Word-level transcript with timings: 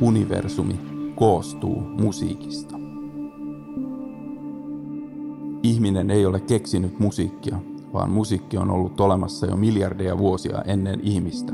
universumi 0.00 0.80
koostuu 1.14 1.80
musiikista. 1.80 2.76
Ihminen 5.62 6.10
ei 6.10 6.26
ole 6.26 6.40
keksinyt 6.40 6.98
musiikkia, 6.98 7.58
vaan 7.92 8.10
musiikki 8.10 8.58
on 8.58 8.70
ollut 8.70 9.00
olemassa 9.00 9.46
jo 9.46 9.56
miljardeja 9.56 10.18
vuosia 10.18 10.62
ennen 10.62 11.00
ihmistä, 11.02 11.52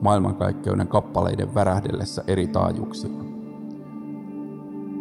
maailmankaikkeuden 0.00 0.88
kappaleiden 0.88 1.54
värähdellessä 1.54 2.24
eri 2.26 2.46
taajuuksilla. 2.46 3.24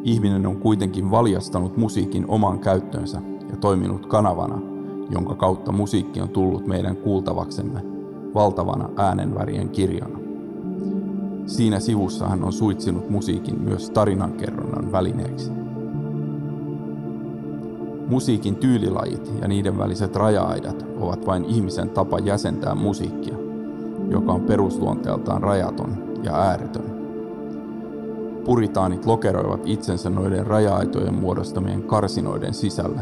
Ihminen 0.04 0.48
on 0.48 0.58
kuitenkin 0.58 1.12
valjastanut 1.12 1.78
musiikin 1.78 2.26
omaan 2.28 2.60
käyttöönsä 2.60 3.22
ja 3.50 3.58
toiminut 3.58 4.06
kanavana, 4.06 4.62
jonka 5.10 5.36
kautta 5.36 5.72
musiikki 5.72 6.22
on 6.22 6.30
tullut 6.30 6.68
meidän 6.68 6.98
kuultavaksemme 6.98 7.82
valtavana 8.34 8.90
äänenvärien 8.98 9.70
kirjana. 9.70 10.15
Siinä 11.46 11.80
sivussa 11.80 12.28
hän 12.28 12.44
on 12.44 12.54
suitsinut 12.54 13.10
musiikin 13.10 13.62
myös 13.62 13.90
tarinankerronnan 13.90 14.92
välineeksi. 14.92 15.52
Musiikin 18.08 18.56
tyylilajit 18.56 19.32
ja 19.42 19.48
niiden 19.48 19.78
väliset 19.78 20.16
raja-aidat 20.16 20.86
ovat 21.00 21.26
vain 21.26 21.46
ihmisen 21.46 21.90
tapa 21.90 22.20
jäsentää 22.20 22.76
musiikkia, 22.76 23.36
joka 24.10 24.32
on 24.32 24.42
perusluonteeltaan 24.42 25.44
rajaton 25.44 25.98
ja 26.24 26.36
ääretön. 26.36 26.96
Puritaanit 28.46 29.06
lokeroivat 29.06 29.62
itsensä 29.66 30.10
noiden 30.10 30.48
raja-aitojen 30.48 31.14
muodostamien 31.14 31.84
karsinoiden 31.84 32.54
sisälle. 32.54 33.02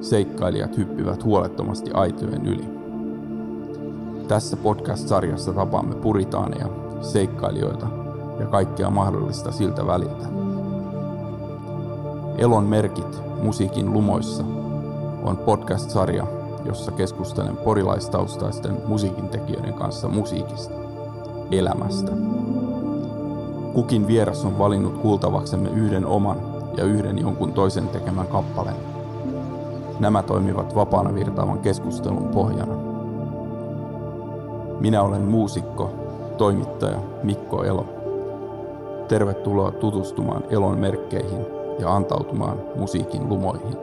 Seikkailijat 0.00 0.76
hyppivät 0.76 1.24
huolettomasti 1.24 1.90
aitojen 1.94 2.46
yli. 2.46 2.64
Tässä 4.28 4.56
podcast-sarjassa 4.56 5.52
tapaamme 5.52 5.94
puritaaneja, 5.94 6.83
seikkailijoita 7.04 7.86
ja 8.40 8.46
kaikkea 8.46 8.90
mahdollista 8.90 9.52
siltä 9.52 9.86
väliltä. 9.86 10.26
Elon 12.38 12.64
merkit 12.64 13.22
musiikin 13.42 13.92
lumoissa 13.92 14.44
on 15.22 15.36
podcast-sarja, 15.36 16.26
jossa 16.64 16.92
keskustelen 16.92 17.56
porilaistaustaisten 17.56 18.76
musiikintekijöiden 18.86 19.74
kanssa 19.74 20.08
musiikista, 20.08 20.74
elämästä. 21.50 22.12
Kukin 23.74 24.06
vieras 24.06 24.44
on 24.44 24.58
valinnut 24.58 24.98
kuultavaksemme 24.98 25.70
yhden 25.70 26.06
oman 26.06 26.36
ja 26.76 26.84
yhden 26.84 27.18
jonkun 27.18 27.52
toisen 27.52 27.88
tekemän 27.88 28.26
kappaleen. 28.26 28.76
Nämä 30.00 30.22
toimivat 30.22 30.74
vapaana 30.74 31.14
virtaavan 31.14 31.58
keskustelun 31.58 32.28
pohjana. 32.28 32.74
Minä 34.80 35.02
olen 35.02 35.22
muusikko, 35.22 35.90
toimittaja 36.36 36.98
Mikko 37.22 37.64
Elo. 37.64 37.86
Tervetuloa 39.08 39.72
tutustumaan 39.72 40.44
Elon 40.50 40.78
merkkeihin 40.78 41.46
ja 41.78 41.94
antautumaan 41.94 42.58
musiikin 42.76 43.28
lumoihin. 43.28 43.76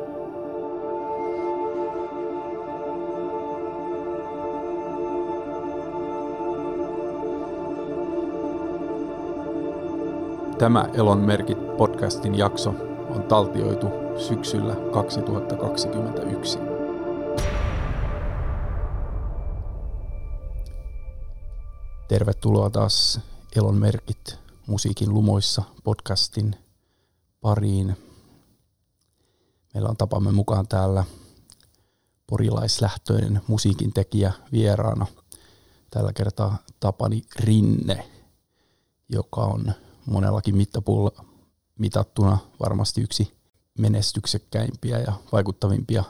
Tämä 10.58 10.86
Elon 10.93 11.17
merkit 11.17 11.77
podcastin 11.77 12.38
jakso 12.38 12.73
on 13.15 13.23
taltioitu 13.23 13.88
syksyllä 14.17 14.75
2021. 14.91 16.70
Tervetuloa 22.12 22.70
taas 22.70 23.20
Elon 23.56 23.76
merkit 23.76 24.40
musiikin 24.67 25.14
lumoissa 25.14 25.64
podcastin 25.84 26.56
pariin. 27.42 27.98
Meillä 29.73 29.89
on 29.89 29.98
tapamme 29.98 30.32
mukaan 30.32 30.67
täällä 30.67 31.04
porilaislähtöinen 32.27 33.42
musiikin 33.48 33.94
tekijä 33.94 34.33
vieraana. 34.52 35.08
Tällä 35.89 36.14
kertaa 36.14 36.58
Tapani 36.80 37.21
Rinne, 37.36 38.10
joka 39.10 39.42
on 39.42 39.73
monellakin 40.05 40.58
mittapuulla 40.58 41.26
mitattuna 41.80 42.38
varmasti 42.60 43.02
yksi 43.02 43.33
menestyksekkäimpiä 43.77 45.00
ja 45.00 45.14
vaikuttavimpia 45.32 46.04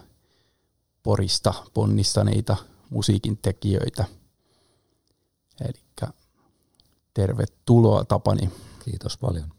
porista 1.03 1.53
ponnistaneita 1.73 2.57
musiikin 2.90 3.38
tekijöitä. 3.38 4.20
Eli 5.61 6.09
tervetuloa 7.13 8.05
Tapani. 8.05 8.49
Kiitos 8.85 9.17
paljon. 9.17 9.49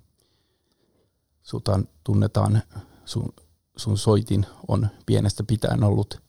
Sutan 1.42 1.88
tunnetaan, 2.04 2.62
sun, 3.04 3.32
sun 3.76 3.98
soitin 3.98 4.46
on 4.68 4.88
pienestä 5.06 5.42
pitäen 5.42 5.84
ollut 5.84 6.22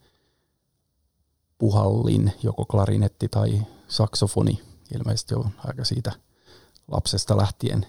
puhallin, 1.57 2.33
joko 2.43 2.65
klarinetti 2.65 3.27
tai 3.27 3.63
saksofoni. 3.87 4.61
Ilmeisesti 4.95 5.35
on 5.35 5.49
aika 5.57 5.85
siitä 5.85 6.11
lapsesta 6.87 7.37
lähtien 7.37 7.85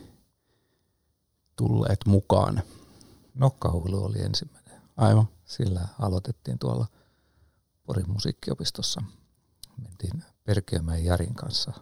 tulleet 1.57 2.01
mukaan. 2.07 2.63
Nokkahuilu 3.35 4.05
oli 4.05 4.21
ensimmäinen. 4.21 4.83
Aivan. 4.97 5.29
Sillä 5.45 5.89
aloitettiin 5.99 6.59
tuolla 6.59 6.87
Porin 7.87 8.11
musiikkiopistossa. 8.11 9.03
Mentiin 9.83 10.25
Perkeämäen 10.45 11.05
Jarin 11.05 11.35
kanssa 11.35 11.73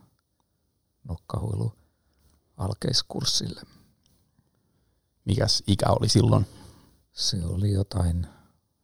nokkahuilu 1.09 1.73
alkeiskurssille. 2.57 3.63
Mikäs 5.25 5.63
ikä 5.67 5.87
oli 5.89 6.09
silloin? 6.09 6.47
Se 7.13 7.45
oli 7.45 7.73
jotain 7.73 8.27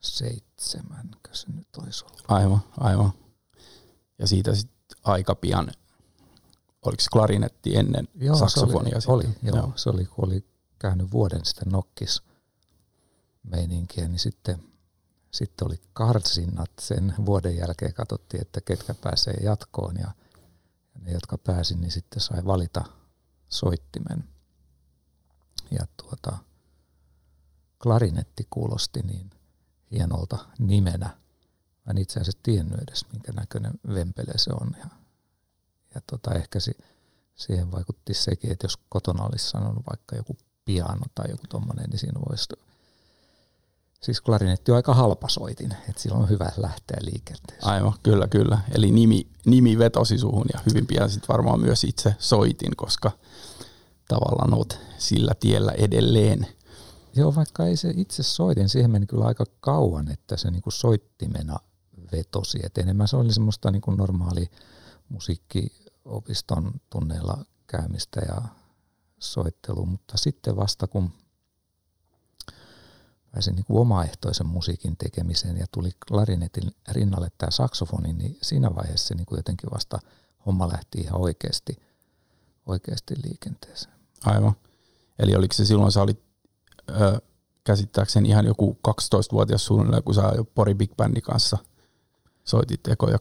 seitsemänkö 0.01 1.31
se 1.33 1.47
nyt 1.53 1.69
olisi 1.77 2.05
ollut. 2.05 2.23
Aivan, 2.29 2.61
aivan. 2.79 3.13
Ja 4.19 4.27
siitä 4.27 4.55
sitten 4.55 4.99
aika 5.05 5.35
pian, 5.35 5.71
oliko 6.83 7.01
se 7.01 7.09
klarinetti 7.13 7.77
ennen 7.77 8.09
joo, 8.15 8.37
saksofonia? 8.37 9.01
Se 9.01 9.13
oli, 9.13 9.25
oli 9.25 9.35
joo, 9.43 9.57
joo, 9.57 9.73
se 9.77 9.91
oli, 9.91 10.05
kun 10.05 10.27
oli 10.27 10.45
käynyt 10.79 11.13
vuoden 11.13 11.45
sitten 11.45 11.69
nokkis 11.69 12.23
meininkiä, 13.43 14.09
niin 14.09 14.19
sitten, 14.19 14.63
sitten 15.31 15.67
oli 15.67 15.81
karsinnat 15.93 16.71
sen 16.81 17.15
vuoden 17.27 17.57
jälkeen, 17.57 17.95
katsottiin, 17.95 18.41
että 18.41 18.61
ketkä 18.61 18.95
pääsee 18.95 19.35
jatkoon 19.35 19.97
ja, 19.97 20.11
ne, 21.01 21.13
jotka 21.13 21.39
pääsi, 21.39 21.77
niin 21.77 21.91
sitten 21.91 22.21
sai 22.21 22.45
valita 22.45 22.85
soittimen. 23.49 24.29
Ja 25.71 25.87
tuota, 25.97 26.39
klarinetti 27.83 28.47
kuulosti 28.51 29.03
niin 29.03 29.31
hienolta 29.91 30.39
nimenä. 30.59 31.07
Mä 31.87 31.91
en 31.91 31.99
itse 31.99 32.21
asiassa 32.21 32.41
tiennyt 32.43 32.81
edes, 32.81 33.07
minkä 33.13 33.33
näköinen 33.33 33.73
vempele 33.95 34.33
se 34.37 34.51
on. 34.61 34.77
Ja, 34.79 34.89
ja 35.95 36.01
tota, 36.07 36.35
ehkä 36.35 36.61
si, 36.61 36.73
siihen 37.35 37.73
vaikutti 37.73 38.15
sekin, 38.15 38.53
että 38.53 38.65
jos 38.65 38.77
kotona 38.89 39.25
olisi 39.25 39.51
sanonut 39.51 39.87
vaikka 39.91 40.17
joku 40.17 40.37
piano 40.65 41.03
tai 41.15 41.31
joku 41.31 41.47
tommonen, 41.49 41.91
niin 41.91 41.99
siinä 41.99 42.21
voisi 42.29 42.49
Siis 44.01 44.21
klarinetti 44.21 44.73
on 44.73 44.77
aika 44.77 44.95
halpa 44.95 45.29
soitin, 45.29 45.73
että 45.89 46.03
silloin 46.03 46.23
on 46.23 46.29
hyvä 46.29 46.53
lähteä 46.57 46.99
liikenteeseen. 47.01 47.73
Aivan, 47.73 47.93
kyllä, 48.03 48.29
kyllä. 48.29 48.59
Eli 48.75 48.91
nimi, 48.91 49.27
nimi 49.47 49.79
vetosi 49.79 50.19
suhun 50.19 50.47
ja 50.53 50.61
hyvin 50.67 50.87
pian 50.87 51.11
sitten 51.11 51.29
varmaan 51.29 51.61
myös 51.61 51.85
itse 51.85 52.15
soitin, 52.19 52.77
koska 52.77 53.11
tavallaan 54.09 54.55
olet 54.55 54.81
sillä 54.99 55.33
tiellä 55.41 55.73
edelleen. 55.73 56.47
Joo, 57.17 57.35
vaikka 57.35 57.67
ei 57.67 57.77
se 57.77 57.93
itse 57.97 58.23
soitin, 58.23 58.69
siihen 58.69 58.91
meni 58.91 59.07
kyllä 59.07 59.25
aika 59.25 59.45
kauan, 59.61 60.11
että 60.11 60.37
se 60.37 60.51
niinku 60.51 60.71
soittimena 60.71 61.57
vetosi. 62.13 62.59
Et 62.63 62.79
enemmän 62.79 63.09
se 63.09 63.17
oli 63.17 63.33
semmoista 63.33 63.71
niinku 63.71 63.91
normaali 63.91 64.51
musiikkiopiston 65.09 66.73
tunneilla 66.91 67.45
käymistä 67.67 68.21
ja 68.21 68.43
soittelu, 69.19 69.87
mutta 69.87 70.17
sitten 70.17 70.57
vasta 70.57 70.87
kun 70.87 71.11
pääsin 73.33 73.55
niin 73.55 73.65
kuin 73.65 73.81
omaehtoisen 73.81 74.47
musiikin 74.47 74.97
tekemiseen 74.97 75.57
ja 75.57 75.67
tuli 75.73 75.91
klarinetin 76.09 76.71
rinnalle 76.89 77.29
tämä 77.39 77.51
saksofoni, 77.51 78.13
niin 78.13 78.39
siinä 78.43 78.75
vaiheessa 78.75 79.15
niin 79.15 79.27
kuin 79.27 79.39
jotenkin 79.39 79.71
vasta 79.71 79.99
homma 80.47 80.69
lähti 80.69 81.01
ihan 81.01 81.21
oikeasti, 81.21 81.77
oikeasti 82.67 83.15
liikenteeseen. 83.25 83.95
Aivan. 84.25 84.53
Eli 85.19 85.35
oliko 85.37 85.55
se 85.55 85.65
silloin, 85.65 85.93
sä 85.93 86.03
olit 86.03 86.23
ö, 86.91 87.21
käsittääkseni 87.65 88.29
ihan 88.29 88.47
joku 88.47 88.79
12-vuotias 88.89 89.65
suunnilleen, 89.65 90.03
kun 90.03 90.15
sä 90.15 90.33
jo 90.37 90.45
Pori 90.45 90.75
Big 90.75 90.97
Bandin 90.97 91.23
kanssa 91.23 91.59
soitit 92.45 92.89
ekoja 92.89 93.19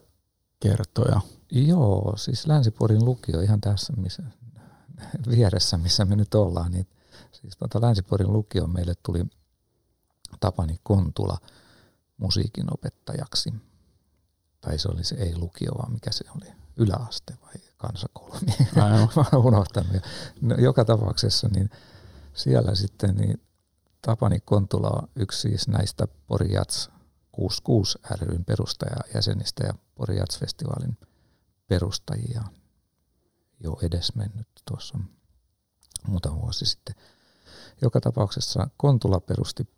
kertoja? 0.60 1.20
Joo, 1.52 2.14
siis 2.16 2.46
Länsiporin 2.46 3.04
lukio 3.04 3.40
ihan 3.40 3.60
tässä 3.60 3.92
missä, 3.96 4.22
vieressä, 5.30 5.78
missä 5.78 6.04
me 6.04 6.16
nyt 6.16 6.34
ollaan. 6.34 6.72
Niin, 6.72 6.86
siis 7.32 7.56
tuota 7.56 7.80
Länsiporin 7.80 8.32
lukio 8.32 8.66
meille 8.66 8.94
tuli 9.02 9.24
Tapani 10.40 10.80
Kontula 10.82 11.38
musiikin 12.16 12.74
opettajaksi. 12.74 13.54
Tai 14.60 14.78
se 14.78 14.88
oli 14.88 15.04
se 15.04 15.14
ei 15.14 15.36
lukio, 15.36 15.72
vaan 15.78 15.92
mikä 15.92 16.12
se 16.12 16.24
oli, 16.36 16.52
yläaste 16.76 17.34
vai 17.42 17.54
kansakoulu. 17.76 18.34
mä 19.32 19.38
unohtanut. 19.38 20.02
No, 20.40 20.54
joka 20.54 20.84
tapauksessa 20.84 21.48
niin 21.48 21.70
siellä 22.34 22.74
sitten 22.74 23.14
niin 23.14 23.42
Tapani 24.02 24.40
Kontula 24.40 24.88
on 24.90 25.08
yksi 25.16 25.40
siis 25.40 25.68
näistä 25.68 26.08
Porijats 26.26 26.90
66 27.32 27.98
ryn 28.20 28.44
perustajajäsenistä 28.44 29.66
ja 29.66 29.74
Porijats-festivaalin 29.94 30.96
perustajia 31.66 32.42
jo 33.60 33.78
edesmennyt 33.82 34.48
tuossa 34.68 34.98
muutama 36.06 36.40
vuosi 36.40 36.66
sitten. 36.66 36.94
Joka 37.82 38.00
tapauksessa 38.00 38.68
Kontula 38.76 39.20
perusti 39.20 39.68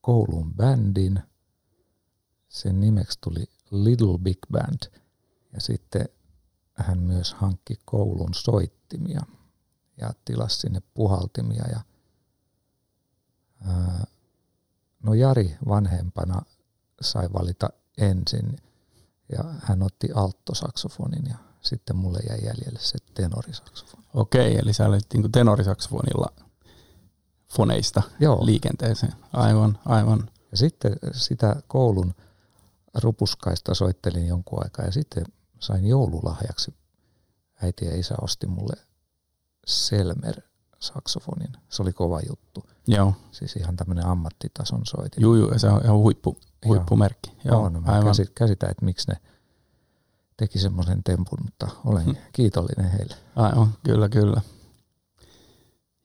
koulun 0.00 0.54
bändin. 0.54 1.20
Sen 2.48 2.80
nimeksi 2.80 3.18
tuli 3.20 3.44
Little 3.70 4.18
Big 4.18 4.38
Band 4.52 5.00
ja 5.52 5.60
sitten 5.60 6.08
hän 6.74 6.98
myös 6.98 7.34
hankki 7.34 7.74
koulun 7.84 8.34
soittimia 8.34 9.20
ja 9.96 10.12
tilasi 10.24 10.58
sinne 10.58 10.82
puhaltimia 10.94 11.64
ja 11.72 11.80
no 15.02 15.14
Jari 15.14 15.56
vanhempana 15.68 16.42
sai 17.00 17.28
valita 17.32 17.70
ensin 17.98 18.56
ja 19.36 19.44
hän 19.62 19.82
otti 19.82 20.08
alttosaksofonin 20.14 21.24
ja 21.28 21.36
sitten 21.60 21.96
mulle 21.96 22.18
jäi 22.28 22.44
jäljelle 22.44 22.80
se 22.80 22.98
tenorisaksofoni. 23.14 24.06
Okei, 24.14 24.58
eli 24.58 24.72
sä 24.72 24.86
olit 24.86 25.06
niin 25.12 25.32
tenorisaksofonilla 25.32 26.32
foneista 27.52 28.02
Joo. 28.20 28.46
liikenteeseen. 28.46 29.12
Aivan, 29.32 29.78
aivan. 29.86 30.30
Ja 30.50 30.56
sitten 30.56 30.96
sitä 31.12 31.56
koulun 31.68 32.14
rupuskaista 33.02 33.74
soittelin 33.74 34.26
jonkun 34.26 34.64
aikaa 34.64 34.84
ja 34.84 34.92
sitten 34.92 35.24
sain 35.58 35.86
joululahjaksi. 35.86 36.74
Äiti 37.62 37.84
ja 37.84 37.96
isä 37.96 38.14
osti 38.22 38.46
mulle 38.46 38.74
Selmer 39.66 40.42
saksofonin. 40.78 41.52
Se 41.68 41.82
oli 41.82 41.92
kova 41.92 42.20
juttu. 42.28 42.64
Joo. 42.86 43.14
Siis 43.30 43.56
ihan 43.56 43.76
tämmöinen 43.76 44.06
ammattitason 44.06 44.80
soitin. 44.86 45.22
Joo, 45.22 45.34
joo, 45.34 45.58
se 45.58 45.68
on 45.68 45.80
ihan 45.84 45.96
huippu, 45.96 46.36
huippumerkki. 46.66 47.32
Joo, 47.44 47.62
on, 47.62 47.72
mä 47.72 47.92
aivan. 47.92 48.14
käsitän, 48.34 48.70
että 48.70 48.84
miksi 48.84 49.10
ne 49.10 49.16
teki 50.36 50.58
semmoisen 50.58 51.04
tempun, 51.04 51.38
mutta 51.44 51.68
olen 51.84 52.04
hmm. 52.04 52.16
kiitollinen 52.32 52.90
heille. 52.90 53.14
Aivan, 53.36 53.74
kyllä, 53.82 54.08
kyllä. 54.08 54.40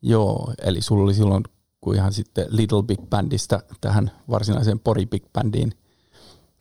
Joo, 0.07 0.54
eli 0.62 0.81
sulla 0.81 1.04
oli 1.04 1.13
silloin, 1.13 1.44
kun 1.81 1.96
ihan 1.96 2.13
sitten 2.13 2.48
Little 2.50 2.84
Big 2.84 3.00
Bandista 3.10 3.60
tähän 3.81 4.12
varsinaiseen 4.30 4.80
Pori 4.80 5.06
Big 5.06 5.24
Bandiin 5.34 5.74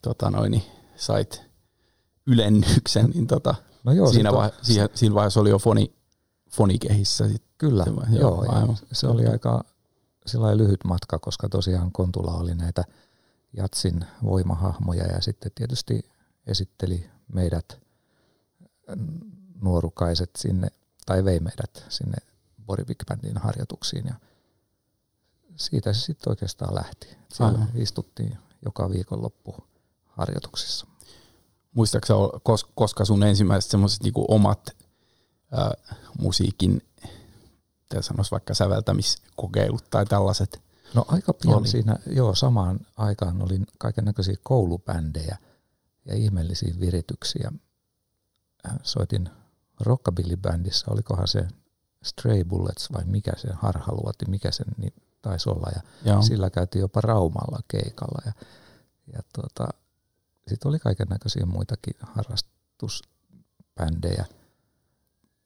tota 0.03 0.31
noin, 0.31 0.51
niin 0.51 0.63
sait 0.97 1.43
ylennyksen, 2.27 3.11
niin 3.11 3.27
tota, 3.27 3.55
no 3.85 3.93
joo, 3.93 4.13
siinä, 4.13 4.33
vaihe, 4.33 4.53
on... 4.59 4.65
siinä, 4.65 4.89
siinä 4.95 5.15
vaiheessa 5.15 5.41
oli 5.41 5.51
jo 5.51 5.59
foni, 5.59 5.95
fonikehissä. 6.51 7.29
Sit 7.29 7.43
Kyllä, 7.59 7.85
vai, 7.97 8.19
joo, 8.19 8.45
joo 8.45 8.77
se 8.93 9.07
oli 9.07 9.27
aika 9.27 9.65
lyhyt 10.55 10.85
matka, 10.85 11.19
koska 11.19 11.49
tosiaan 11.49 11.93
Kontula 11.93 12.35
oli 12.35 12.55
näitä 12.55 12.85
Jatsin 13.57 14.05
voimahahmoja 14.23 15.07
ja 15.07 15.21
sitten 15.21 15.53
tietysti 15.55 16.11
esitteli 16.47 17.11
meidät 17.33 17.79
nuorukaiset 19.63 20.31
sinne, 20.39 20.69
tai 21.07 21.25
vei 21.25 21.41
meidät 21.41 21.85
sinne 21.89 22.17
Bori 22.67 22.85
Big 22.85 22.99
Bandin 23.09 23.39
harjoituksiin 23.39 24.07
ja 24.07 24.15
siitä 25.57 25.93
se 25.93 26.01
sitten 26.01 26.31
oikeastaan 26.31 26.75
lähti. 26.75 27.17
Siellä 27.33 27.59
Aivan. 27.59 27.71
istuttiin 27.75 28.39
joka 28.65 28.91
viikonloppu 28.91 29.57
harjoituksissa. 30.07 30.87
Muistaakseni, 31.75 32.19
koska 32.75 33.05
sun 33.05 33.23
ensimmäiset 33.23 33.71
semmoiset 33.71 34.03
niinku 34.03 34.25
omat 34.29 34.71
äh, 35.59 35.99
musiikin, 36.19 36.83
sanoisi 38.01 38.31
vaikka 38.31 38.55
säveltämiskokeilut 38.55 39.91
tai 39.91 40.07
tällaiset? 40.07 40.63
No 40.95 41.05
aika 41.09 41.33
pian 41.33 41.59
oli. 41.59 41.69
siinä, 41.69 41.99
joo, 42.07 42.35
samaan 42.35 42.81
aikaan 42.97 43.43
oli 43.43 43.61
kaiken 43.79 44.05
näköisiä 44.05 44.37
koulubändejä 44.43 45.39
ja 46.05 46.15
ihmeellisiä 46.15 46.75
virityksiä. 46.81 47.53
Soitin 48.83 49.29
rockabilly-bändissä, 49.81 50.91
olikohan 50.93 51.29
se 51.29 51.49
Stray 52.05 52.45
Bullets 52.45 52.93
vai 52.93 53.05
mikä 53.05 53.33
se 53.37 53.49
harhaluoti, 53.53 54.25
mikä 54.29 54.51
se 54.51 54.65
niin 54.77 54.93
taisi 55.23 55.51
olla. 55.51 55.71
Ja 55.75 55.81
Joo. 56.13 56.23
sillä 56.23 56.51
käytiin 56.51 56.81
jopa 56.81 57.01
Raumalla 57.01 57.61
keikalla. 57.69 58.23
Ja, 58.27 58.33
ja 59.13 59.21
tuota, 59.35 59.69
sitten 60.49 60.69
oli 60.69 60.79
kaiken 60.79 61.07
näköisiä 61.11 61.47
muitakin 61.47 61.95
harrastusbändejä. 62.01 64.25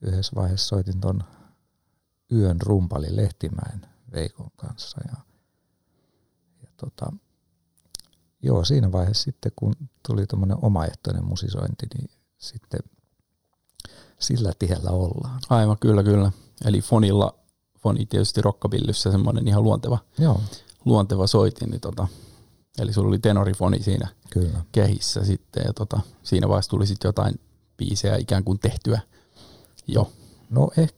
Yhdessä 0.00 0.32
vaiheessa 0.36 0.68
soitin 0.68 1.00
ton 1.00 1.24
Yön 2.32 2.62
rumpali 2.62 3.16
Lehtimäen 3.16 3.86
Veikon 4.12 4.50
kanssa. 4.56 4.98
Ja, 5.08 5.16
ja 6.62 6.68
tota, 6.76 7.12
joo, 8.42 8.64
siinä 8.64 8.92
vaiheessa 8.92 9.22
sitten 9.22 9.52
kun 9.56 9.74
tuli 10.08 10.26
tuommoinen 10.26 10.58
omaehtoinen 10.62 11.24
musisointi, 11.24 11.86
niin 11.94 12.10
sitten 12.38 12.80
sillä 14.18 14.52
tiellä 14.58 14.90
ollaan. 14.90 15.40
Aivan, 15.50 15.78
kyllä, 15.78 16.02
kyllä. 16.02 16.32
Eli 16.64 16.80
fonilla, 16.80 17.34
foni 17.78 18.06
tietysti 18.06 18.42
rockabillyssä 18.42 19.10
semmoinen 19.10 19.48
ihan 19.48 19.62
luonteva, 19.62 19.98
Joo. 20.18 20.40
luonteva 20.84 21.26
soitin, 21.26 21.70
niin 21.70 21.80
tota, 21.80 22.08
eli 22.78 22.92
sulla 22.92 23.08
oli 23.08 23.18
tenorifoni 23.18 23.82
siinä 23.82 24.08
kyllä. 24.30 24.62
kehissä 24.72 25.24
sitten, 25.24 25.62
ja 25.66 25.72
tota, 25.72 26.00
siinä 26.22 26.48
vaiheessa 26.48 26.70
tuli 26.70 26.86
sitten 26.86 27.08
jotain 27.08 27.40
biisejä 27.76 28.16
ikään 28.16 28.44
kuin 28.44 28.58
tehtyä 28.58 29.00
jo. 29.86 30.12
No 30.50 30.70
eh, 30.76 30.94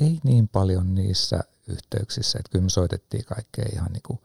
ei 0.00 0.20
niin 0.24 0.48
paljon 0.48 0.94
niissä 0.94 1.40
yhteyksissä, 1.68 2.38
että 2.38 2.50
kyllä 2.50 2.62
me 2.62 2.70
soitettiin 2.70 3.24
kaikkea 3.24 3.64
ihan 3.72 3.92
niinku 3.92 4.20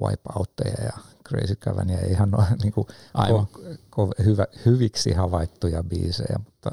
wipeoutteja 0.00 0.84
ja 0.84 0.92
Crazy 1.28 1.56
Cavania 1.56 2.00
ja 2.00 2.06
ihan 2.06 2.30
noin 2.30 2.46
niinku 2.62 2.86
ko, 3.28 3.48
ko, 3.90 4.12
hyvä, 4.24 4.46
hyviksi 4.64 5.12
havaittuja 5.12 5.82
biisejä, 5.82 6.36
mutta 6.44 6.72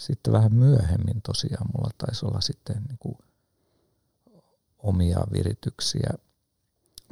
sitten 0.00 0.32
vähän 0.32 0.54
myöhemmin 0.54 1.22
tosiaan 1.22 1.66
mulla 1.76 1.90
taisi 1.98 2.26
olla 2.26 2.40
sitten 2.40 2.82
niin 2.88 2.98
kuin 2.98 3.18
omia 4.78 5.20
virityksiä. 5.32 6.10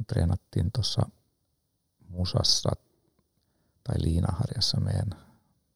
Treenattiin 0.07 0.71
tuossa 0.71 1.09
musassa 2.07 2.69
tai 3.83 3.95
liinaharjassa 4.01 4.79
meidän 4.79 5.09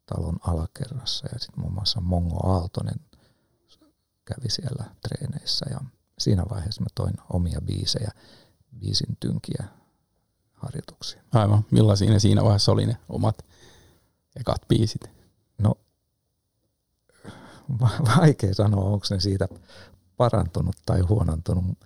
talon 0.06 0.40
alakerrassa 0.42 1.28
ja 1.34 1.40
sitten 1.40 1.60
muun 1.60 1.74
muassa 1.74 2.02
Mongo 2.02 2.54
Aaltonen 2.54 3.00
kävi 4.26 4.50
siellä 4.50 4.86
treeneissä 5.02 5.66
ja 5.70 5.80
siinä 6.20 6.44
vaiheessa 6.50 6.82
mä 6.82 6.88
toin 6.96 7.14
omia 7.30 7.62
biisejä, 7.62 8.12
biisin 8.80 9.18
tynkiä 9.20 9.64
harjoituksia. 10.54 11.24
Aivan. 11.32 11.66
Millaisia 11.72 12.12
ne 12.12 12.20
siinä 12.20 12.44
vaiheessa 12.44 12.72
oli 12.72 12.86
ne 12.86 12.98
omat 13.10 13.46
ekat 14.36 14.68
biisit? 14.68 15.23
Vaikea 18.18 18.54
sanoa, 18.54 18.84
onko 18.84 19.06
ne 19.10 19.20
siitä 19.20 19.48
parantunut 20.18 20.76
tai 20.86 21.02
huonontunut. 21.02 21.78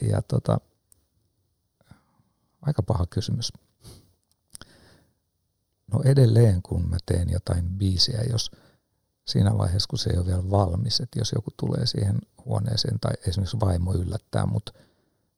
Ja 0.00 0.22
tota, 0.22 0.60
aika 2.62 2.82
paha 2.82 3.06
kysymys. 3.06 3.52
No 5.92 6.02
edelleen, 6.04 6.62
kun 6.62 6.88
mä 6.88 6.96
teen 7.06 7.30
jotain 7.30 7.64
biisiä, 7.68 8.22
jos 8.30 8.50
siinä 9.24 9.58
vaiheessa, 9.58 9.88
kun 9.88 9.98
se 9.98 10.10
ei 10.10 10.18
ole 10.18 10.26
vielä 10.26 10.50
valmis, 10.50 11.00
että 11.00 11.18
jos 11.18 11.32
joku 11.32 11.50
tulee 11.56 11.86
siihen 11.86 12.18
huoneeseen 12.44 13.00
tai 13.00 13.12
esimerkiksi 13.26 13.60
vaimo 13.60 13.94
yllättää 13.94 14.46
mut, 14.46 14.70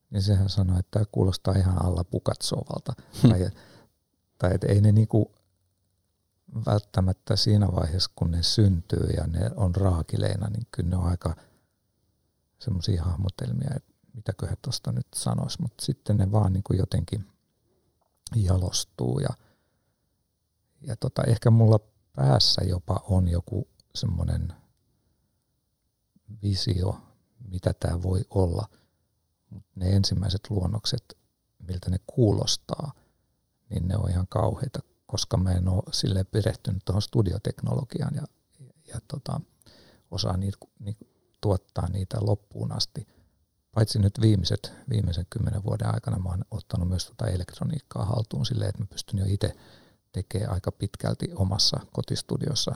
niin 0.09 0.23
sehän 0.23 0.49
sanoo, 0.49 0.79
että 0.79 0.91
tämä 0.91 1.05
kuulostaa 1.11 1.55
ihan 1.55 1.85
alla 1.85 2.03
pukatsovalta. 2.03 2.93
Hmm. 3.21 3.29
tai, 3.29 3.49
tai 4.37 4.55
että 4.55 4.67
ei 4.67 4.81
ne 4.81 4.91
niinku 4.91 5.31
välttämättä 6.65 7.35
siinä 7.35 7.67
vaiheessa, 7.67 8.11
kun 8.15 8.31
ne 8.31 8.43
syntyy 8.43 9.07
ja 9.17 9.27
ne 9.27 9.51
on 9.55 9.75
raakileina, 9.75 10.47
niin 10.47 10.67
kyllä 10.71 10.89
ne 10.89 10.95
on 10.95 11.07
aika 11.07 11.35
semmoisia 12.59 13.03
hahmotelmia, 13.03 13.69
että 13.75 13.93
mitäköhän 14.13 14.57
tuosta 14.61 14.91
nyt 14.91 15.07
sanoisi, 15.15 15.61
mutta 15.61 15.85
sitten 15.85 16.17
ne 16.17 16.31
vaan 16.31 16.53
niin 16.53 16.63
kuin 16.63 16.77
jotenkin 16.77 17.27
jalostuu 18.35 19.19
ja, 19.19 19.29
ja 20.81 20.95
tota, 20.95 21.23
ehkä 21.23 21.49
mulla 21.49 21.79
päässä 22.15 22.61
jopa 22.63 23.03
on 23.09 23.27
joku 23.27 23.67
semmoinen 23.95 24.53
visio, 26.43 27.01
mitä 27.51 27.73
tämä 27.73 28.03
voi 28.03 28.25
olla, 28.29 28.67
mutta 29.49 29.71
ne 29.75 29.89
ensimmäiset 29.89 30.49
luonnokset, 30.49 31.17
miltä 31.59 31.89
ne 31.89 31.97
kuulostaa, 32.07 32.93
niin 33.69 33.87
ne 33.87 33.97
on 33.97 34.09
ihan 34.09 34.27
kauheita 34.27 34.79
koska 35.15 35.37
mä 35.37 35.51
en 35.51 35.67
ole 35.67 35.83
sille 35.91 36.23
perehtynyt 36.23 36.85
tuohon 36.85 37.01
studioteknologiaan 37.01 38.15
ja, 38.15 38.23
ja 38.87 38.99
tota, 39.07 39.41
osaa 40.11 40.37
niitä, 40.37 40.57
ni, 40.79 40.97
tuottaa 41.41 41.89
niitä 41.89 42.17
loppuun 42.21 42.71
asti. 42.71 43.07
Paitsi 43.75 43.99
nyt 43.99 44.21
viimeiset, 44.21 44.73
viimeisen 44.89 45.25
kymmenen 45.29 45.63
vuoden 45.63 45.93
aikana 45.93 46.19
mä 46.19 46.29
oon 46.29 46.45
ottanut 46.51 46.89
myös 46.89 47.05
tota 47.05 47.27
elektroniikkaa 47.27 48.05
haltuun 48.05 48.45
silleen, 48.45 48.69
että 48.69 48.81
mä 48.81 48.87
pystyn 48.87 49.19
jo 49.19 49.25
itse 49.27 49.55
tekemään 50.11 50.51
aika 50.51 50.71
pitkälti 50.71 51.29
omassa 51.35 51.79
kotistudiossa 51.93 52.75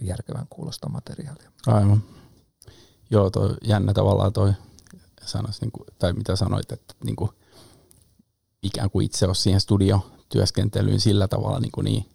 järkevän 0.00 0.46
kuulosta 0.50 0.88
materiaalia. 0.88 1.52
Aivan. 1.66 2.02
Joo, 3.10 3.30
toi 3.30 3.56
jännä 3.64 3.92
tavallaan 3.92 4.32
toi 4.32 4.52
sanois, 5.26 5.60
niin 5.60 5.72
kuin, 5.72 5.86
tai 5.98 6.12
mitä 6.12 6.36
sanoit, 6.36 6.72
että 6.72 6.94
niin 7.04 7.16
kuin, 7.16 7.30
ikään 8.62 8.90
kuin 8.90 9.06
itse 9.06 9.26
olisi 9.26 9.42
siihen 9.42 9.60
studiotyöskentelyyn 10.32 11.00
sillä 11.00 11.28
tavalla 11.28 11.60
niin, 11.60 11.72
kuin 11.72 11.84
niin 11.84 12.06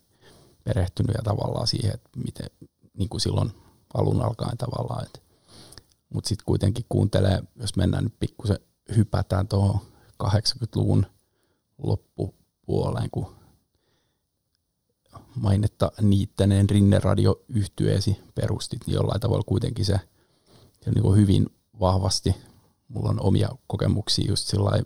perehtynyt 0.64 1.16
ja 1.16 1.24
tavallaan 1.24 1.68
siihen, 1.68 1.94
että 1.94 2.10
miten 2.26 2.50
niin 2.98 3.10
kuin 3.10 3.22
silloin 3.22 3.52
alun 3.94 4.22
alkaen 4.22 4.58
tavallaan. 4.58 5.06
Mutta 6.10 6.28
sitten 6.28 6.46
kuitenkin 6.46 6.86
kuuntelee, 6.90 7.44
jos 7.56 7.76
mennään 7.76 8.04
nyt 8.04 8.20
pikkusen 8.20 8.60
hypätään 8.96 9.48
tuohon 9.48 9.80
80-luvun 10.24 11.06
loppupuoleen, 11.78 13.10
kun 13.12 13.36
mainetta 15.36 15.92
niittäneen 16.02 16.70
Rinne-radio 16.70 17.42
yhtyeesi 17.50 18.20
perustit, 18.36 18.88
niin 18.88 18.96
jollain 18.96 19.22
tavalla 19.22 19.44
kuitenkin 19.46 19.86
se, 19.86 20.00
se 20.84 20.92
niin 20.92 21.02
kuin 21.02 21.18
hyvin 21.20 21.46
vahvasti, 21.80 22.36
mulla 22.88 23.10
on 23.10 23.22
omia 23.22 23.50
kokemuksia 23.68 24.30
just 24.30 24.48
sillä 24.48 24.84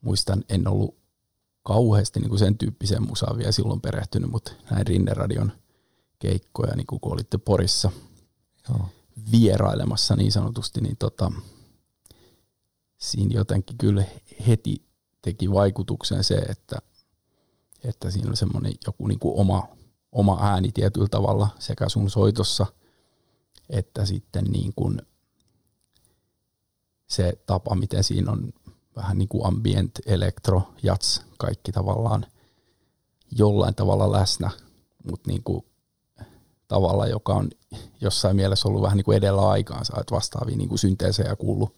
muistan, 0.00 0.44
en 0.48 0.68
ollut 0.68 1.01
kauheasti 1.62 2.20
niin 2.20 2.28
kuin 2.28 2.38
sen 2.38 2.58
tyyppiseen 2.58 3.06
musaan 3.08 3.38
vielä 3.38 3.52
silloin 3.52 3.80
perehtynyt, 3.80 4.30
mutta 4.30 4.52
näin 4.70 4.86
Rinne-radion 4.86 5.52
keikkoja, 6.18 6.76
niin 6.76 6.86
kun 6.86 6.98
olitte 7.02 7.38
Porissa 7.38 7.90
Joo. 8.68 8.88
vierailemassa 9.32 10.16
niin 10.16 10.32
sanotusti, 10.32 10.80
niin 10.80 10.96
tota, 10.96 11.32
siinä 12.98 13.34
jotenkin 13.34 13.78
kyllä 13.78 14.04
heti 14.46 14.84
teki 15.22 15.52
vaikutuksen 15.52 16.24
se, 16.24 16.34
että, 16.34 16.76
että 17.84 18.10
siinä 18.10 18.28
oli 18.28 18.36
semmoinen 18.36 18.72
joku 18.86 19.06
niin 19.06 19.18
kuin 19.18 19.40
oma, 19.40 19.68
oma 20.12 20.38
ääni 20.40 20.72
tietyllä 20.72 21.08
tavalla 21.08 21.48
sekä 21.58 21.88
sun 21.88 22.10
soitossa 22.10 22.66
että 23.72 24.06
sitten 24.06 24.44
niin 24.44 24.72
kuin 24.76 25.02
se 27.06 27.32
tapa, 27.46 27.74
miten 27.74 28.04
siinä 28.04 28.32
on 28.32 28.52
vähän 28.96 29.18
niin 29.18 29.28
kuin 29.28 29.46
ambient, 29.46 29.98
elektro, 30.06 30.62
jats, 30.82 31.22
kaikki 31.38 31.72
tavallaan 31.72 32.26
jollain 33.38 33.74
tavalla 33.74 34.12
läsnä, 34.12 34.50
mutta 35.10 35.30
niin 35.30 35.42
kuin 35.42 35.64
tavalla, 36.68 37.06
joka 37.06 37.34
on 37.34 37.50
jossain 38.00 38.36
mielessä 38.36 38.68
ollut 38.68 38.82
vähän 38.82 38.96
niin 38.96 39.04
kuin 39.04 39.16
edellä 39.16 39.48
aikaansa, 39.48 40.00
että 40.00 40.14
vastaavia 40.14 40.56
niin 40.56 40.68
kuin 40.68 40.78
synteesejä 40.78 41.36
kuullut 41.36 41.76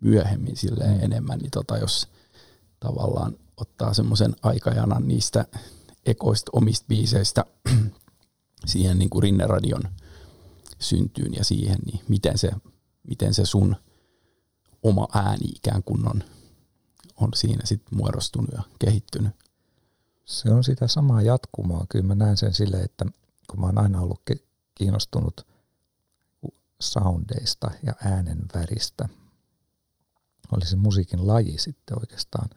myöhemmin 0.00 0.56
silleen 0.56 0.96
mm. 0.96 1.04
enemmän, 1.04 1.38
niin 1.38 1.50
tota, 1.50 1.78
jos 1.78 2.08
tavallaan 2.80 3.36
ottaa 3.56 3.94
semmoisen 3.94 4.36
aikajanan 4.42 5.08
niistä 5.08 5.44
ekoista 6.06 6.50
omista 6.54 6.86
biiseistä 6.88 7.44
siihen 8.66 8.98
niin 8.98 9.10
kuin 9.10 9.22
Rinneradion 9.22 9.82
syntyyn 10.78 11.34
ja 11.34 11.44
siihen, 11.44 11.78
niin 11.86 12.00
miten 12.08 12.38
se, 12.38 12.50
miten 13.08 13.34
se 13.34 13.44
sun 13.44 13.76
oma 14.82 15.08
ääni 15.14 15.48
ikään 15.48 15.82
kuin 15.82 16.08
on, 16.08 16.24
on 17.20 17.28
siinä 17.34 17.66
sitten 17.66 17.98
muodostunut 17.98 18.50
ja 18.52 18.62
kehittynyt? 18.78 19.34
Se 20.24 20.50
on 20.50 20.64
sitä 20.64 20.88
samaa 20.88 21.22
jatkumoa. 21.22 21.86
Kyllä 21.88 22.04
mä 22.04 22.14
näen 22.14 22.36
sen 22.36 22.54
silleen, 22.54 22.84
että 22.84 23.06
kun 23.50 23.60
mä 23.60 23.66
oon 23.66 23.78
aina 23.78 24.00
ollut 24.00 24.22
kiinnostunut 24.74 25.46
soundeista 26.80 27.70
ja 27.82 27.94
äänen 28.04 28.38
väristä, 28.54 29.08
oli 30.52 30.66
se 30.66 30.76
musiikin 30.76 31.26
laji 31.26 31.58
sitten 31.58 31.98
oikeastaan, 32.00 32.50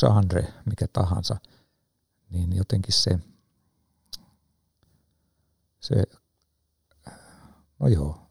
genre, 0.00 0.54
mikä 0.66 0.86
tahansa, 0.92 1.36
niin 2.30 2.56
jotenkin 2.56 2.94
se, 2.94 3.18
se 5.80 6.04
no 7.78 7.88
joo, 7.88 8.30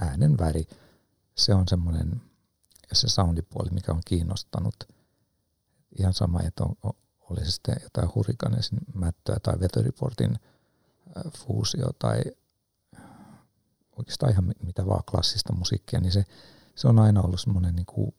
äänen 0.00 0.38
väri, 0.38 0.68
se 1.34 1.54
on 1.54 1.68
semmoinen, 1.68 2.22
se 2.92 3.08
soundipuoli, 3.08 3.70
mikä 3.70 3.92
on 3.92 4.02
kiinnostanut. 4.04 4.95
Ihan 5.98 6.14
sama, 6.14 6.42
että 6.42 6.64
on, 6.64 6.92
oli 7.30 7.44
se 7.44 7.50
sitten 7.50 7.76
jotain 7.82 8.14
hurrikanesin 8.14 8.78
mättöä 8.94 9.36
tai 9.42 9.60
vetoriportin 9.60 10.38
fuusio 11.38 11.86
tai 11.98 12.22
oikeastaan 13.98 14.32
ihan 14.32 14.54
mitä 14.62 14.86
vaan 14.86 15.04
klassista 15.10 15.52
musiikkia, 15.52 16.00
niin 16.00 16.12
se, 16.12 16.24
se 16.74 16.88
on 16.88 16.98
aina 16.98 17.22
ollut 17.22 17.40
semmoinen 17.40 17.76
niin 17.76 17.86
kuin 17.86 18.14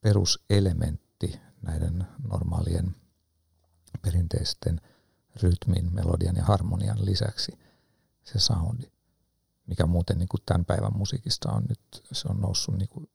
peruselementti 0.00 1.40
näiden 1.62 2.06
normaalien 2.28 2.96
perinteisten 4.02 4.80
rytmin, 5.42 5.94
melodian 5.94 6.36
ja 6.36 6.44
harmonian 6.44 7.04
lisäksi 7.04 7.58
se 8.24 8.38
soundi, 8.38 8.90
mikä 9.66 9.86
muuten 9.86 10.18
niin 10.18 10.28
kuin 10.28 10.42
tämän 10.46 10.64
päivän 10.64 10.96
musiikista 10.96 11.52
on 11.52 11.64
nyt, 11.68 12.04
se 12.12 12.28
on 12.28 12.40
noussut 12.40 12.78
niin 12.78 12.88
kuin 12.88 13.10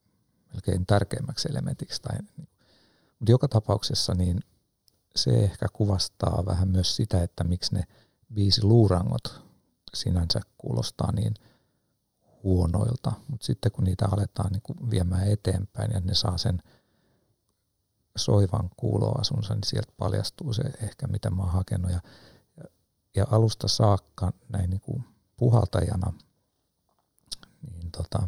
melkein 0.52 0.86
tärkeimmäksi 0.86 1.48
elementiksi. 1.50 2.02
Tai, 2.02 2.18
niin 2.36 2.48
mutta 3.22 3.32
joka 3.32 3.48
tapauksessa 3.48 4.14
niin 4.14 4.40
se 5.16 5.30
ehkä 5.30 5.66
kuvastaa 5.72 6.46
vähän 6.46 6.68
myös 6.68 6.96
sitä, 6.96 7.22
että 7.22 7.44
miksi 7.44 7.74
ne 7.74 7.84
viisi 8.34 8.64
luurangot 8.64 9.42
sinänsä 9.94 10.40
kuulostaa 10.58 11.12
niin 11.12 11.34
huonoilta, 12.42 13.12
mutta 13.28 13.46
sitten 13.46 13.72
kun 13.72 13.84
niitä 13.84 14.08
aletaan 14.12 14.52
niin 14.52 14.62
kuin 14.62 14.90
viemään 14.90 15.28
eteenpäin 15.28 15.90
ja 15.92 16.00
ne 16.00 16.14
saa 16.14 16.38
sen 16.38 16.62
soivan 18.16 18.70
kuuloasunsa, 18.76 19.54
niin 19.54 19.64
sieltä 19.64 19.92
paljastuu 19.96 20.52
se 20.52 20.62
ehkä, 20.62 21.06
mitä 21.06 21.30
mä 21.30 21.42
oon 21.42 21.52
hakenut. 21.52 21.90
Ja, 21.90 22.00
ja, 23.16 23.26
alusta 23.30 23.68
saakka 23.68 24.32
näin 24.48 24.70
niin 24.70 24.80
kuin 24.80 25.04
puhaltajana, 25.36 26.12
niin 27.72 27.90
tota, 27.92 28.18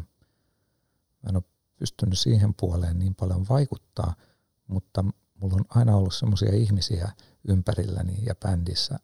mä 1.23 1.29
en 1.29 1.35
ole 1.35 1.43
pystynyt 1.75 2.19
siihen 2.19 2.53
puoleen 2.53 2.99
niin 2.99 3.15
paljon 3.15 3.45
vaikuttaa, 3.49 4.15
mutta 4.67 5.03
mulla 5.33 5.55
on 5.55 5.65
aina 5.69 5.95
ollut 5.95 6.13
semmoisia 6.13 6.55
ihmisiä 6.55 7.11
ympärilläni 7.47 8.25
ja 8.25 8.35
bändissä, 8.35 8.99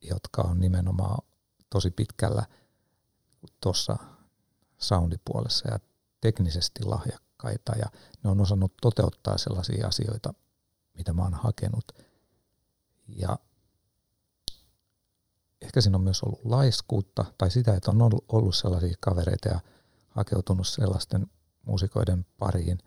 jotka 0.00 0.42
on 0.42 0.60
nimenomaan 0.60 1.24
tosi 1.70 1.90
pitkällä 1.90 2.46
tuossa 3.60 3.96
soundipuolessa 4.78 5.70
ja 5.70 5.78
teknisesti 6.20 6.84
lahjakkaita 6.84 7.72
ja 7.78 7.86
ne 8.24 8.30
on 8.30 8.40
osannut 8.40 8.72
toteuttaa 8.80 9.38
sellaisia 9.38 9.86
asioita, 9.88 10.34
mitä 10.94 11.12
mä 11.12 11.22
oon 11.22 11.34
hakenut. 11.34 11.92
Ja 13.08 13.38
ehkä 15.62 15.80
siinä 15.80 15.96
on 15.96 16.04
myös 16.04 16.22
ollut 16.22 16.44
laiskuutta 16.44 17.24
tai 17.38 17.50
sitä, 17.50 17.74
että 17.74 17.90
on 17.90 17.98
ollut 18.28 18.54
sellaisia 18.54 18.94
kavereita 19.00 19.48
ja 19.48 19.60
hakeutunut 20.08 20.66
sellaisten 20.66 21.26
muusikoiden 21.66 22.26
pariin. 22.38 22.78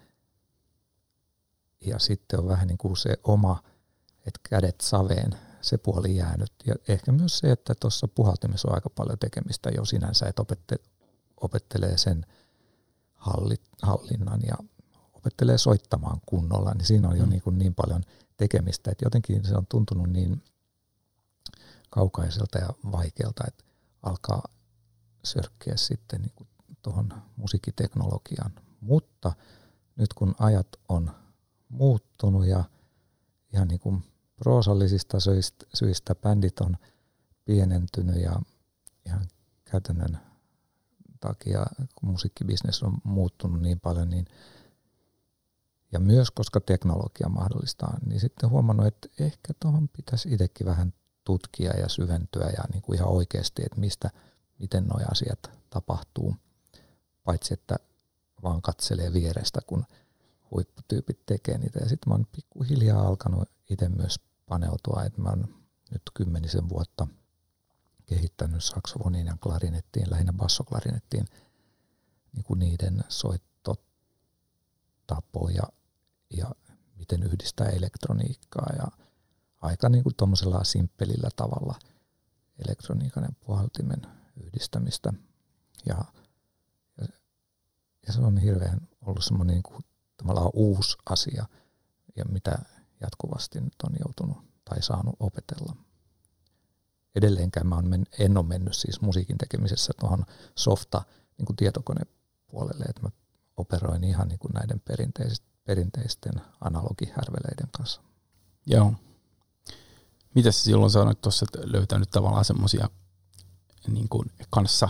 Ja 1.85 1.99
sitten 1.99 2.39
on 2.39 2.47
vähän 2.47 2.67
niin 2.67 2.77
kuin 2.77 2.97
se 2.97 3.17
oma, 3.23 3.63
että 4.17 4.39
kädet 4.49 4.81
saveen 4.81 5.31
se 5.61 5.77
puoli 5.77 6.15
jäänyt. 6.15 6.53
Ja 6.65 6.75
ehkä 6.87 7.11
myös 7.11 7.39
se, 7.39 7.51
että 7.51 7.73
tuossa 7.79 8.07
puhaltimessa 8.07 8.67
on 8.67 8.75
aika 8.75 8.89
paljon 8.89 9.19
tekemistä 9.19 9.69
jo 9.69 9.85
sinänsä, 9.85 10.27
että 10.27 10.41
opette, 10.41 10.75
opettelee 11.41 11.97
sen 11.97 12.25
hallit, 13.13 13.61
hallinnan 13.81 14.41
ja 14.47 14.55
opettelee 15.13 15.57
soittamaan 15.57 16.21
kunnolla, 16.25 16.73
niin 16.73 16.85
siinä 16.85 17.09
on 17.09 17.17
jo 17.17 17.23
mm. 17.23 17.29
niin, 17.29 17.41
kuin 17.41 17.57
niin 17.57 17.75
paljon 17.75 18.03
tekemistä, 18.37 18.91
että 18.91 19.05
jotenkin 19.05 19.45
se 19.45 19.55
on 19.55 19.67
tuntunut 19.67 20.09
niin 20.09 20.43
kaukaiselta 21.89 22.57
ja 22.57 22.69
vaikealta, 22.91 23.43
että 23.47 23.63
alkaa 24.03 24.43
sörkkiä 25.23 25.77
sitten 25.77 26.21
niin 26.21 26.47
tuohon 26.81 27.13
musiikkiteknologiaan. 27.35 28.51
Mutta 28.81 29.33
nyt 29.95 30.13
kun 30.13 30.35
ajat 30.39 30.67
on 30.89 31.11
muuttunut 31.69 32.45
ja 32.45 32.63
ihan 33.53 33.67
niin 33.67 33.79
kuin 33.79 34.03
proosallisista 34.35 35.19
syistä, 35.19 35.65
syistä 35.73 36.15
bändit 36.15 36.59
on 36.59 36.77
pienentynyt 37.45 38.21
ja 38.21 38.41
ihan 39.05 39.27
käytännön 39.65 40.19
takia, 41.19 41.65
kun 41.95 42.09
musiikkibisnes 42.09 42.83
on 42.83 42.97
muuttunut 43.03 43.61
niin 43.61 43.79
paljon, 43.79 44.09
niin 44.09 44.25
ja 45.91 45.99
myös 45.99 46.31
koska 46.31 46.61
teknologia 46.61 47.29
mahdollistaa, 47.29 47.97
niin 48.05 48.19
sitten 48.19 48.49
huomannut, 48.49 48.87
että 48.87 49.07
ehkä 49.19 49.53
tuohon 49.59 49.89
pitäisi 49.89 50.33
itsekin 50.33 50.67
vähän 50.67 50.93
tutkia 51.23 51.71
ja 51.79 51.89
syventyä 51.89 52.49
ja 52.57 52.63
niin 52.71 52.81
kuin 52.81 52.97
ihan 52.97 53.09
oikeasti, 53.09 53.61
että 53.65 53.79
mistä, 53.79 54.09
miten 54.59 54.87
nuo 54.87 54.99
asiat 55.11 55.51
tapahtuu, 55.69 56.35
paitsi 57.23 57.53
että 57.53 57.75
vaan 58.43 58.61
katselee 58.61 59.13
vierestä, 59.13 59.59
kun 59.67 59.85
huipputyypit 60.51 61.25
tekee 61.25 61.57
niitä. 61.57 61.79
Ja 61.79 61.89
sitten 61.89 62.09
mä 62.09 62.13
oon 62.13 62.27
pikkuhiljaa 62.31 63.07
alkanut 63.07 63.49
itse 63.69 63.89
myös 63.89 64.19
paneutua, 64.45 65.03
että 65.03 65.21
mä 65.21 65.29
oon 65.29 65.47
nyt 65.91 66.01
kymmenisen 66.13 66.69
vuotta 66.69 67.07
kehittänyt 68.05 68.63
saksofoniin 68.63 69.27
ja 69.27 69.37
klarinettiin, 69.43 70.11
lähinnä 70.11 70.33
bassoklarinettiin, 70.33 71.25
niin 72.33 72.43
kuin 72.43 72.59
niiden 72.59 73.03
soittotapoja 73.09 75.63
ja 76.37 76.51
miten 76.95 77.23
yhdistää 77.23 77.69
elektroniikkaa 77.69 78.73
ja 78.77 78.87
aika 79.61 79.89
niin 79.89 80.03
kuin 80.03 80.15
tuommoisella 80.15 80.63
simppelillä 80.63 81.29
tavalla. 81.35 81.75
elektroniikan 82.67 83.23
ja 83.23 83.29
puhaltimen 83.45 84.01
yhdistämistä. 84.43 85.13
Ja, 85.85 86.05
ja, 88.07 88.13
se 88.13 88.21
on 88.21 88.37
hirveän 88.37 88.87
ollut 89.01 89.23
semmoinen 89.23 89.53
niin 89.53 89.63
tavallaan 90.17 90.51
uusi 90.53 90.97
asia, 91.09 91.45
ja 92.15 92.25
mitä 92.25 92.59
jatkuvasti 93.01 93.61
nyt 93.61 93.73
on 93.83 93.95
joutunut 94.05 94.37
tai 94.65 94.81
saanut 94.81 95.15
opetella. 95.19 95.75
Edelleenkään 97.15 97.67
mä 97.67 97.75
en 98.19 98.37
ole 98.37 98.45
mennyt 98.45 98.75
siis 98.75 99.01
musiikin 99.01 99.37
tekemisessä 99.37 99.93
tuohon 99.99 100.25
softa 100.55 101.01
niin 101.37 101.45
kuin 101.45 101.55
tietokonepuolelle, 101.55 102.85
että 102.85 103.01
mä 103.01 103.09
operoin 103.57 104.03
ihan 104.03 104.27
niin 104.27 104.39
kuin 104.39 104.51
näiden 104.53 104.81
perinteisten, 105.65 106.41
analogihärveleiden 106.61 107.69
kanssa. 107.77 108.01
Joo. 108.65 108.93
Mitä 110.35 110.51
silloin 110.51 110.91
sanoit 110.91 111.21
tuossa, 111.21 111.45
löytänyt 111.63 112.09
tavallaan 112.09 112.45
semmoisia 112.45 112.89
niin 113.87 114.09
kuin 114.09 114.31
kanssa 114.49 114.89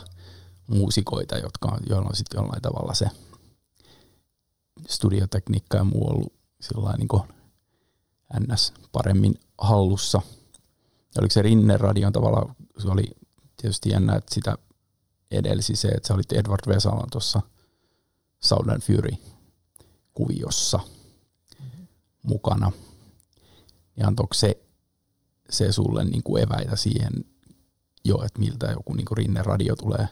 muusikoita, 0.67 1.37
jotka 1.37 1.67
on, 1.67 1.79
joilla 1.89 2.09
on 2.09 2.15
sitten 2.15 2.37
jollain 2.37 2.61
tavalla 2.61 2.93
se 2.93 3.09
studiotekniikka 4.87 5.77
ja 5.77 5.83
muu 5.83 6.09
ollut 6.09 6.33
sillä 6.61 6.93
niin 6.97 7.07
kuin 7.07 7.23
ns. 8.39 8.73
paremmin 8.91 9.35
hallussa. 9.57 10.21
Ja 11.15 11.19
oliko 11.19 11.33
se 11.33 11.41
Rinne 11.41 11.77
radion 11.77 12.13
tavalla, 12.13 12.55
se 12.77 12.87
oli 12.87 13.11
tietysti 13.61 13.89
jännä, 13.89 14.15
että 14.15 14.33
sitä 14.33 14.57
edelsi 15.31 15.75
se, 15.75 15.87
että 15.87 16.07
sä 16.07 16.13
olit 16.13 16.31
Edward 16.31 16.67
Vesalan 16.67 17.09
tuossa 17.11 17.41
Southern 18.43 18.81
Fury-kuviossa 18.81 20.77
mm-hmm. 20.77 21.87
mukana. 22.23 22.71
Ja 23.97 24.07
antoiko 24.07 24.33
se, 24.33 24.63
se 25.49 25.71
sulle 25.71 26.05
niin 26.05 26.23
kuin 26.23 26.43
eväitä 26.43 26.75
siihen 26.75 27.13
jo, 28.05 28.23
että 28.25 28.39
miltä 28.39 28.71
joku 28.71 28.93
niin 28.93 29.05
kuin 29.05 29.17
Rinne 29.17 29.43
radio 29.43 29.75
tulee, 29.75 30.07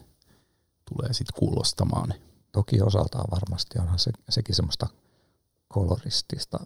tulee 0.93 1.13
sitten 1.13 1.39
kuulostamaan? 1.39 2.13
Toki 2.55 2.81
osaltaan 2.81 3.25
varmasti 3.31 3.79
onhan 3.79 3.99
se, 3.99 4.11
sekin 4.29 4.55
semmoista 4.55 4.87
koloristista 5.67 6.59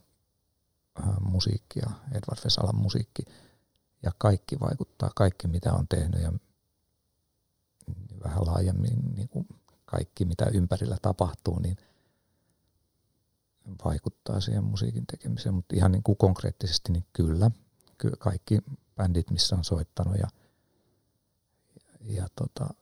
ää, 0.95 1.17
musiikkia, 1.19 1.89
Edward 2.11 2.43
Vesalan 2.45 2.75
musiikki, 2.75 3.23
ja 4.03 4.11
kaikki 4.17 4.59
vaikuttaa, 4.59 5.11
kaikki 5.15 5.47
mitä 5.47 5.73
on 5.73 5.87
tehnyt 5.87 6.21
ja 6.21 6.31
vähän 8.23 8.45
laajemmin 8.45 9.15
niin 9.15 9.29
kuin 9.29 9.47
kaikki 9.85 10.25
mitä 10.25 10.45
ympärillä 10.53 10.97
tapahtuu, 11.01 11.59
niin 11.59 11.77
vaikuttaa 13.85 14.39
siihen 14.39 14.63
musiikin 14.63 15.07
tekemiseen, 15.07 15.55
mutta 15.55 15.75
ihan 15.75 15.91
niin 15.91 16.03
kuin 16.03 16.17
konkreettisesti 16.17 16.91
niin 16.91 17.05
kyllä, 17.13 17.51
kyllä 17.97 18.15
kaikki 18.19 18.59
bändit, 18.95 19.31
missä 19.31 19.55
on 19.55 19.63
soittanut 19.63 20.15
ja, 20.17 20.27
ja 22.01 22.27
tota, 22.35 22.73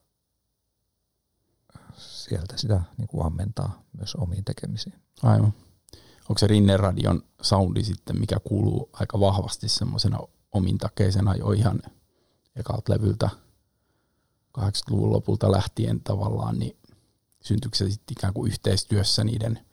sieltä 1.98 2.56
sitä 2.56 2.82
niin 2.98 3.08
kuin 3.08 3.26
ammentaa 3.26 3.82
myös 3.98 4.14
omiin 4.14 4.44
tekemisiin. 4.44 4.94
Aivan. 5.22 5.54
Onko 6.28 6.38
se 6.38 6.46
Rinne-radion 6.46 7.22
soundi 7.42 7.84
sitten, 7.84 8.20
mikä 8.20 8.36
kuuluu 8.44 8.90
aika 8.92 9.20
vahvasti 9.20 9.68
semmoisena 9.68 10.18
omintakeisena 10.52 11.34
jo 11.34 11.52
ihan 11.52 11.82
ekalta 12.56 12.92
levyltä 12.92 13.30
80-luvun 14.58 15.12
lopulta 15.12 15.52
lähtien 15.52 16.00
tavallaan, 16.00 16.58
niin 16.58 16.76
syntyykö 17.42 17.76
se 17.76 17.90
sitten 17.90 18.12
ikään 18.18 18.34
kuin 18.34 18.52
yhteistyössä 18.52 19.24
niiden 19.24 19.66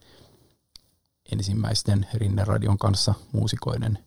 ensimmäisten 1.32 2.08
Rinne-radion 2.14 2.78
kanssa, 2.78 3.14
muusikoiden 3.32 4.06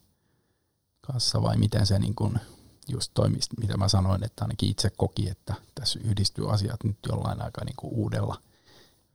kanssa, 1.00 1.42
vai 1.42 1.56
miten 1.56 1.86
se 1.86 1.98
niin 1.98 2.14
kuin 2.14 2.40
just 2.88 3.10
toimi, 3.14 3.38
mitä 3.60 3.76
mä 3.76 3.88
sanoin, 3.88 4.24
että 4.24 4.44
ainakin 4.44 4.70
itse 4.70 4.90
koki, 4.96 5.28
että 5.28 5.54
tässä 5.74 6.00
yhdistyy 6.04 6.52
asiat 6.52 6.84
nyt 6.84 6.98
jollain 7.08 7.42
aika 7.42 7.64
niin 7.64 7.76
kuin 7.76 7.92
uudella 7.94 8.42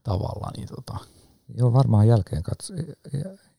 tavalla. 0.02 0.50
Niin 0.56 0.68
tota. 0.68 0.98
Joo, 1.54 1.72
varmaan 1.72 2.08
jälkeen 2.08 2.42
katso, 2.42 2.74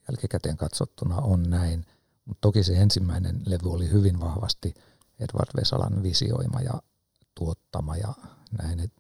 jälkikäteen 0.08 0.58
katsottuna 0.58 1.18
on 1.18 1.44
näin, 1.44 1.86
mutta 2.26 2.42
toki 2.42 2.64
se 2.64 2.74
ensimmäinen 2.74 3.42
levy 3.46 3.72
oli 3.72 3.92
hyvin 3.92 4.20
vahvasti 4.20 4.74
Edward 5.20 5.50
Vesalan 5.56 6.04
visioima 6.04 6.62
ja 6.62 6.82
tuottama 7.36 7.98
ja 7.98 8.14
näin. 8.62 8.80
Et, 8.80 8.94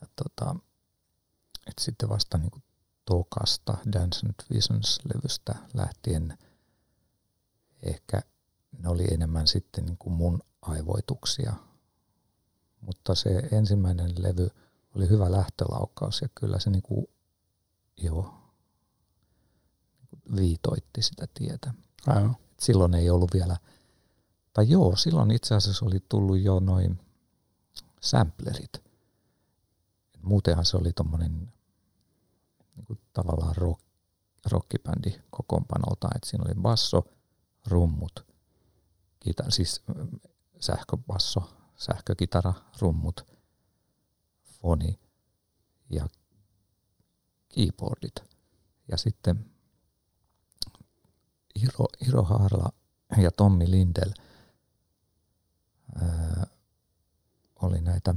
ja 0.00 0.06
tota, 0.16 0.56
et 1.66 1.78
sitten 1.80 2.08
vasta 2.08 2.38
niin 2.38 2.62
Tokasta, 3.04 3.76
Dance 3.92 4.26
and 4.26 4.34
Visions-levystä 4.54 5.54
lähtien 5.74 6.38
ehkä 7.82 8.20
ne 8.78 8.88
oli 8.88 9.04
enemmän 9.10 9.46
sitten 9.46 9.86
niin 9.86 9.98
kuin 9.98 10.12
mun 10.12 10.40
aivoituksia. 10.62 11.52
Mutta 12.80 13.14
se 13.14 13.48
ensimmäinen 13.52 14.22
levy 14.22 14.48
oli 14.96 15.08
hyvä 15.08 15.32
lähtölaukkaus 15.32 16.22
ja 16.22 16.28
kyllä 16.34 16.58
se 16.58 16.70
niin 16.70 16.82
kuin, 16.82 17.06
joo, 17.96 18.34
viitoitti 20.36 21.02
sitä 21.02 21.26
tietä. 21.34 21.74
Aivan. 22.06 22.36
Silloin 22.60 22.94
ei 22.94 23.10
ollut 23.10 23.34
vielä, 23.34 23.56
tai 24.52 24.68
joo, 24.68 24.96
silloin 24.96 25.30
itse 25.30 25.54
asiassa 25.54 25.86
oli 25.86 26.04
tullut 26.08 26.40
jo 26.40 26.60
noin 26.60 27.00
samplerit. 28.00 28.84
Muutenhan 30.22 30.64
se 30.64 30.76
oli 30.76 30.92
tommonen 30.92 31.52
niin 32.76 32.84
kuin 32.86 33.00
tavallaan 33.12 33.56
rock, 33.56 33.80
rockibändi 34.50 35.22
kokoonpanolta, 35.30 36.08
että 36.14 36.30
siinä 36.30 36.44
oli 36.44 36.54
basso, 36.54 37.04
rummut, 37.66 38.33
kita, 39.24 39.50
siis 39.50 39.82
sähköbasso, 40.60 41.40
sähkökitara, 41.76 42.54
rummut, 42.80 43.26
foni 44.42 45.00
ja 45.90 46.08
keyboardit. 47.48 48.14
Ja 48.88 48.96
sitten 48.96 49.50
Iro, 51.62 51.86
Iro 52.08 52.22
Haarla 52.22 52.72
ja 53.22 53.30
Tommi 53.30 53.70
Lindel 53.70 54.12
ää, 56.02 56.46
oli 57.62 57.80
näitä, 57.80 58.14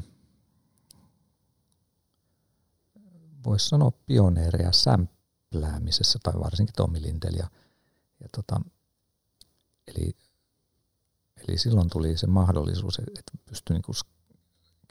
voisi 3.43 3.67
sanoa 3.70 3.91
pioneereja 3.91 4.72
sämpläämisessä, 4.72 6.20
tai 6.24 6.34
varsinkin 6.34 6.76
Tommi 6.76 7.02
Lindel. 7.02 7.34
Ja, 7.34 7.48
ja 8.20 8.28
tota, 8.36 8.62
eli, 9.88 10.15
eli 11.38 11.58
silloin 11.58 11.89
tuli 11.89 12.17
se 12.17 12.28
mahdollisuus, 12.28 13.00
että 13.00 13.32
pystyi 13.45 13.73
niinku 13.73 13.91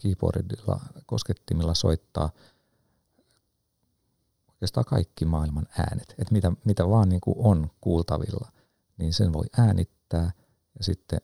keyboardilla, 0.03 0.81
koskettimilla 1.07 1.75
soittaa 1.75 2.31
oikeastaan 4.49 4.85
kaikki 4.85 5.25
maailman 5.25 5.67
äänet. 5.79 6.15
Että 6.19 6.33
mitä, 6.33 6.53
mitä 6.65 6.89
vaan 6.89 7.09
niin 7.09 7.21
kuin 7.21 7.37
on 7.39 7.71
kuultavilla, 7.81 8.53
niin 8.99 9.13
sen 9.13 9.33
voi 9.33 9.45
äänittää 9.59 10.33
ja 10.79 10.85
sitten 10.85 11.21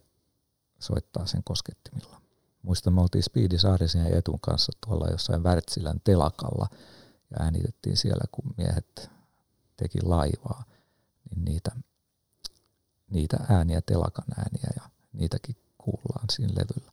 soittaa 0.79 1.27
sen 1.27 1.45
koskettimilla. 1.45 2.23
Muistan, 2.63 2.93
me 2.93 3.01
oltiin 3.01 3.23
Speedy 3.23 3.59
Saarisen 3.59 4.05
ja 4.11 4.19
Etun 4.19 4.41
kanssa 4.41 4.73
tuolla 4.87 5.09
jossain 5.09 5.43
Wärtsilän 5.43 6.01
telakalla 6.05 6.67
ja 7.31 7.37
äänitettiin 7.45 7.97
siellä, 7.97 8.25
kun 8.33 8.55
miehet 8.57 9.11
teki 9.77 10.03
laivaa, 10.03 10.65
niin 11.31 11.45
niitä, 11.45 11.71
niitä 13.11 13.37
ääniä, 13.49 13.81
telakan 13.81 14.25
ääniä 14.39 14.71
ja 14.77 14.92
niitäkin 15.13 15.57
kuullaan 15.79 16.27
siinä 16.33 16.53
levyllä. 16.55 16.93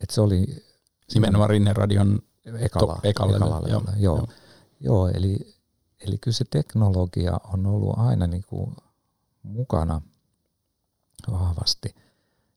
Et 0.00 0.10
se 0.10 0.20
oli... 0.20 0.64
Nimenomaan 1.14 1.50
Rinne-radion 1.50 2.22
ekalla, 2.58 2.94
to, 2.94 3.00
ekalla, 3.02 3.36
ekalla 3.36 3.62
levyllä. 3.62 3.92
Joo, 3.96 4.16
joo. 4.16 4.16
joo. 4.16 4.28
joo 4.80 5.08
eli, 5.08 5.54
eli 6.00 6.18
kyllä 6.18 6.34
se 6.34 6.44
teknologia 6.50 7.40
on 7.52 7.66
ollut 7.66 7.98
aina 7.98 8.26
niin 8.26 8.44
kuin 8.48 8.76
mukana 9.42 10.00
vahvasti– 11.30 11.94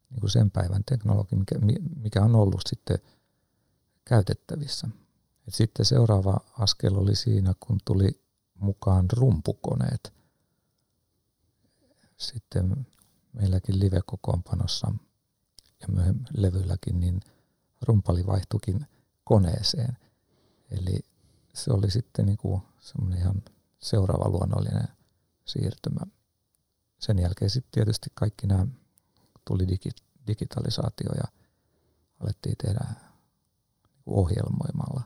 niin 0.10 0.20
kuin 0.20 0.30
sen 0.30 0.52
päivän 0.52 0.84
teknologia, 0.84 1.40
mikä, 1.40 1.56
mikä 1.96 2.24
on 2.24 2.36
ollut 2.36 2.62
sitten 2.70 3.00
käytettävissä. 4.06 4.88
Et 5.48 5.54
sitten 5.54 5.86
seuraava 5.86 6.38
askel 6.60 6.96
oli 6.96 7.16
siinä, 7.16 7.54
kun 7.60 7.78
tuli 7.86 8.22
mukaan 8.60 9.06
rumpukoneet. 9.14 10.14
Sitten 12.18 12.88
meilläkin 13.34 13.80
live-kokoonpanossa 13.80 14.94
ja 15.82 15.88
myöhemmin 15.88 16.28
levylläkin, 16.38 17.00
niin 17.00 17.20
rumpali 17.82 18.26
vaihtuikin 18.26 18.88
koneeseen. 19.24 19.98
Eli 20.72 21.00
se 21.54 21.74
oli 21.74 21.92
sitten 21.92 22.26
niin 22.26 22.38
kuin 22.38 22.62
semmoinen 22.80 23.20
ihan 23.20 23.44
seuraava 23.80 24.30
luonnollinen 24.30 24.88
siirtymä. 25.46 26.02
Sen 27.00 27.20
jälkeen 27.20 27.50
sitten 27.50 27.72
tietysti 27.72 28.10
kaikki 28.14 28.48
nämä 28.48 28.68
tuli 29.46 29.68
digi, 29.68 29.90
digitalisaatio 30.28 31.10
ja 31.18 31.24
alettiin 32.20 32.56
tehdä 32.64 32.86
ohjelmoimalla. 34.06 35.04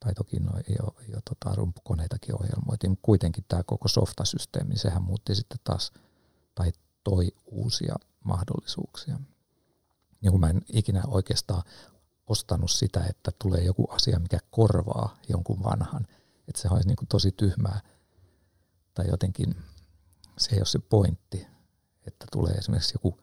Tai 0.00 0.14
toki 0.14 0.40
no, 0.40 0.52
jo, 0.78 0.94
jo 1.08 1.20
tota, 1.24 1.54
rumpukoneitakin 1.54 2.34
ohjelmoitiin, 2.34 2.90
mutta 2.90 3.02
kuitenkin 3.02 3.44
tämä 3.48 3.62
koko 3.62 3.88
softasysteemi, 3.88 4.76
sehän 4.76 5.02
muutti 5.02 5.34
sitten 5.34 5.58
taas, 5.64 5.92
tai 6.58 6.72
toi 7.04 7.28
uusia 7.46 7.96
mahdollisuuksia. 8.24 9.20
Ja 10.22 10.30
kun 10.30 10.40
mä 10.40 10.50
en 10.50 10.62
ikinä 10.72 11.02
oikeastaan 11.06 11.62
ostanut 12.26 12.70
sitä, 12.70 13.04
että 13.04 13.32
tulee 13.38 13.62
joku 13.62 13.84
asia, 13.90 14.18
mikä 14.18 14.38
korvaa 14.50 15.16
jonkun 15.28 15.62
vanhan, 15.64 16.06
että 16.48 16.60
se 16.60 16.68
olisi 16.70 16.88
niin 16.88 16.96
kuin 16.96 17.08
tosi 17.08 17.32
tyhmää 17.32 17.80
tai 18.94 19.06
jotenkin 19.08 19.56
se 20.38 20.54
ei 20.54 20.58
ole 20.58 20.66
se 20.66 20.78
pointti, 20.78 21.46
että 22.06 22.26
tulee 22.32 22.54
esimerkiksi 22.54 22.94
joku 22.94 23.18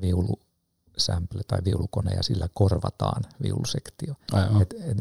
viulusämple 0.00 1.42
tai 1.46 1.58
viulukone 1.64 2.14
ja 2.14 2.22
sillä 2.22 2.48
korvataan 2.54 3.22
viulusektio. 3.42 4.14
Et, 4.62 4.74
et, 4.80 4.98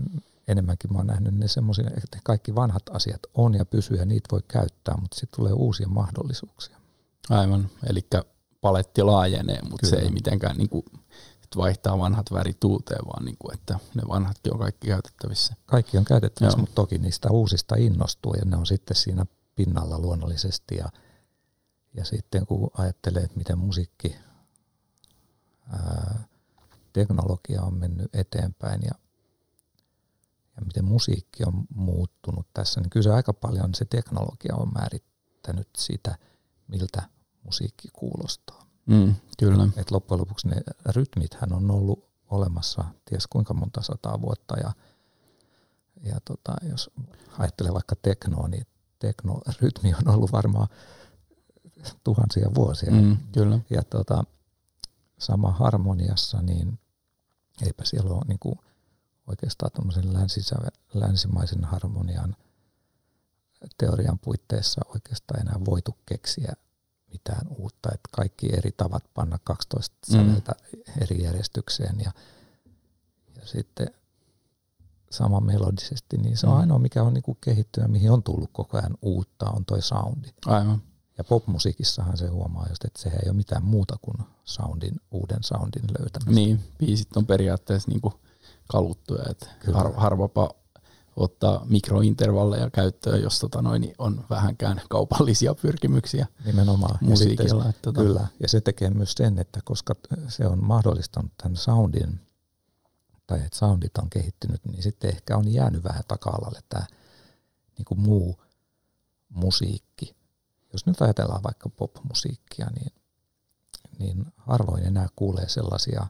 enemmänkin 0.48 0.94
mä 0.94 1.00
oon 1.00 1.08
nähnyt 1.08 1.34
ne 1.34 1.48
semmoisia, 1.48 1.90
että 2.04 2.20
kaikki 2.24 2.56
vanhat 2.56 2.84
asiat 2.92 3.22
on 3.34 3.54
ja 3.54 3.66
pysyy 3.66 3.98
ja 3.98 4.06
niitä 4.06 4.28
voi 4.32 4.42
käyttää, 4.48 4.98
mutta 4.98 5.20
sitten 5.20 5.38
tulee 5.38 5.54
uusia 5.54 5.88
mahdollisuuksia. 5.88 6.83
Aivan, 7.30 7.70
eli 7.90 8.08
paletti 8.62 9.04
laajenee, 9.04 9.60
mutta 9.62 9.88
Kyllä. 9.88 10.00
se 10.00 10.06
ei 10.06 10.12
mitenkään 10.12 10.58
niin 10.58 10.70
kuin, 10.70 10.84
vaihtaa 11.58 12.00
vanhat 12.00 12.26
värit 12.34 12.64
uuteen, 12.64 13.06
vaan 13.06 13.26
niin 13.26 13.38
kuin, 13.40 13.54
että 13.54 13.80
ne 13.96 14.02
vanhatkin 14.08 14.54
on 14.54 14.60
kaikki 14.60 14.88
käytettävissä. 14.88 15.54
Kaikki 15.66 15.98
on 15.98 16.06
käytettävissä, 16.06 16.58
Joo. 16.58 16.62
mutta 16.62 16.76
toki 16.76 16.98
niistä 16.98 17.30
uusista 17.32 17.76
innostuu 17.76 18.34
ja 18.34 18.46
ne 18.46 18.58
on 18.58 18.66
sitten 18.66 18.96
siinä 18.96 19.26
pinnalla 19.56 20.00
luonnollisesti 20.00 20.76
ja, 20.76 20.90
ja 21.94 22.06
sitten 22.06 22.46
kun 22.46 22.72
ajattelee, 22.78 23.24
että 23.24 23.38
miten 23.38 23.58
musiikki, 23.58 24.16
ää, 25.74 26.24
teknologia 26.94 27.62
on 27.62 27.74
mennyt 27.74 28.16
eteenpäin 28.16 28.82
ja, 28.84 28.92
ja 30.56 30.66
miten 30.66 30.86
musiikki 30.86 31.44
on 31.48 31.66
muuttunut 31.76 32.48
tässä, 32.54 32.82
niin 32.82 32.90
kyllä 32.90 33.04
se 33.04 33.14
aika 33.14 33.34
paljon 33.34 33.76
se 33.76 33.86
teknologia 33.86 34.56
on 34.56 34.72
määrittänyt 34.74 35.70
sitä, 35.78 36.18
miltä 36.68 37.10
musiikki 37.44 37.88
kuulostaa. 37.94 38.66
Mm, 38.86 39.16
kyllä. 39.38 39.68
Et 39.78 39.92
loppujen 39.92 40.22
lopuksi 40.22 40.48
ne 40.48 40.56
rytmithän 40.86 41.54
on 41.54 41.72
ollut 41.72 42.10
olemassa 42.30 42.86
ties 43.06 43.28
kuinka 43.28 43.54
monta 43.54 43.82
sataa 43.82 44.22
vuotta 44.22 44.60
ja, 44.60 44.72
ja 46.04 46.20
tota, 46.26 46.54
jos 46.70 46.90
ajattelee 47.40 47.74
vaikka 47.74 47.96
teknoa, 48.02 48.48
niin 48.48 48.68
teknorytmi 49.00 49.94
on 49.94 50.14
ollut 50.16 50.32
varmaan 50.32 50.68
tuhansia 52.04 52.52
vuosia. 52.56 52.92
Mm, 52.92 53.18
kyllä. 53.32 53.60
Ja 53.70 53.84
tota, 53.84 54.24
sama 55.18 55.52
harmoniassa, 55.52 56.42
niin 56.42 56.80
eipä 57.66 57.86
siellä 57.86 58.14
ole 58.14 58.22
niin 58.28 58.40
kuin 58.40 58.60
oikeastaan 59.28 59.72
länsimaisen 60.94 61.64
harmonian 61.64 62.36
teorian 63.78 64.20
puitteissa 64.20 64.82
oikeastaan 64.88 65.42
enää 65.42 65.60
voitu 65.66 65.98
keksiä 66.06 66.54
mitään 67.14 67.48
uutta, 67.58 67.90
että 67.94 68.10
kaikki 68.12 68.50
eri 68.58 68.72
tavat 68.78 69.04
panna 69.14 69.40
12 69.44 69.96
säveltä 70.12 70.52
mm. 70.52 71.02
eri 71.02 71.24
järjestykseen 71.24 72.00
ja, 72.00 72.12
ja 73.36 73.48
sitten 73.48 73.88
sama 75.12 75.40
melodisesti, 75.40 76.18
niin 76.18 76.38
se 76.38 76.48
on 76.48 76.54
mm. 76.54 76.60
ainoa, 76.60 76.80
mikä 76.80 77.04
on 77.04 77.14
niinku 77.14 77.38
kehittynyt, 77.42 77.92
mihin 77.92 78.12
on 78.12 78.24
tullut 78.24 78.50
koko 78.54 78.78
ajan 78.78 78.98
uutta, 79.02 79.50
on 79.50 79.66
toi 79.66 79.82
soundi. 79.82 80.28
Aivan. 80.46 80.82
Ja 81.18 81.24
popmusiikissahan 81.24 82.18
se 82.18 82.28
huomaa 82.28 82.66
just, 82.70 82.86
että 82.86 83.02
sehän 83.02 83.20
ei 83.24 83.30
ole 83.30 83.38
mitään 83.38 83.64
muuta 83.64 83.98
kuin 84.02 84.18
soundin, 84.44 85.02
uuden 85.12 85.44
soundin 85.44 85.84
löytämistä. 86.00 86.32
Niin, 86.32 86.60
biisit 86.78 87.18
on 87.18 87.26
periaatteessa 87.26 87.92
niinku 87.92 88.14
kaluttuja, 88.68 89.24
että 89.30 89.48
har, 89.74 89.94
harvapa 89.96 90.50
ottaa 91.16 91.66
mikrointervalleja 91.70 92.70
käyttöön, 92.70 93.22
jos 93.22 93.40
tota 93.40 93.62
noin, 93.62 93.82
niin 93.82 93.96
on 93.98 94.26
vähänkään 94.30 94.82
kaupallisia 94.90 95.56
pyrkimyksiä 95.56 96.28
Nimenomaan. 96.46 96.98
musiikilla. 97.02 97.64
Ja 97.64 97.72
sitten, 97.72 97.94
tota... 97.94 98.02
Kyllä, 98.02 98.28
ja 98.40 98.48
se 98.48 98.62
tekee 98.62 98.90
myös 98.90 99.14
sen, 99.14 99.40
että 99.40 99.60
koska 99.64 99.96
se 100.28 100.48
on 100.48 100.64
mahdollistanut 100.64 101.32
tämän 101.38 101.56
soundin, 101.56 102.20
tai 103.28 103.40
että 103.46 103.58
soundit 103.58 103.98
on 103.98 104.10
kehittynyt, 104.10 104.66
niin 104.66 104.84
sitten 104.84 105.10
ehkä 105.10 105.38
on 105.38 105.54
jäänyt 105.54 105.84
vähän 105.84 106.04
taka-alalle 106.08 106.60
tämä 106.70 106.86
niin 107.78 107.86
kuin 107.86 108.00
muu 108.00 108.42
musiikki. 109.30 110.16
Jos 110.74 110.86
nyt 110.86 111.02
ajatellaan 111.02 111.44
vaikka 111.44 111.70
popmusiikkia, 111.70 112.68
niin, 112.76 112.94
niin 114.00 114.26
harvoin 114.38 114.84
enää 114.84 115.08
kuulee 115.16 115.50
sellaisia 115.50 116.08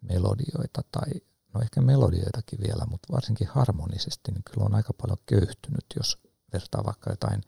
melodioita 0.00 0.82
tai 0.92 1.10
no 1.54 1.60
ehkä 1.60 1.80
melodioitakin 1.80 2.58
vielä, 2.66 2.86
mutta 2.90 3.12
varsinkin 3.12 3.48
harmonisesti, 3.48 4.32
niin 4.32 4.44
kyllä 4.44 4.64
on 4.64 4.74
aika 4.74 4.92
paljon 4.92 5.18
köyhtynyt, 5.26 5.84
jos 5.96 6.18
vertaa 6.52 6.84
vaikka 6.84 7.10
jotain 7.10 7.42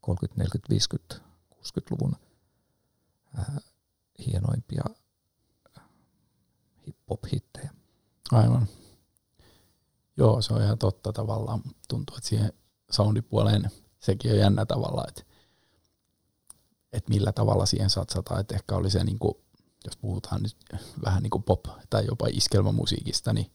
30, 0.00 0.42
40, 0.42 0.70
50, 0.70 1.14
60-luvun 1.54 2.16
ää, 3.36 3.60
hienoimpia 4.26 4.84
hip-hop-hittejä. 6.86 7.70
Aivan. 8.32 8.68
Joo, 10.16 10.42
se 10.42 10.54
on 10.54 10.62
ihan 10.62 10.78
totta 10.78 11.12
tavallaan. 11.12 11.62
Tuntuu, 11.88 12.16
että 12.16 12.28
siihen 12.28 12.52
soundipuoleen 12.90 13.70
sekin 14.00 14.32
on 14.32 14.38
jännä 14.38 14.66
tavalla, 14.66 15.04
että, 15.08 15.22
että 16.92 17.10
millä 17.10 17.32
tavalla 17.32 17.66
siihen 17.66 17.90
satsataan. 17.90 18.40
Että 18.40 18.54
ehkä 18.54 18.76
oli 18.76 18.90
se 18.90 19.04
niin 19.04 19.18
kuin 19.18 19.34
jos 19.84 19.96
puhutaan 19.96 20.42
nyt 20.42 20.56
vähän 21.04 21.22
niin 21.22 21.30
kuin 21.30 21.44
pop- 21.50 21.80
tai 21.90 22.06
jopa 22.06 22.26
iskelmamusiikista, 22.32 23.32
niin 23.32 23.50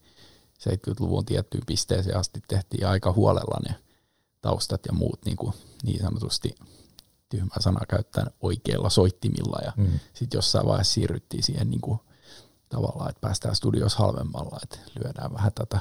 70-luvun 0.60 1.24
tiettyyn 1.24 1.62
pisteeseen 1.66 2.16
asti 2.16 2.40
tehtiin 2.48 2.86
aika 2.86 3.12
huolella 3.12 3.60
ne 3.68 3.74
taustat 4.40 4.86
ja 4.86 4.92
muut 4.92 5.24
niin, 5.24 5.36
kuin 5.36 5.52
niin 5.82 6.00
sanotusti 6.00 6.54
tyhmä 7.28 7.54
sana 7.60 7.86
käyttäen 7.88 8.30
oikeilla 8.40 8.90
soittimilla 8.90 9.58
ja 9.64 9.72
mm. 9.76 10.00
sitten 10.12 10.38
jossain 10.38 10.66
vaiheessa 10.66 10.94
siirryttiin 10.94 11.42
siihen 11.42 11.70
niin 11.70 11.80
kuin, 11.80 11.98
tavallaan, 12.68 13.10
että 13.10 13.20
päästään 13.20 13.56
studios 13.56 13.94
halvemmalla, 13.94 14.58
että 14.62 14.78
lyödään 15.04 15.32
vähän 15.32 15.52
tätä 15.52 15.80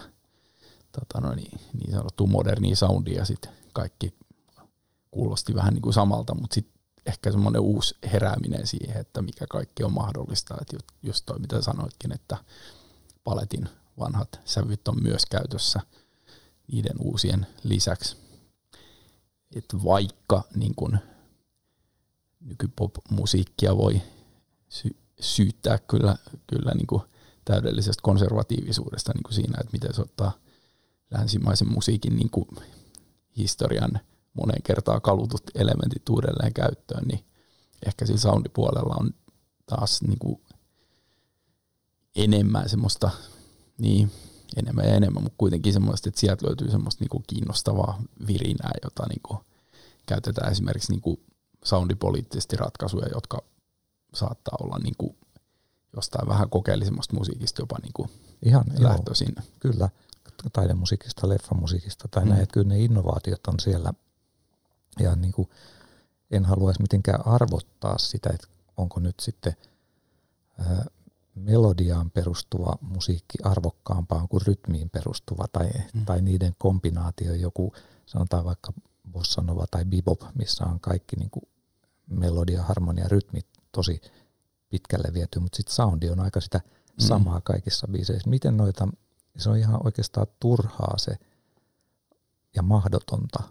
tota 0.91 1.21
no 1.21 1.35
niin, 1.35 1.59
niin 1.73 1.91
sanottua 1.91 2.27
modernia 2.27 2.75
soundia 2.75 3.17
ja 3.19 3.25
sitten 3.25 3.51
kaikki 3.73 4.13
kuulosti 5.11 5.55
vähän 5.55 5.73
niin 5.73 5.81
kuin 5.81 5.93
samalta, 5.93 6.35
mutta 6.35 6.53
sitten 6.53 6.78
ehkä 7.05 7.31
semmoinen 7.31 7.61
uusi 7.61 7.95
herääminen 8.13 8.67
siihen, 8.67 8.97
että 8.97 9.21
mikä 9.21 9.45
kaikki 9.49 9.83
on 9.83 9.93
mahdollista. 9.93 10.55
Että 10.61 10.77
just 11.03 11.25
toi, 11.25 11.39
mitä 11.39 11.61
sanoitkin, 11.61 12.11
että 12.11 12.37
paletin 13.23 13.69
vanhat 13.99 14.39
sävyt 14.45 14.87
on 14.87 15.03
myös 15.03 15.25
käytössä 15.25 15.79
niiden 16.71 16.95
uusien 16.99 17.47
lisäksi. 17.63 18.17
Että 19.55 19.83
vaikka 19.83 20.43
niin 20.55 20.75
kun 20.75 20.97
nykypop-musiikkia 22.39 23.77
voi 23.77 24.01
sy- 24.69 24.95
syyttää 25.19 25.77
kyllä, 25.77 26.15
kyllä 26.47 26.71
niin 26.71 27.01
täydellisestä 27.45 28.01
konservatiivisuudesta 28.01 29.11
niin 29.13 29.33
siinä, 29.33 29.57
että 29.59 29.71
miten 29.71 29.93
se 29.93 30.01
ottaa 30.01 30.31
länsimaisen 31.11 31.71
musiikin 31.71 32.15
niin 32.15 32.31
historian 33.37 33.99
moneen 34.33 34.63
kertaan 34.63 35.01
kalutut 35.01 35.43
elementit 35.55 36.09
uudelleen 36.09 36.53
käyttöön, 36.53 37.07
niin 37.07 37.25
ehkä 37.85 38.05
siinä 38.05 38.19
soundipuolella 38.19 38.95
on 38.99 39.13
taas 39.65 40.01
niin 40.01 40.19
kuin 40.19 40.41
enemmän 42.15 42.69
semmoista, 42.69 43.09
niin 43.77 44.11
enemmän 44.57 44.85
ja 44.85 44.95
enemmän, 44.95 45.23
mutta 45.23 45.37
kuitenkin 45.37 45.73
semmoista, 45.73 46.09
että 46.09 46.21
sieltä 46.21 46.47
löytyy 46.47 46.71
semmoista 46.71 47.03
niin 47.03 47.09
kuin 47.09 47.23
kiinnostavaa 47.27 48.01
virinää, 48.27 48.71
jota 48.83 49.03
niin 49.09 49.21
kuin 49.23 49.39
käytetään 50.05 50.51
esimerkiksi 50.51 50.91
niin 50.91 51.01
kuin 51.01 51.19
soundipoliittisesti 51.65 52.55
ratkaisuja, 52.55 53.07
jotka 53.13 53.43
saattaa 54.13 54.57
olla 54.61 54.77
niin 54.83 54.95
kuin 54.97 55.17
jostain 55.95 56.27
vähän 56.27 56.49
kokeellisemmasta 56.49 57.15
musiikista 57.15 57.61
jopa 57.61 57.77
niin 57.81 57.93
kuin 57.93 58.09
Ihan, 58.41 58.63
lähtöisin. 58.79 59.33
Joo, 59.37 59.45
kyllä, 59.59 59.89
taidemusiikista, 60.53 61.29
leffamusiikista 61.29 62.07
tai 62.11 62.23
mm. 62.23 62.29
näin, 62.29 62.43
että 62.43 62.53
kyllä 62.53 62.67
ne 62.67 62.79
innovaatiot 62.79 63.47
on 63.47 63.59
siellä 63.59 63.93
ja 64.99 65.15
niin 65.15 65.31
kuin 65.31 65.49
en 66.31 66.45
haluaisi 66.45 66.81
mitenkään 66.81 67.27
arvottaa 67.27 67.97
sitä, 67.97 68.29
että 68.33 68.47
onko 68.77 68.99
nyt 68.99 69.19
sitten 69.19 69.55
ää, 70.59 70.85
melodiaan 71.35 72.11
perustuva 72.11 72.77
musiikki 72.81 73.37
arvokkaampaa 73.43 74.27
kuin 74.27 74.41
rytmiin 74.47 74.89
perustuva 74.89 75.45
tai, 75.51 75.69
mm. 75.93 76.05
tai 76.05 76.21
niiden 76.21 76.55
kombinaatio 76.57 77.33
joku, 77.33 77.73
sanotaan 78.05 78.45
vaikka 78.45 78.73
bossanova 79.11 79.65
tai 79.71 79.85
bebop, 79.85 80.21
missä 80.35 80.65
on 80.65 80.79
kaikki 80.79 81.15
niin 81.15 81.29
kuin 81.29 81.43
melodia, 82.07 82.63
harmonia, 82.63 83.07
rytmi 83.07 83.41
tosi 83.71 84.01
pitkälle 84.69 85.13
viety, 85.13 85.39
mutta 85.39 85.57
sitten 85.57 85.75
soundi 85.75 86.09
on 86.09 86.19
aika 86.19 86.41
sitä 86.41 86.61
mm. 86.65 87.05
samaa 87.07 87.41
kaikissa 87.41 87.87
biiseissä. 87.87 88.29
Miten 88.29 88.57
noita, 88.57 88.87
se 89.37 89.49
on 89.49 89.57
ihan 89.57 89.85
oikeastaan 89.85 90.27
turhaa 90.39 90.97
se 90.97 91.17
ja 92.55 92.61
mahdotonta 92.61 93.43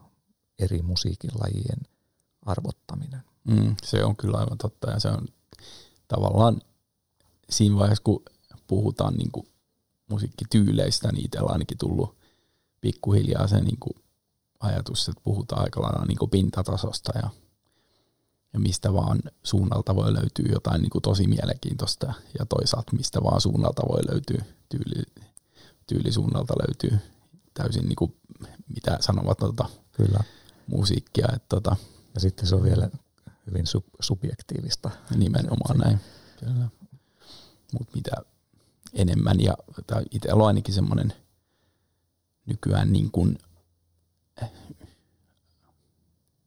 eri 0.58 0.82
musiikinlajien 0.82 1.80
arvottaminen. 2.46 3.22
Mm, 3.44 3.76
se 3.82 4.04
on 4.04 4.16
kyllä 4.16 4.38
aivan 4.38 4.58
totta 4.58 4.90
ja 4.90 5.00
se 5.00 5.08
on 5.08 5.28
tavallaan 6.08 6.60
siinä 7.50 7.76
vaiheessa, 7.76 8.04
kun 8.04 8.22
puhutaan 8.66 9.14
niin 9.14 9.30
kuin 9.32 9.48
musiikkityyleistä, 10.10 11.12
niin 11.12 11.24
itsellä 11.24 11.50
ainakin 11.52 11.78
tullut 11.78 12.16
pikkuhiljaa 12.80 13.46
se 13.46 13.60
niin 13.60 13.78
kuin 13.80 13.94
ajatus, 14.60 15.08
että 15.08 15.20
puhutaan 15.24 15.62
aika 15.62 15.82
lailla 15.82 16.04
niin 16.04 16.18
kuin 16.18 16.30
pintatasosta 16.30 17.18
ja 17.18 17.30
ja 18.52 18.58
mistä 18.58 18.92
vaan 18.92 19.22
suunnalta 19.42 19.96
voi 19.96 20.14
löytyä 20.14 20.46
jotain 20.52 20.82
niin 20.82 20.90
kuin 20.90 21.02
tosi 21.02 21.26
mielenkiintoista 21.26 22.12
ja 22.38 22.46
toisaalta 22.46 22.96
mistä 22.96 23.22
vaan 23.22 23.40
suunnalta 23.40 23.82
voi 23.88 24.00
löytyä 24.10 24.44
tyyli, 24.68 25.02
tyylisuunnalta 25.86 26.54
löytyy 26.66 26.98
täysin 27.54 27.84
niin 27.84 27.96
kuin, 27.96 28.16
mitä 28.74 28.98
sanovat 29.00 29.38
tuota, 29.38 29.68
Kyllä. 29.92 30.24
Musiikkia. 30.68 31.26
Että, 31.32 31.46
tota, 31.48 31.76
ja 32.14 32.20
sitten 32.20 32.46
se 32.46 32.54
on 32.54 32.62
vielä 32.62 32.90
hyvin 33.46 33.64
sub- 33.66 33.96
subjektiivista. 34.00 34.90
Nimenomaan 35.16 35.78
näin. 35.78 36.00
Kyllä. 36.40 36.68
Mutta 37.72 37.92
mitä 37.94 38.10
enemmän, 38.94 39.40
ja 39.40 39.54
itsellä 40.10 40.42
on 40.42 40.46
ainakin 40.46 40.74
semmoinen 40.74 41.12
nykyään 42.46 42.92
niin 42.92 43.10
kuin, 43.10 43.38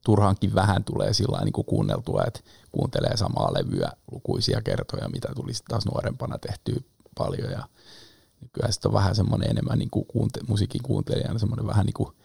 turhankin 0.05 0.55
vähän 0.55 0.84
tulee 0.84 1.13
sillä 1.13 1.41
niin 1.43 1.53
kuin 1.53 1.65
kuunneltua, 1.65 2.23
että 2.27 2.39
kuuntelee 2.71 3.17
samaa 3.17 3.53
levyä 3.53 3.91
lukuisia 4.12 4.62
kertoja, 4.62 5.10
mitä 5.10 5.29
tulisi 5.36 5.63
taas 5.67 5.86
nuorempana 5.86 6.38
tehtyä 6.38 6.79
paljon. 7.17 7.51
Ja 7.51 7.67
nykyään 8.41 8.73
sitten 8.73 8.89
on 8.89 8.93
vähän 8.93 9.15
semmoinen 9.15 9.49
enemmän 9.49 9.79
niin 9.79 9.89
kuin 9.89 10.05
kuunte- 10.07 10.45
musiikin 10.47 10.84
kuuntelijana 10.84 11.39
semmoinen 11.39 11.67
vähän 11.67 11.86
niin 11.86 11.93
kuin 11.93 12.15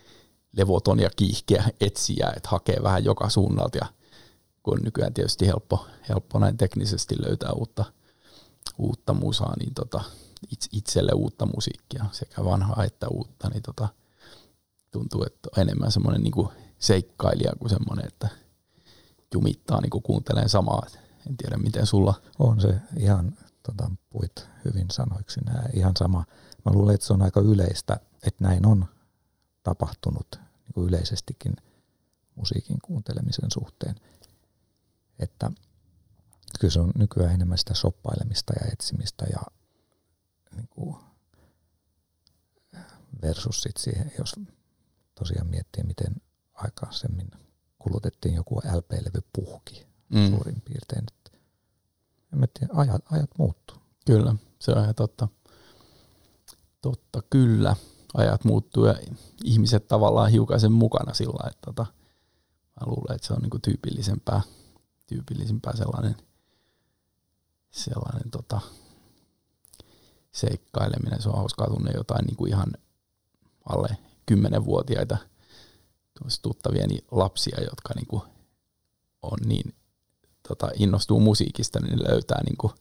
levoton 0.52 1.00
ja 1.00 1.10
kiihkeä 1.16 1.64
etsiä, 1.80 2.32
että 2.36 2.48
hakee 2.48 2.82
vähän 2.82 3.04
joka 3.04 3.28
suunnalta 3.28 3.78
ja 3.78 3.86
kun 4.62 4.78
nykyään 4.84 5.14
tietysti 5.14 5.46
helppo, 5.46 5.86
helppo 6.08 6.38
näin 6.38 6.56
teknisesti 6.56 7.14
löytää 7.22 7.52
uutta, 7.52 7.84
uutta 8.78 9.14
musaa, 9.14 9.54
niin 9.58 9.74
tota, 9.74 10.04
itselle 10.72 11.12
uutta 11.12 11.46
musiikkia, 11.54 12.04
sekä 12.12 12.44
vanhaa 12.44 12.84
että 12.84 13.08
uutta, 13.08 13.48
niin 13.48 13.62
tota, 13.62 13.88
tuntuu, 14.90 15.24
että 15.24 15.48
on 15.56 15.62
enemmän 15.62 15.92
semmoinen 15.92 16.22
niin 16.22 16.48
seikkailija 16.78 17.52
kuin 17.58 17.70
semmoinen, 17.70 18.06
että 18.06 18.28
jumittaa 19.34 19.80
niin 19.80 20.02
kuuntelee 20.02 20.48
samaa. 20.48 20.86
En 21.28 21.36
tiedä, 21.36 21.56
miten 21.56 21.86
sulla... 21.86 22.14
On 22.38 22.60
se 22.60 22.74
ihan, 22.96 23.36
tota, 23.62 23.90
puit 24.10 24.48
hyvin 24.64 24.86
sanoiksi 24.92 25.40
nämä, 25.40 25.62
ihan 25.74 25.92
sama. 25.98 26.24
Mä 26.64 26.72
luulen, 26.72 26.94
että 26.94 27.06
se 27.06 27.12
on 27.12 27.22
aika 27.22 27.40
yleistä, 27.40 28.00
että 28.26 28.44
näin 28.44 28.66
on 28.66 28.86
tapahtunut 29.66 30.26
niin 30.32 30.72
kuin 30.74 30.88
yleisestikin 30.88 31.56
musiikin 32.34 32.76
kuuntelemisen 32.82 33.50
suhteen. 33.52 33.94
Että 35.18 35.50
kyllä 36.60 36.72
se 36.72 36.80
on 36.80 36.92
nykyään 36.98 37.34
enemmän 37.34 37.58
sitä 37.58 37.74
soppailemista 37.74 38.52
ja 38.60 38.72
etsimistä 38.72 39.26
ja 39.32 39.42
niin 40.56 40.68
kuin 40.68 40.96
versus 43.22 43.60
sit 43.62 43.76
siihen, 43.76 44.12
jos 44.18 44.34
tosiaan 45.14 45.46
miettii, 45.46 45.84
miten 45.84 46.16
aikaisemmin 46.54 47.30
kulutettiin 47.78 48.34
joku 48.34 48.54
LP-levy 48.58 49.20
puhki 49.32 49.86
mm. 50.08 50.30
suurin 50.30 50.60
piirtein. 50.60 51.06
En 52.32 52.38
mä 52.38 52.46
tiedä, 52.58 52.72
ajat, 52.74 53.02
ajat 53.12 53.30
muuttuu. 53.38 53.76
Kyllä, 54.06 54.34
se 54.58 54.72
on 54.72 54.82
ihan 54.82 54.94
totta. 54.94 55.28
Totta, 56.82 57.22
kyllä. 57.30 57.76
Ajat 58.14 58.44
muuttuu 58.44 58.86
ja 58.86 58.94
ihmiset 59.44 59.88
tavallaan 59.88 60.30
hiukan 60.30 60.60
sen 60.60 60.72
mukana 60.72 61.14
sillä 61.14 61.48
että 61.50 61.60
tota, 61.64 61.86
mä 62.80 62.86
luulen, 62.86 63.14
että 63.14 63.26
se 63.26 63.32
on 63.32 63.42
niinku 63.42 63.58
tyypillisempää, 63.58 64.42
tyypillisempää 65.06 65.76
sellainen, 65.76 66.16
sellainen 67.70 68.30
tota, 68.30 68.60
seikkaileminen. 70.32 71.22
Se 71.22 71.28
on 71.28 71.36
hauskaa 71.36 71.66
tunne 71.66 71.90
jotain 71.94 72.24
niinku 72.24 72.46
ihan 72.46 72.72
alle 73.68 73.96
kymmenenvuotiaita 74.26 75.16
tuttavieni 76.42 76.98
lapsia, 77.10 77.60
jotka 77.60 77.94
niinku 77.94 78.24
on 79.22 79.38
niin 79.44 79.74
tota, 80.48 80.70
innostuu 80.74 81.20
musiikista, 81.20 81.80
niin 81.80 82.04
löytää, 82.08 82.42
niinku, 82.44 82.72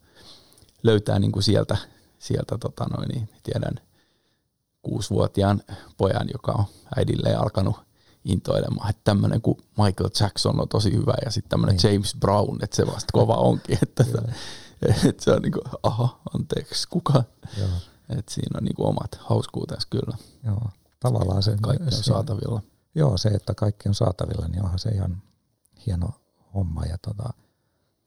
löytää 0.84 1.20
niinku 1.20 1.42
sieltä, 1.42 1.78
sieltä 2.20 2.58
tota 2.58 2.86
noin, 2.86 3.10
niin 3.10 3.30
tiedän 3.44 3.80
kuusivuotiaan 4.86 5.62
pojan, 5.98 6.28
joka 6.34 6.52
on 6.52 6.66
äidilleen 6.96 7.40
alkanut 7.40 7.76
intoilemaan, 8.26 8.90
että 8.90 9.02
tämmöinen 9.04 9.42
kuin 9.42 9.58
Michael 9.78 10.10
Jackson 10.20 10.62
on 10.62 10.70
tosi 10.70 10.94
hyvä 10.94 11.14
ja 11.26 11.32
sitten 11.32 11.50
tämmöinen 11.50 11.78
niin. 11.84 11.94
James 11.94 12.16
Brown, 12.20 12.64
että 12.64 12.76
se 12.76 12.88
vasta 12.88 13.12
kova 13.14 13.36
onkin, 13.36 13.78
että, 13.84 14.06
että 15.10 15.24
se 15.24 15.32
on 15.32 15.42
niin 15.42 15.52
kuin, 15.52 15.64
aha, 15.84 16.20
anteeksi, 16.34 16.88
kuka? 16.90 17.24
Joo. 17.58 17.70
Että 18.10 18.34
siinä 18.34 18.58
on 18.58 18.64
niin 18.64 18.76
kuin 18.76 18.88
omat 18.88 19.20
hauskuutensa 19.20 19.88
kyllä. 19.90 20.18
Joo, 20.44 20.70
tavallaan 21.00 21.44
se. 21.44 21.58
Kaikki 21.62 21.96
on 21.96 22.04
saatavilla. 22.04 22.62
Joo, 22.96 23.18
se, 23.18 23.30
että 23.30 23.54
kaikki 23.54 23.90
on 23.90 23.96
saatavilla, 23.96 24.48
niin 24.48 24.64
onhan 24.64 24.80
se 24.80 24.90
ihan 24.90 25.22
hieno 25.86 26.10
homma 26.54 26.86
ja 26.86 26.98
tota, 26.98 27.34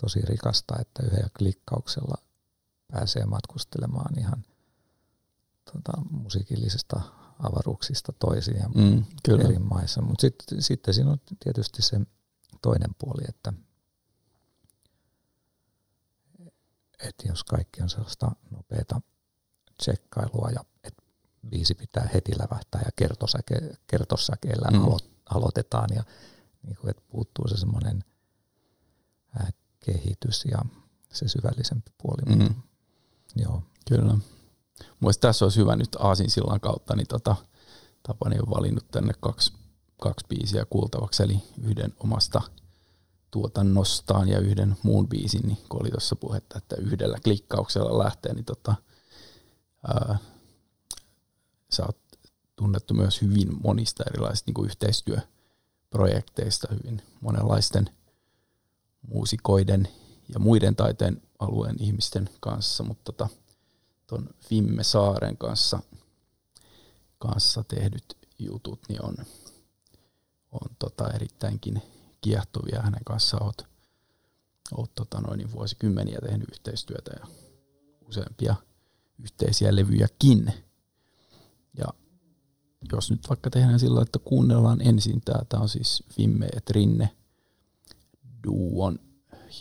tosi 0.03 0.21
rikasta, 0.21 0.75
että 0.81 1.03
yhdellä 1.07 1.29
klikkauksella 1.39 2.15
pääsee 2.93 3.25
matkustelemaan 3.25 4.19
ihan 4.19 4.45
tota, 5.73 5.93
musiikillisista 6.11 7.01
avaruuksista 7.39 8.13
toisiin 8.13 8.65
mm, 8.75 9.05
kyllä. 9.25 9.45
eri 9.45 9.59
maissa. 9.59 10.03
Mutta 10.03 10.21
sitten 10.21 10.63
sit 10.63 10.81
siinä 10.91 11.11
on 11.11 11.21
tietysti 11.45 11.83
se 11.83 12.01
toinen 12.63 12.91
puoli, 12.99 13.23
että 13.29 13.53
että 17.03 17.29
jos 17.29 17.45
kaikki 17.45 17.83
on 17.83 17.91
sellaista 17.91 18.31
nopeata 18.51 19.01
tsekkailua 19.79 20.51
ja 20.55 20.65
että 20.85 21.03
biisi 21.49 21.75
pitää 21.75 22.09
heti 22.15 22.33
lävähtää 22.39 22.83
ja 22.85 22.91
kertosäke, 22.97 23.75
kertosäkeellä 23.87 24.69
mm. 24.71 24.85
alo, 24.85 24.99
aloitetaan 25.31 25.89
ja 25.95 26.05
niin 26.63 26.77
kuin, 26.77 26.91
että 26.91 27.03
puuttuu 27.09 27.49
se 27.49 27.57
semmoinen 27.57 28.05
kehitys 29.81 30.45
ja 30.45 30.59
se 31.13 31.29
syvällisempi 31.29 31.91
puoli. 32.03 32.37
Mm. 32.37 32.55
Joo. 33.37 33.63
Kyllä. 33.89 34.19
Mielestäni 35.01 35.29
tässä 35.29 35.45
olisi 35.45 35.61
hyvä 35.61 35.77
nyt 35.77 35.97
Aasin 35.99 36.31
sillan 36.31 36.61
kautta, 36.61 36.97
niin 36.97 37.07
tota, 37.07 37.37
Tapani 38.03 38.39
on 38.39 38.51
valinnut 38.51 38.91
tänne 38.91 39.13
kaksi, 39.21 39.53
kaksi 40.01 40.27
biisiä 40.29 40.67
kuultavaksi, 40.71 41.23
eli 41.23 41.43
yhden 41.63 41.95
omasta 42.01 42.41
tuotannostaan 43.31 44.29
ja 44.29 44.39
yhden 44.39 44.77
muun 44.83 45.09
biisin, 45.09 45.43
niin 45.43 45.59
kun 45.69 45.81
oli 45.81 45.91
tuossa 45.91 46.17
puhetta, 46.17 46.59
että 46.59 46.77
yhdellä 46.77 47.19
klikkauksella 47.25 48.05
lähtee, 48.05 48.35
niin 48.35 48.45
tota, 48.45 48.75
ää, 49.87 50.19
sä 51.71 51.87
oot 51.87 51.99
tunnettu 52.57 52.95
myös 52.95 53.23
hyvin 53.23 53.57
monista 53.63 54.05
erilaisista 54.07 54.51
niin 54.51 54.67
yhteistyöprojekteista, 54.67 56.69
hyvin 56.71 57.03
monenlaisten 57.21 57.91
muusikoiden 59.09 59.89
ja 60.29 60.39
muiden 60.39 60.77
taiteen 60.77 61.23
alueen 61.39 61.77
ihmisten 61.79 62.31
kanssa, 62.41 62.85
mutta 62.85 63.13
tota, 63.13 63.29
ton 64.09 64.29
Vimme 64.51 64.85
Saaren 64.85 65.37
kanssa, 65.37 65.81
kanssa 67.19 67.65
tehdyt 67.65 68.17
jutut 68.39 68.81
niin 68.89 69.05
on, 69.05 69.15
on 70.53 70.77
tota 70.79 71.11
erittäinkin 71.11 71.83
kiehtovia. 72.21 72.83
Hänen 72.83 73.05
kanssaan 73.05 73.45
oot, 73.45 73.67
oot 74.77 74.95
tota 74.95 75.21
noin 75.21 75.39
niin 75.39 75.53
vuosikymmeniä 75.53 76.19
tehnyt 76.21 76.49
yhteistyötä 76.53 77.11
ja 77.21 77.27
useampia 78.09 78.55
yhteisiä 79.19 79.77
levyjäkin. 79.77 80.53
Ja 81.79 81.87
jos 82.93 83.11
nyt 83.11 83.29
vaikka 83.29 83.51
tehdään 83.51 83.81
sillä 83.81 84.03
että 84.03 84.19
kuunnellaan 84.19 84.81
ensin 84.81 85.21
tämä, 85.21 85.45
tämä 85.49 85.63
on 85.63 85.69
siis 85.69 86.03
Vimme 86.19 86.49
et 86.57 86.71
Rinne 86.71 87.17
Duon 88.47 88.99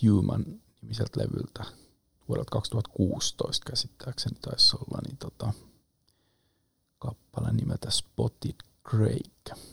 Human 0.03 0.45
nimiseltä 0.81 1.19
levyltä 1.19 1.86
vuodelta 2.29 2.51
2016 2.51 3.65
käsittääkseni 3.69 4.37
taisi 4.41 4.75
olla, 4.75 4.99
niin 5.07 5.17
tota, 5.17 5.53
kappale 6.99 7.53
nimeltä 7.53 7.91
Spotted 7.91 8.55
Craig. 8.89 9.67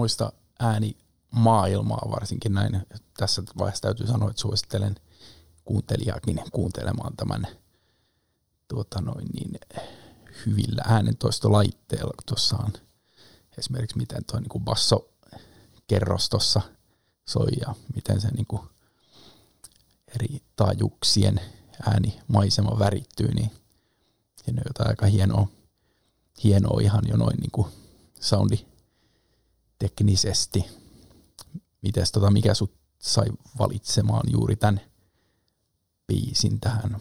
Muista 0.00 0.32
ääni 0.60 0.96
maailmaa 1.30 2.10
varsinkin 2.10 2.52
näin. 2.52 2.86
Tässä 3.16 3.42
vaiheessa 3.58 3.82
täytyy 3.82 4.06
sanoa, 4.06 4.30
että 4.30 4.42
suosittelen 4.42 4.94
kuuntelijaakin 5.64 6.42
kuuntelemaan 6.52 7.16
tämän 7.16 7.46
tuota 8.68 9.00
noin 9.00 9.26
niin, 9.32 9.60
hyvillä 10.46 10.82
äänentoistolaitteilla, 10.86 12.14
tuossa 12.26 12.56
on 12.56 12.72
esimerkiksi 13.58 13.98
miten 13.98 14.24
tuo 14.24 14.40
niin 14.40 14.64
basso 14.64 15.08
kerros 15.86 16.28
tuossa 16.28 16.60
soi 17.28 17.50
ja 17.60 17.74
miten 17.94 18.20
se 18.20 18.28
niin 18.30 18.46
kuin 18.46 18.62
eri 20.14 20.42
taajuuksien 20.56 21.40
äänimaisema 21.86 22.78
värittyy, 22.78 23.34
niin 23.34 23.50
siinä 24.44 24.60
on 24.60 24.68
jotain 24.68 24.90
aika 24.90 25.06
hienoa, 25.06 25.48
hienoa 26.44 26.80
ihan 26.80 27.04
jo 27.08 27.16
noin 27.16 27.36
niin 27.36 27.50
kuin 27.50 27.68
soundi 28.20 28.69
teknisesti. 29.80 30.64
Mites 31.82 32.12
tota, 32.12 32.30
mikä 32.30 32.54
sut 32.54 32.74
sai 32.98 33.26
valitsemaan 33.58 34.32
juuri 34.32 34.56
tämän 34.56 34.80
biisin 36.06 36.60
tähän? 36.60 36.96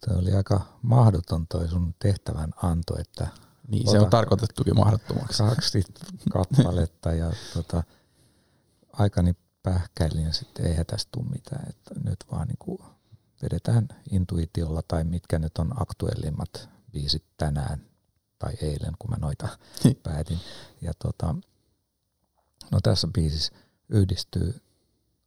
Tämä 0.00 0.18
oli 0.18 0.32
aika 0.32 0.78
mahdoton 0.82 1.46
toi 1.46 1.68
sun 1.68 1.94
tehtävän 1.98 2.50
anto, 2.62 2.98
että 2.98 3.28
niin, 3.68 3.90
se 3.90 4.00
on 4.00 4.10
tarkoitettukin 4.10 4.76
mahdottomaksi. 4.76 5.42
Kaksi 5.42 5.82
kappaletta 6.32 7.12
ja 7.12 7.32
tota, 7.54 7.82
aikani 8.92 9.36
pähkäilin 9.62 10.24
ja 10.24 10.32
sitten 10.32 10.66
eihän 10.66 10.86
tästä 10.86 11.08
tule 11.12 11.24
mitään, 11.24 11.68
että 11.68 11.94
nyt 12.04 12.18
vaan 12.32 12.48
niin 12.48 12.58
kuin 12.58 12.78
vedetään 13.42 13.88
intuitiolla 14.10 14.82
tai 14.88 15.04
mitkä 15.04 15.38
nyt 15.38 15.58
on 15.58 15.82
aktuellimmat 15.82 16.68
biisit 16.92 17.24
tänään 17.36 17.93
tai 18.44 18.54
eilen, 18.60 18.94
kun 18.98 19.10
mä 19.10 19.16
noita 19.16 19.58
niin. 19.84 19.96
päätin. 20.02 20.38
Ja 20.80 20.92
tota, 20.98 21.34
no 22.70 22.80
tässä 22.82 23.08
biisissä 23.14 23.52
yhdistyy 23.88 24.60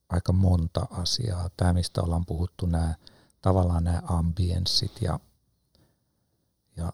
aika 0.09 0.33
monta 0.33 0.87
asiaa. 0.91 1.49
Tämä, 1.57 1.73
mistä 1.73 2.01
ollaan 2.01 2.25
puhuttu, 2.25 2.65
nämä 2.65 2.95
tavallaan 3.41 3.83
nämä 3.83 4.01
ambienssit 4.07 5.01
ja, 5.01 5.19
ja 6.77 6.93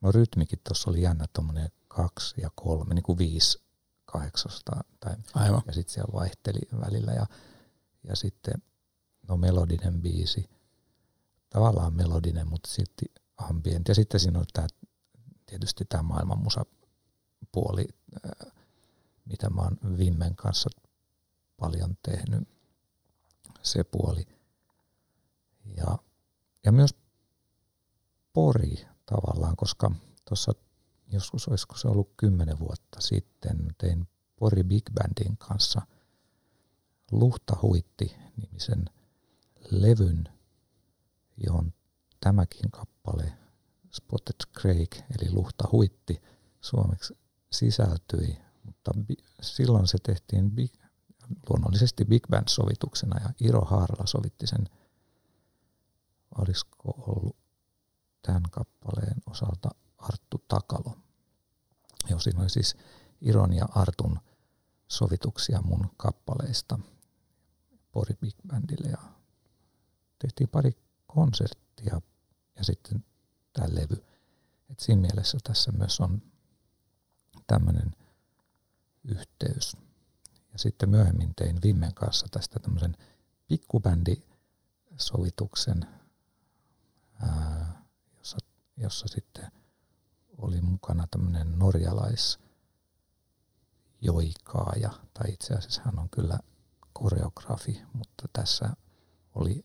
no 0.00 0.12
rytmikin 0.12 0.60
tuossa 0.68 0.90
oli 0.90 1.02
jännä 1.02 1.24
tuommoinen 1.32 1.68
kaksi 1.88 2.40
ja 2.40 2.50
kolme, 2.54 2.94
niin 2.94 3.02
kuin 3.02 3.18
viisi 3.18 3.62
kahdeksasta 4.04 4.72
tai, 5.00 5.16
Aivan. 5.34 5.62
ja 5.66 5.72
sitten 5.72 5.94
siellä 5.94 6.12
vaihteli 6.12 6.60
välillä 6.80 7.12
ja, 7.12 7.26
ja 8.04 8.16
sitten 8.16 8.62
no 9.28 9.36
melodinen 9.36 10.02
biisi, 10.02 10.50
tavallaan 11.50 11.94
melodinen, 11.94 12.48
mutta 12.48 12.70
sitten 12.70 13.23
ambient 13.36 13.88
ja 13.88 13.94
sitten 13.94 14.20
siinä 14.20 14.38
on 14.38 14.44
tämä 14.52 14.66
tietysti 15.46 15.84
tämä 15.84 16.02
maailman 16.02 16.38
musa 16.38 16.66
puoli, 17.52 17.88
mitä 19.24 19.50
mä 19.50 19.62
oon 19.62 19.98
Vimmen 19.98 20.36
kanssa 20.36 20.70
paljon 21.56 21.96
tehnyt, 22.02 22.48
se 23.62 23.84
puoli. 23.84 24.26
Ja, 25.76 25.98
ja 26.64 26.72
myös 26.72 26.94
Pori 28.32 28.86
tavallaan, 29.06 29.56
koska 29.56 29.90
tuossa 30.28 30.52
joskus 31.08 31.48
olisiko 31.48 31.76
se 31.76 31.88
ollut 31.88 32.12
kymmenen 32.16 32.58
vuotta 32.58 33.00
sitten, 33.00 33.74
tein 33.78 34.08
Pori 34.36 34.64
Big 34.64 34.90
Bandin 34.94 35.36
kanssa 35.36 35.82
Luhta 37.12 37.56
Huitti 37.62 38.16
nimisen 38.36 38.84
levyn, 39.70 40.28
johon 41.36 41.72
tämäkin 42.24 42.70
kappale 42.70 43.32
Spotted 43.92 44.40
Craig 44.58 44.94
eli 44.94 45.30
Luhta 45.30 45.68
Huitti 45.72 46.22
suomeksi 46.60 47.18
sisältyi, 47.52 48.36
mutta 48.64 48.92
silloin 49.40 49.86
se 49.86 49.98
tehtiin 50.02 50.50
big, 50.50 50.72
luonnollisesti 51.50 52.04
Big 52.04 52.26
Band-sovituksena 52.30 53.20
ja 53.22 53.30
Iro 53.40 53.60
Haarala 53.60 54.06
sovitti 54.06 54.46
sen, 54.46 54.68
olisiko 56.38 56.94
ollut 56.98 57.36
tämän 58.22 58.42
kappaleen 58.50 59.22
osalta 59.26 59.70
Arttu 59.98 60.44
Takalo. 60.48 60.96
Joo, 62.10 62.20
siinä 62.20 62.40
oli 62.40 62.50
siis 62.50 62.76
Iron 63.20 63.52
ja 63.52 63.68
Artun 63.74 64.20
sovituksia 64.88 65.62
mun 65.62 65.90
kappaleista 65.96 66.78
Pori 67.92 68.14
Big 68.20 68.34
Bandille 68.48 68.88
ja 68.88 69.02
tehtiin 70.18 70.48
pari 70.48 70.72
konserttia 71.06 72.00
ja 72.56 72.64
sitten 72.64 73.04
tämä 73.52 73.68
levy. 73.70 74.04
Et 74.70 74.80
siinä 74.80 75.00
mielessä 75.00 75.38
tässä 75.44 75.72
myös 75.72 76.00
on 76.00 76.22
tämmöinen 77.46 77.90
yhteys. 79.04 79.76
Ja 80.52 80.58
sitten 80.58 80.88
myöhemmin 80.88 81.34
tein 81.34 81.62
Vimmen 81.62 81.94
kanssa 81.94 82.26
tästä 82.30 82.60
tämmöisen 82.60 82.96
pikkubändisovituksen, 83.48 85.86
ää, 87.22 87.82
jossa, 88.18 88.38
jossa 88.76 89.08
sitten 89.08 89.52
oli 90.38 90.60
mukana 90.60 91.06
tämmöinen 91.10 91.58
norjalais 91.58 92.38
joikaaja, 94.00 94.90
tai 95.14 95.32
itse 95.32 95.54
asiassa 95.54 95.82
hän 95.84 95.98
on 95.98 96.10
kyllä 96.10 96.38
koreografi, 96.92 97.82
mutta 97.92 98.28
tässä 98.32 98.76
oli 99.34 99.64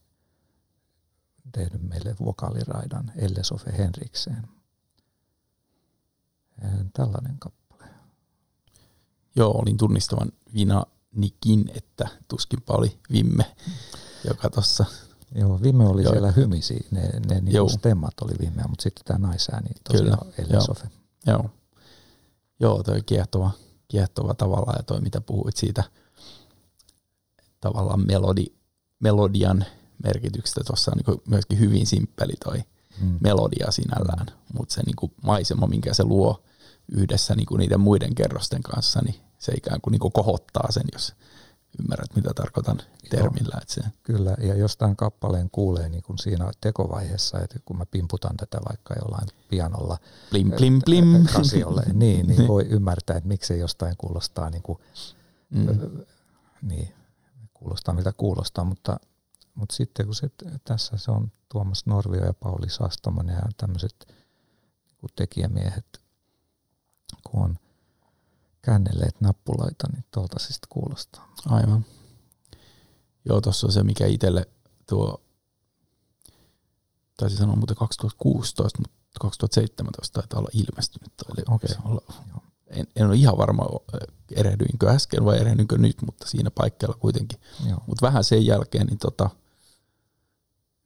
tehnyt 1.52 1.82
meille 1.82 2.16
vokaaliraidan 2.26 3.12
Elle 3.16 3.43
Sofe 3.43 3.78
Henrikseen. 3.78 4.47
Tällainen 6.93 7.39
kappale. 7.39 7.84
Joo, 9.36 9.52
olin 9.52 9.78
tunnistavan 9.78 10.32
Vina 10.54 10.84
Nikin, 11.16 11.72
että 11.76 12.08
tuskinpa 12.28 12.74
oli 12.74 13.00
Vimme, 13.12 13.56
joka 14.24 14.50
tuossa 14.50 14.86
Joo, 15.36 15.62
Vimme 15.62 15.88
oli 15.88 16.04
Joo. 16.04 16.12
siellä 16.12 16.32
hymisi, 16.32 16.88
ne, 16.91 17.02
ne 17.30 17.41
niinku 17.41 17.70
stemmat 17.70 18.14
oli 18.22 18.34
Vimmeä, 18.39 18.66
mutta 18.70 18.84
sitten 18.84 19.06
tämä 19.06 19.28
naisääni 19.28 19.70
tosiaan 19.84 20.20
Kyllä. 20.20 20.34
Elle 20.38 20.54
Joo. 20.54 20.62
Sofe. 20.62 20.88
Joo. 21.26 21.50
Joo, 22.60 22.84
toi 22.84 23.02
kiehtova, 23.02 23.52
kiehtova 23.88 24.34
tavalla 24.34 24.74
ja 24.78 24.84
toi 24.84 25.02
mitä 25.02 25.22
puhuit 25.22 25.58
siitä 25.58 25.84
tavallaan 27.60 28.08
melodi, 28.08 28.45
melodian 29.00 29.66
merkityksestä. 30.04 30.62
Tuossa 30.66 30.91
on 30.91 30.97
niin 30.97 31.22
myöskin 31.28 31.60
hyvin 31.60 31.86
simppeli 31.86 32.34
toi 32.43 32.64
mm. 33.02 33.18
melodia 33.22 33.72
sinällään, 33.72 34.26
mutta 34.54 34.74
se 34.74 34.82
niin 34.86 35.12
maisema, 35.24 35.68
minkä 35.68 35.93
se 35.93 36.04
luo 36.04 36.43
yhdessä 36.91 37.36
niin 37.36 37.47
niiden 37.58 37.80
muiden 37.80 38.16
kerrosten 38.16 38.64
kanssa, 38.64 39.02
niin 39.02 39.16
se 39.39 39.52
ikään 39.58 39.82
kuin, 39.82 39.91
niin 39.91 40.12
kohottaa 40.14 40.72
sen, 40.72 40.84
jos 40.93 41.16
ymmärrät, 41.80 42.16
mitä 42.16 42.30
tarkoitan 42.36 42.82
termillä. 43.10 43.60
Että 43.62 43.74
se... 43.74 43.82
Kyllä, 44.04 44.36
ja 44.41 44.56
jostain 44.56 44.95
kappaleen 44.95 45.50
kuulee 45.52 45.89
niin 45.89 46.04
kuin 46.04 46.18
siinä 46.18 46.52
tekovaiheessa, 46.62 47.39
että 47.39 47.60
kun 47.66 47.78
mä 47.78 47.86
pimputan 47.86 48.38
tätä 48.38 48.58
vaikka 48.70 48.95
jollain 49.04 49.28
pianolla 49.50 49.97
plim, 50.30 50.52
plim, 50.52 50.82
plim. 50.86 51.26
kasiolle, 51.34 51.84
niin, 51.93 52.28
niin 52.28 52.47
voi 52.54 52.66
ymmärtää, 52.70 53.18
että 53.18 53.28
miksi 53.28 53.60
jostain 53.60 53.97
kuulostaa 53.97 54.50
niin 54.50 54.64
kuin, 54.64 54.80
mm. 55.50 55.68
niin, 56.62 56.93
kuulostaa 57.54 57.93
miltä 57.93 58.14
kuulostaa, 58.14 58.64
mutta, 58.64 59.00
mutta 59.60 59.76
sitten 59.76 60.05
kun 60.05 60.16
se, 60.16 60.30
tässä 60.64 60.97
se 60.97 61.12
on 61.12 61.32
Tuomas 61.49 61.86
Norvio 61.86 62.26
ja 62.26 62.34
Pauli 62.34 62.70
Sastamonen 62.70 63.36
ja 63.36 63.49
tämmöiset 63.57 64.07
niin 65.01 65.10
tekijämiehet, 65.16 66.01
kun 67.24 67.43
on 67.43 67.57
käännelleet 68.62 69.22
nappulaita, 69.22 69.88
niin 69.93 70.05
tuolta 70.12 70.39
se 70.39 70.47
sitten 70.47 70.70
kuulostaa. 70.70 71.34
Aivan. 71.45 71.86
Joo, 73.26 73.41
tuossa 73.41 73.68
on 73.68 73.74
se, 73.74 73.84
mikä 73.84 74.05
itselle 74.05 74.45
tuo, 74.89 75.22
taisi 77.18 77.38
sanoa 77.38 77.55
muuten 77.55 77.76
2016, 77.76 78.80
mutta 78.80 78.97
2017 79.20 80.22
taitaa 80.22 80.39
olla 80.39 80.49
ilmestynyt. 80.53 81.14
Okay. 81.47 81.76
Olla, 81.86 82.01
en, 82.68 82.88
en 82.95 83.07
ole 83.07 83.16
ihan 83.16 83.38
varma, 83.38 83.66
erehdyinkö 84.36 84.89
äsken 84.89 85.26
vai 85.26 85.39
erehdynkö 85.39 85.78
nyt, 85.78 86.01
mutta 86.05 86.28
siinä 86.28 86.51
paikkeilla 86.51 86.95
kuitenkin. 86.99 87.39
Mutta 87.88 88.05
vähän 88.05 88.24
sen 88.24 88.45
jälkeen, 88.45 88.88
niin 88.88 88.99
tota, 88.99 89.30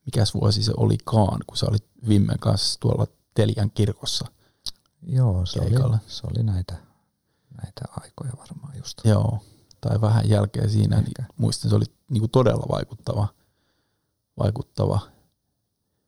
mikäs 0.06 0.34
vuosi 0.34 0.62
se 0.62 0.72
olikaan, 0.76 1.40
kun 1.46 1.56
sä 1.56 1.66
olit 1.66 1.84
Vimmen 2.08 2.38
kanssa 2.38 2.80
tuolla 2.80 3.06
Telian 3.34 3.70
kirkossa. 3.70 4.26
Joo, 5.06 5.46
se 5.46 5.60
oli, 5.60 5.98
se 6.06 6.26
oli 6.26 6.42
näitä, 6.42 6.74
näitä 7.62 7.82
aikoja 8.00 8.32
varmaan 8.38 8.76
just. 8.78 9.00
Joo, 9.04 9.38
tai 9.80 10.00
vähän 10.00 10.28
jälkeen 10.28 10.70
siinä, 10.70 11.00
niin 11.00 11.26
muistin 11.36 11.70
se 11.70 11.76
oli 11.76 11.84
niinku 12.10 12.28
todella 12.28 12.66
vaikuttava, 12.70 13.28
vaikuttava 14.38 15.00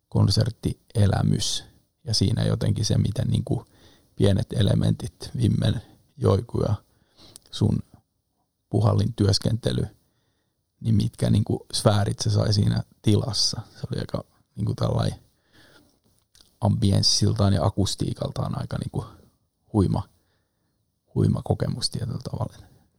konserttielämys. 0.09 1.65
Ja 2.05 2.15
siinä 2.15 2.45
jotenkin 2.45 2.85
se, 2.85 2.99
miten 2.99 3.29
niinku 3.29 3.65
pienet 4.17 4.53
elementit, 4.53 5.31
Vimmen 5.37 5.83
joiku 6.17 6.63
ja 6.63 6.75
sun 7.51 7.79
puhallin 8.71 9.13
työskentely, 9.15 9.87
niin 10.81 10.95
mitkä 10.95 11.31
niinku 11.31 11.67
sfäärit 11.73 12.19
se 12.19 12.31
sai 12.31 12.53
siinä 12.53 12.83
tilassa. 13.03 13.61
Se 13.71 13.87
oli 13.91 14.01
aika 14.01 14.25
niinku 14.57 14.75
tällainen 14.75 15.21
ambienssiltaan 16.61 17.53
ja 17.53 17.65
akustiikaltaan 17.65 18.61
aika 18.61 18.79
niin 18.79 18.91
kuin 18.91 19.07
huima, 19.73 20.09
huima 21.15 21.43
kokemus 21.45 21.91
tietyllä 21.91 22.21
tavalla. 22.31 22.57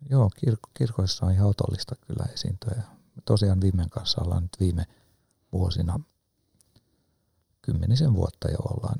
Joo, 0.09 0.29
kir- 0.45 0.69
kirkoissa 0.73 1.25
on 1.25 1.31
ihan 1.31 1.47
otollista 1.49 1.95
kyllä 2.07 2.25
esiintyä. 2.33 2.81
Tosiaan 3.25 3.61
Vimen 3.61 3.89
kanssa 3.89 4.21
ollaan 4.21 4.43
nyt 4.43 4.57
viime 4.59 4.85
vuosina 5.51 5.99
kymmenisen 7.61 8.13
vuotta 8.13 8.51
jo 8.51 8.57
ollaan 8.59 8.99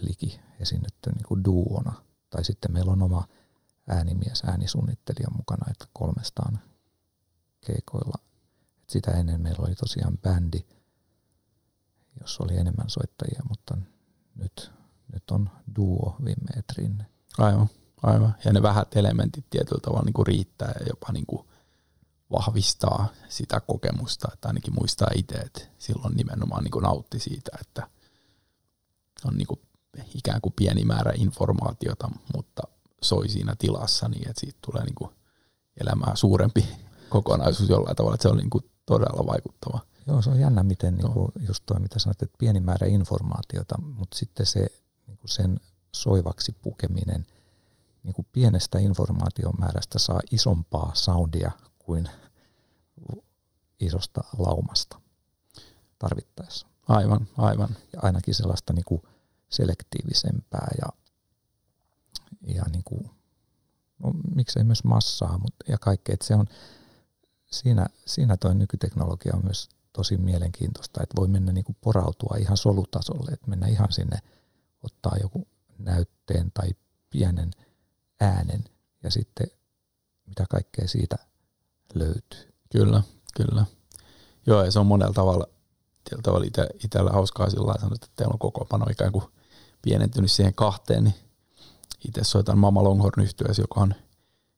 liki 0.00 0.40
esiinnytty 0.60 1.10
niin 1.12 1.26
kuin 1.28 1.44
duona. 1.44 1.92
Tai 2.30 2.44
sitten 2.44 2.72
meillä 2.72 2.92
on 2.92 3.02
oma 3.02 3.28
äänimies, 3.88 4.42
äänisuunnittelija 4.44 5.28
mukana, 5.36 5.70
että 5.70 5.86
kolmestaan 5.92 6.60
keikoilla. 7.66 8.18
Et 8.82 8.90
sitä 8.90 9.10
ennen 9.10 9.40
meillä 9.40 9.64
oli 9.66 9.74
tosiaan 9.74 10.18
bändi, 10.18 10.60
jossa 12.20 12.44
oli 12.44 12.56
enemmän 12.56 12.90
soittajia, 12.90 13.42
mutta 13.48 13.76
nyt, 14.34 14.72
nyt 15.12 15.30
on 15.30 15.50
duo 15.76 16.16
Vimme 16.24 16.62
Rinne. 16.76 17.06
Aivan, 17.38 17.68
aivan. 18.02 18.34
Ja 18.44 18.52
ne 18.52 18.62
vähät 18.62 18.96
elementit 18.96 19.50
tietyllä 19.50 19.80
tavalla 19.82 20.04
niin 20.04 20.12
kuin 20.12 20.26
riittää 20.26 20.72
ja 20.80 20.86
jopa 20.88 21.12
niin 21.12 21.26
kuin 21.26 21.46
vahvistaa 22.32 23.08
sitä 23.28 23.60
kokemusta, 23.60 24.28
että 24.32 24.48
ainakin 24.48 24.74
muistaa 24.74 25.08
itse, 25.14 25.34
että 25.34 25.60
silloin 25.78 26.16
nimenomaan 26.16 26.64
niin 26.64 26.72
kuin 26.72 26.82
nautti 26.82 27.18
siitä, 27.18 27.50
että 27.60 27.88
on 29.24 29.36
niin 29.38 29.46
kuin 29.46 29.60
ikään 30.14 30.40
kuin 30.40 30.52
pieni 30.56 30.84
määrä 30.84 31.12
informaatiota, 31.16 32.10
mutta 32.34 32.62
soi 33.02 33.28
siinä 33.28 33.56
tilassa 33.58 34.08
niin, 34.08 34.28
että 34.28 34.40
siitä 34.40 34.58
tulee 34.66 34.84
niin 34.84 34.94
kuin 34.94 35.10
elämää 35.80 36.16
suurempi 36.16 36.68
kokonaisuus 37.12 37.68
jollain 37.68 37.96
tavalla, 37.96 38.14
että 38.14 38.22
se 38.22 38.28
on 38.28 38.36
niin 38.36 38.50
kuin 38.50 38.70
todella 38.86 39.26
vaikuttava. 39.26 39.80
Joo, 40.06 40.22
se 40.22 40.30
on 40.30 40.40
jännä, 40.40 40.62
miten 40.62 40.94
niin 40.94 41.12
kuin 41.12 41.32
just 41.48 41.62
tuo, 41.66 41.78
mitä 41.78 41.98
sanoit, 41.98 42.22
että 42.22 42.36
pieni 42.38 42.60
määrä 42.60 42.86
informaatiota, 42.86 43.74
mutta 43.82 44.18
sitten 44.18 44.46
se 44.46 44.66
niin 45.06 45.18
kuin 45.18 45.28
sen 45.28 45.60
soivaksi 45.96 46.56
pukeminen 46.62 47.26
niin 48.02 48.14
kuin 48.14 48.26
pienestä 48.32 48.78
informaatiomäärästä 48.78 49.98
saa 49.98 50.20
isompaa 50.30 50.90
soundia 50.94 51.50
kuin 51.78 52.08
isosta 53.80 54.24
laumasta 54.38 55.00
tarvittaessa. 55.98 56.66
Aivan, 56.88 57.28
aivan. 57.38 57.76
Ja 57.92 58.00
ainakin 58.02 58.34
sellaista 58.34 58.72
niin 58.72 58.84
kuin 58.84 59.02
selektiivisempää 59.48 60.68
ja, 60.80 60.88
ja 62.54 62.64
niin 62.72 62.84
kuin, 62.84 63.10
no, 63.98 64.12
miksei 64.34 64.64
myös 64.64 64.84
massaa 64.84 65.38
mutta, 65.38 65.64
ja 65.68 65.78
kaikkea. 65.78 66.14
Että 66.14 66.26
se 66.26 66.34
on, 66.34 66.46
siinä, 67.52 67.86
siinä 68.06 68.36
toi 68.36 68.54
nykyteknologia 68.54 69.32
on 69.36 69.44
myös 69.44 69.68
tosi 69.92 70.16
mielenkiintoista, 70.16 71.02
että 71.02 71.16
voi 71.16 71.28
mennä 71.28 71.52
niin 71.52 71.64
kuin 71.64 71.76
porautua 71.80 72.36
ihan 72.38 72.56
solutasolle, 72.56 73.30
että 73.32 73.50
mennä 73.50 73.66
ihan 73.66 73.92
sinne, 73.92 74.18
ottaa 74.82 75.16
joku 75.20 75.48
näytteen 75.78 76.50
tai 76.54 76.70
pienen 77.10 77.50
äänen 78.20 78.64
ja 79.02 79.10
sitten 79.10 79.46
mitä 80.26 80.46
kaikkea 80.50 80.88
siitä 80.88 81.16
löytyy. 81.94 82.52
Kyllä, 82.72 83.02
kyllä. 83.36 83.66
Joo, 84.46 84.64
ja 84.64 84.70
se 84.70 84.78
on 84.78 84.86
monella 84.86 85.12
tavalla, 85.12 85.46
tavalla 86.22 86.46
ite, 86.46 86.66
itsellä 86.84 87.10
hauskaa 87.10 87.50
sillä 87.50 87.66
lailla, 87.66 87.94
että 87.94 88.06
teillä 88.16 88.32
on 88.32 88.38
koko 88.38 88.64
pano 88.64 88.86
ikään 88.90 89.12
kuin 89.12 89.24
pienentynyt 89.82 90.32
siihen 90.32 90.54
kahteen, 90.54 91.04
niin 91.04 91.14
itse 92.08 92.24
soitan 92.24 92.58
Mama 92.58 92.84
Longhorn 92.84 93.22
yhtyessä, 93.22 93.62
joka 93.62 93.80
on 93.80 93.94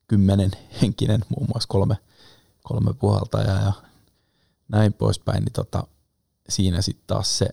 kymmenen 0.09 0.51
henkinen, 0.83 1.25
muun 1.29 1.47
muassa 1.49 1.69
kolme, 1.69 1.97
kolme 2.65 2.95
puhaltajaa 2.95 3.61
ja 3.61 3.73
näin 4.69 4.93
poispäin, 4.93 5.45
niin 5.45 5.53
tota, 5.53 5.87
siinä 6.49 6.83
sitten 6.83 7.07
taas 7.07 7.39
se 7.39 7.49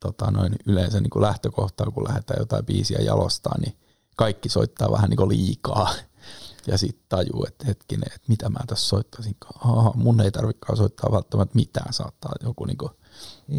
tota 0.00 0.30
noin, 0.30 0.56
yleensä 0.66 1.00
niin 1.00 1.10
kuin 1.10 1.22
lähtökohta, 1.22 1.90
kun 1.90 2.04
lähdetään 2.04 2.40
jotain 2.40 2.66
biisiä 2.66 2.98
jalostaa, 2.98 3.58
niin 3.60 3.76
kaikki 4.16 4.48
soittaa 4.48 4.92
vähän 4.92 5.10
niin 5.10 5.16
kuin 5.16 5.28
liikaa. 5.28 5.94
Ja 6.66 6.78
sitten 6.78 7.04
tajuu, 7.08 7.44
että 7.48 7.64
hetkinen, 7.66 8.12
että 8.14 8.28
mitä 8.28 8.48
mä 8.48 8.58
tässä 8.66 8.88
soittaisin. 8.88 9.36
Aha, 9.64 9.92
mun 9.94 10.20
ei 10.20 10.30
tarvitsekaan 10.30 10.76
soittaa 10.76 11.12
välttämättä 11.12 11.54
mitään. 11.54 11.92
Saattaa 11.92 12.32
joku 12.42 12.64
niin 12.64 12.78
kuin 12.78 12.90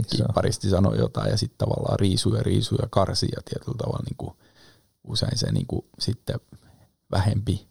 kipparisti 0.09 0.69
sanoa 0.69 0.95
jotain 0.95 1.31
ja 1.31 1.37
sitten 1.37 1.57
tavallaan 1.57 1.99
riisuu 1.99 2.35
ja 2.35 2.43
riisuu 2.43 2.77
ja 2.81 2.87
karsii 2.91 3.29
ja 3.35 3.41
tietyllä 3.45 3.77
tavalla 3.77 4.03
niin 4.05 4.17
kuin 4.17 4.33
usein 5.03 5.37
se 5.37 5.51
niin 5.51 5.67
kuin 5.67 5.85
sitten 5.99 6.39
vähempi 7.11 7.67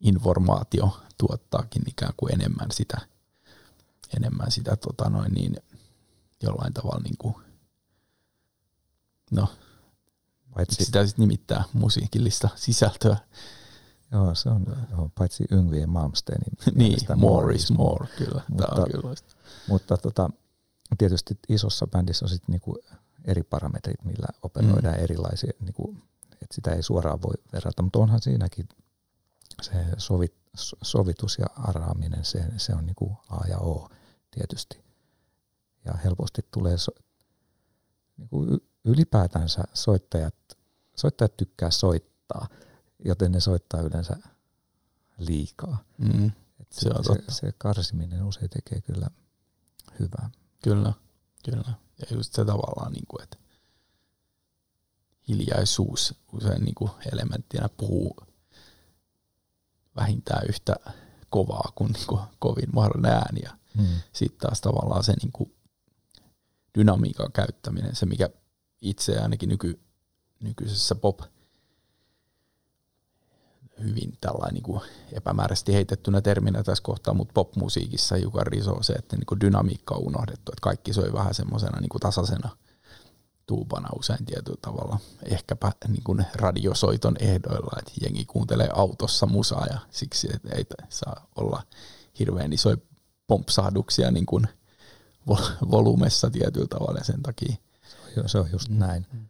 informaatio 0.00 0.98
tuottaakin 1.18 1.82
ikään 1.88 2.12
kuin 2.16 2.34
enemmän 2.34 2.70
sitä, 2.70 3.00
enemmän 4.16 4.50
sitä 4.50 4.76
tota 4.76 5.10
noin 5.10 5.32
niin, 5.32 5.56
jollain 6.42 6.72
tavalla 6.72 7.00
niin 7.04 7.16
kuin, 7.18 7.34
no, 9.30 9.48
paitsi, 10.54 10.84
sitä 10.84 11.06
sitten 11.06 11.22
nimittää 11.22 11.64
musiikillista 11.72 12.48
sisältöä. 12.56 13.16
Joo, 14.12 14.34
se 14.34 14.48
on 14.48 14.66
joo, 14.90 15.10
paitsi 15.14 15.44
Yngvi 15.50 15.80
ja 15.80 15.86
Malmsteenin. 15.86 16.52
niin, 16.74 16.98
more 17.16 17.54
is 17.54 17.70
more, 17.70 18.08
kyllä. 18.18 18.42
Mutta, 18.48 18.66
Tämä 18.66 18.82
on 18.82 18.90
kyllä. 18.90 19.14
mutta 19.68 19.96
tota, 19.96 20.30
tietysti 20.98 21.38
isossa 21.48 21.86
bändissä 21.86 22.24
on 22.24 22.28
sitten 22.28 22.52
niinku 22.52 22.78
eri 23.24 23.42
parametrit, 23.42 24.04
millä 24.04 24.26
operoidaan 24.42 24.94
mm. 24.94 25.04
erilaisia, 25.04 25.52
niinku, 25.60 25.96
että 26.32 26.54
sitä 26.54 26.72
ei 26.72 26.82
suoraan 26.82 27.22
voi 27.22 27.34
verrata, 27.52 27.82
mutta 27.82 27.98
onhan 27.98 28.22
siinäkin 28.22 28.68
se 29.62 29.86
sovit, 29.98 30.34
sovitus 30.82 31.38
ja 31.38 31.46
araaminen, 31.56 32.24
se, 32.24 32.44
se 32.56 32.74
on 32.74 32.86
niinku 32.86 33.16
A 33.28 33.46
ja 33.48 33.58
O 33.58 33.90
tietysti. 34.30 34.84
Ja 35.84 35.92
helposti 35.92 36.42
tulee 36.50 36.78
so, 36.78 36.92
niinku 38.16 38.46
ylipäätänsä 38.84 39.64
soittajat, 39.74 40.34
soittajat 40.96 41.36
tykkää 41.36 41.70
soittaa, 41.70 42.48
joten 43.04 43.32
ne 43.32 43.40
soittaa 43.40 43.80
yleensä 43.80 44.16
liikaa. 45.18 45.84
Mm, 45.98 46.30
se, 46.70 46.80
se, 46.80 47.14
se, 47.14 47.34
se 47.34 47.52
karsiminen 47.58 48.22
usein 48.22 48.50
tekee 48.50 48.80
kyllä 48.80 49.10
hyvää. 49.98 50.30
Kyllä, 50.62 50.92
kyllä. 51.44 51.72
Ja 51.98 52.16
just 52.16 52.32
se 52.32 52.44
tavallaan, 52.44 52.92
niin 52.92 53.06
kuin, 53.08 53.22
että 53.22 53.36
hiljaisuus 55.28 56.14
usein 56.32 56.64
niin 56.64 56.74
kuin 56.74 56.90
elementtinä 57.12 57.68
puhuu 57.76 58.16
vähintään 59.96 60.46
yhtä 60.48 60.74
kovaa 61.30 61.72
kuin, 61.74 61.92
niin 61.92 62.06
kuin 62.06 62.20
kovin 62.38 62.68
mahdollinen 62.72 63.12
ääni. 63.12 63.40
Ja 63.42 63.50
hmm. 63.76 63.86
sitten 64.12 64.40
taas 64.40 64.60
tavallaan 64.60 65.04
se 65.04 65.12
niin 65.22 65.32
kuin 65.32 65.54
dynamiikan 66.78 67.32
käyttäminen, 67.32 67.96
se 67.96 68.06
mikä 68.06 68.30
itse 68.80 69.18
ainakin 69.18 69.48
nyky, 69.48 69.80
nykyisessä 70.40 70.94
pop 70.94 71.20
hyvin 73.84 74.12
tällainen 74.20 74.54
niin 74.54 74.62
kuin 74.62 74.80
epämääräisesti 75.12 75.74
heitettynä 75.74 76.20
terminä 76.20 76.62
tässä 76.62 76.82
kohtaa, 76.82 77.14
mutta 77.14 77.32
popmusiikissa 77.32 78.16
hiukan 78.16 78.46
risoo 78.46 78.82
se, 78.82 78.92
että 78.92 79.16
niin 79.16 79.26
kuin 79.26 79.40
dynamiikka 79.40 79.94
on 79.94 80.06
unohdettu, 80.06 80.52
että 80.52 80.62
kaikki 80.62 80.92
soi 80.92 81.12
vähän 81.12 81.34
semmoisena 81.34 81.80
niin 81.80 82.00
tasaisena 82.00 82.56
tuupana 83.46 83.88
usein 83.98 84.24
tietyllä 84.24 84.58
tavalla. 84.62 84.98
Ehkäpä 85.22 85.72
niin 85.88 86.04
kuin 86.04 86.26
radiosoiton 86.34 87.16
ehdoilla, 87.20 87.78
että 87.78 87.92
jengi 88.00 88.24
kuuntelee 88.24 88.68
autossa 88.74 89.26
musaa 89.26 89.66
ja 89.66 89.78
siksi 89.90 90.28
että 90.34 90.48
ei 90.54 90.64
saa 90.88 91.26
olla 91.36 91.62
hirveän 92.18 92.52
isoja 92.52 92.76
pompsahduksia 93.26 94.10
niin 94.10 94.26
kuin 94.26 94.48
volumessa 95.70 96.30
tietyllä 96.30 96.66
tavalla 96.66 96.98
ja 96.98 97.04
sen 97.04 97.22
takia. 97.22 97.54
Se 98.26 98.38
on 98.38 98.48
just 98.52 98.68
näin. 98.68 99.06
Mm 99.12 99.28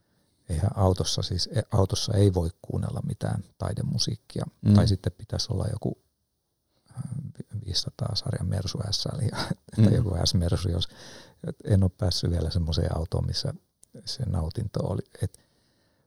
eihän 0.49 0.71
autossa 0.75 1.23
siis, 1.23 1.49
e, 1.53 1.63
autossa 1.73 2.15
ei 2.15 2.35
voi 2.35 2.51
kuunnella 2.63 3.01
mitään 3.07 3.45
taidemusiikkia. 3.59 4.45
Mm. 4.61 4.75
Tai 4.75 4.89
sitten 4.89 5.13
pitäisi 5.19 5.53
olla 5.53 5.67
joku 5.73 5.99
500 7.67 8.09
äh, 8.11 8.15
sarjan 8.15 8.49
Mersu 8.49 8.79
SL 8.91 9.21
mm. 9.77 9.85
tai 9.85 9.95
joku 9.95 10.17
S-Mersu, 10.25 10.69
jos 10.69 10.89
en 11.65 11.83
ole 11.83 11.91
päässyt 11.99 12.31
vielä 12.31 12.51
semmoiseen 12.51 12.97
autoon, 12.97 13.27
missä 13.27 13.55
se 14.05 14.23
nautinto 14.25 14.81
oli. 14.83 15.03
Et 15.23 15.41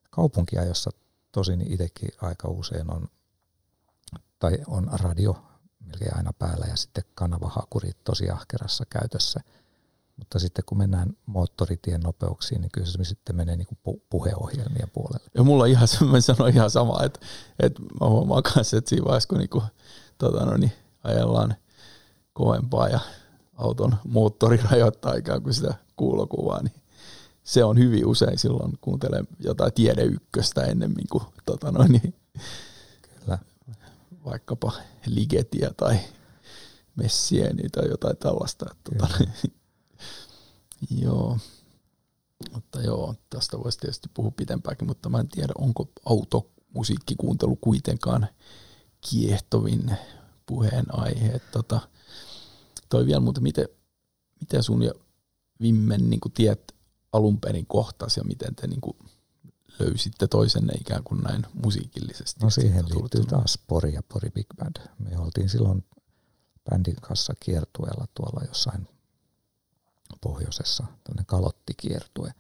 kaupunkia, 0.10 0.66
jossa 0.66 0.92
tosin 1.32 1.74
itsekin 1.74 2.10
aika 2.22 2.48
usein 2.48 2.94
on, 2.94 3.08
tai 4.40 4.58
on 4.68 4.90
radio 4.94 5.46
melkein 5.80 6.18
aina 6.18 6.34
päällä 6.34 6.66
ja 6.66 6.78
sitten 6.78 7.04
kanavahakurit 7.16 8.04
tosi 8.04 8.30
ahkerassa 8.30 8.86
käytössä– 8.90 9.40
mutta 10.20 10.40
sitten 10.40 10.66
kun 10.66 10.78
mennään 10.78 11.18
moottoritien 11.26 12.02
nopeuksiin, 12.02 12.62
niin 12.62 12.72
kyllä 12.72 12.88
se 12.88 13.04
sitten 13.04 13.36
menee 13.36 13.56
niin 13.56 13.68
kuin 13.68 14.02
puheohjelmien 14.10 14.90
puolelle. 14.94 15.30
Ja 15.34 15.44
mulla 15.44 15.66
ihan, 15.66 15.88
mä 16.12 16.22
sanoin 16.22 16.56
ihan 16.56 16.72
sama, 16.72 17.04
että, 17.04 17.20
että 17.60 17.82
mä 17.82 18.08
huomaan 18.08 18.44
kanssa, 18.44 18.78
että 18.78 18.90
siinä 18.90 19.06
vaiheessa 19.06 19.30
kun 19.30 19.38
niin 19.38 19.50
kuin, 19.50 19.64
tota 20.18 20.46
no, 20.46 20.58
niin 20.58 20.72
ajellaan 21.04 21.56
kovempaa 22.34 22.88
ja 22.88 23.00
auton 23.56 23.96
moottori 24.08 24.60
rajoittaa 24.72 25.14
ikään 25.14 25.44
kuin 25.44 25.54
sitä 25.54 25.74
kuulokuvaa, 25.96 26.64
niin 26.64 26.79
se 27.50 27.64
on 27.64 27.78
hyvin 27.78 28.06
usein 28.06 28.38
silloin 28.38 28.78
kuuntelen 28.82 29.28
jotain 29.40 29.74
tiedeykköstä 29.74 30.64
ennemmin 30.64 31.08
kuin 31.12 31.24
tota 31.46 31.72
no, 31.72 31.84
niin, 31.88 32.16
Kyllä. 33.20 33.40
vaikkapa 34.26 34.72
Ligetiä 35.06 35.72
tai 35.78 36.00
Messieni 36.96 37.70
tai 37.70 37.90
jotain 37.90 38.18
tällaista. 38.18 38.66
Että, 38.72 38.92
tota, 39.08 39.24
Joo. 41.02 41.38
Mutta 42.54 42.82
joo, 42.82 43.16
tästä 43.30 43.60
voisi 43.60 43.78
tietysti 43.78 44.10
puhua 44.14 44.32
pitempäänkin, 44.32 44.88
mutta 44.88 45.10
mä 45.10 45.20
en 45.20 45.30
tiedä, 45.30 45.54
onko 45.58 45.90
automusiikkikuuntelu 46.06 47.56
kuitenkaan 47.56 48.28
kiehtovin 49.10 49.92
puheenaihe. 50.46 51.42
Tota, 51.52 51.80
toi 52.90 53.06
vielä, 53.06 53.20
mutta 53.20 53.42
miten, 53.42 53.68
miten 54.40 54.64
sun 54.64 54.84
ja 54.84 54.92
Vimmen 55.62 56.10
niin 56.10 56.20
tiet 56.34 56.79
alun 57.12 57.40
perin 57.40 57.66
kohtas 57.66 58.18
ja 58.18 58.24
miten 58.24 58.56
te 58.56 58.68
niin 58.68 58.82
kuin 58.82 58.98
löysitte 59.80 60.28
toisenne 60.28 60.74
ikään 60.74 61.04
kuin 61.04 61.22
näin 61.22 61.46
musiikillisesti? 61.64 62.40
No 62.44 62.50
siihen 62.50 62.86
liittyy 62.90 63.26
taas 63.26 63.60
Pori 63.68 63.94
ja 63.94 64.04
Pori 64.14 64.30
Big 64.30 64.48
Band. 64.58 64.76
Me 65.00 65.18
oltiin 65.20 65.50
silloin 65.50 65.86
bändin 66.70 66.96
kanssa 66.96 67.34
kiertueella 67.40 68.08
tuolla 68.14 68.46
jossain 68.48 68.88
pohjoisessa, 70.22 70.84
tämmöinen 71.04 71.26
kalottikiertue. 71.26 72.34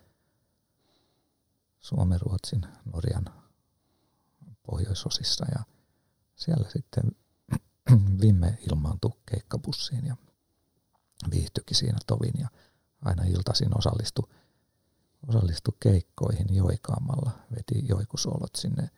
Suomen, 1.80 2.22
Ruotsin, 2.22 2.62
Norjan 2.94 3.26
pohjoisosissa 4.64 5.46
ja 5.52 5.64
siellä 6.36 6.70
sitten 6.70 7.04
Vimme 8.22 8.58
ilmaantui 8.72 9.12
keikkabussiin 9.26 10.06
ja 10.06 10.16
viihtyikin 11.32 11.78
siinä 11.78 11.98
tovin 12.08 12.34
ja 12.40 12.50
aina 13.02 13.24
iltaisin 13.24 13.78
osallistui, 13.78 14.30
osallistui 15.28 15.74
keikkoihin 15.80 16.56
joikaamalla, 16.56 17.32
veti 17.56 17.88
joikusolot 17.88 18.56
sinne 18.56 18.90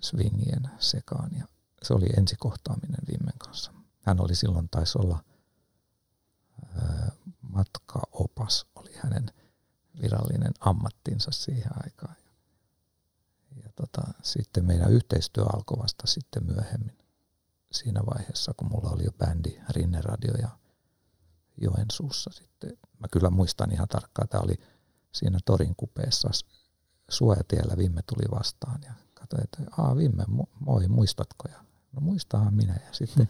swingien 0.00 0.70
sekaan 0.78 1.30
ja 1.38 1.46
se 1.82 1.94
oli 1.94 2.06
ensikohtaaminen 2.18 3.00
Vimmen 3.12 3.38
kanssa. 3.38 3.72
Hän 4.02 4.20
oli 4.20 4.34
silloin, 4.34 4.68
taisi 4.68 4.98
olla 4.98 5.24
matkaopas, 7.40 8.66
oli 8.74 8.92
hänen 8.96 9.26
virallinen 10.02 10.52
ammattinsa 10.60 11.30
siihen 11.30 11.72
aikaan. 11.84 12.16
Ja 13.64 13.70
tota, 13.76 14.02
sitten 14.22 14.64
meidän 14.64 14.92
yhteistyö 14.92 15.44
alkoi 15.44 15.78
vasta 15.78 16.06
sitten 16.06 16.46
myöhemmin 16.46 16.98
siinä 17.72 18.00
vaiheessa, 18.06 18.54
kun 18.56 18.68
mulla 18.68 18.90
oli 18.90 19.04
jo 19.04 19.12
bändi 19.12 19.60
Rinne 19.68 20.00
Radio 20.00 20.34
ja 20.34 20.48
Joensuussa 21.60 22.30
sitten. 22.32 22.78
Mä 22.98 23.06
kyllä 23.12 23.30
muistan 23.30 23.72
ihan 23.72 23.88
tarkkaan, 23.88 24.28
tämä 24.28 24.42
oli 24.42 24.58
siinä 25.14 25.38
torin 25.44 25.74
kupeessa 25.76 26.30
Suojatiellä 27.08 27.76
Vimme 27.78 28.00
tuli 28.02 28.30
vastaan 28.30 28.80
ja 28.84 28.92
katsoin, 29.14 29.44
että 29.44 29.58
Aa, 29.78 29.96
Vimme, 29.96 30.24
moi, 30.60 30.88
muistatko? 30.88 31.48
Ja, 31.48 31.64
no 31.92 32.00
muistahan 32.00 32.54
minä. 32.54 32.72
Ja 32.72 32.92
sitten, 32.92 33.28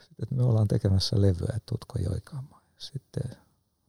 sitten 0.00 0.38
me 0.38 0.42
ollaan 0.42 0.68
tekemässä 0.68 1.20
levyä, 1.20 1.52
että 1.56 1.72
tutko 1.72 1.98
joikaamaan. 1.98 2.62
Sitten, 2.78 3.36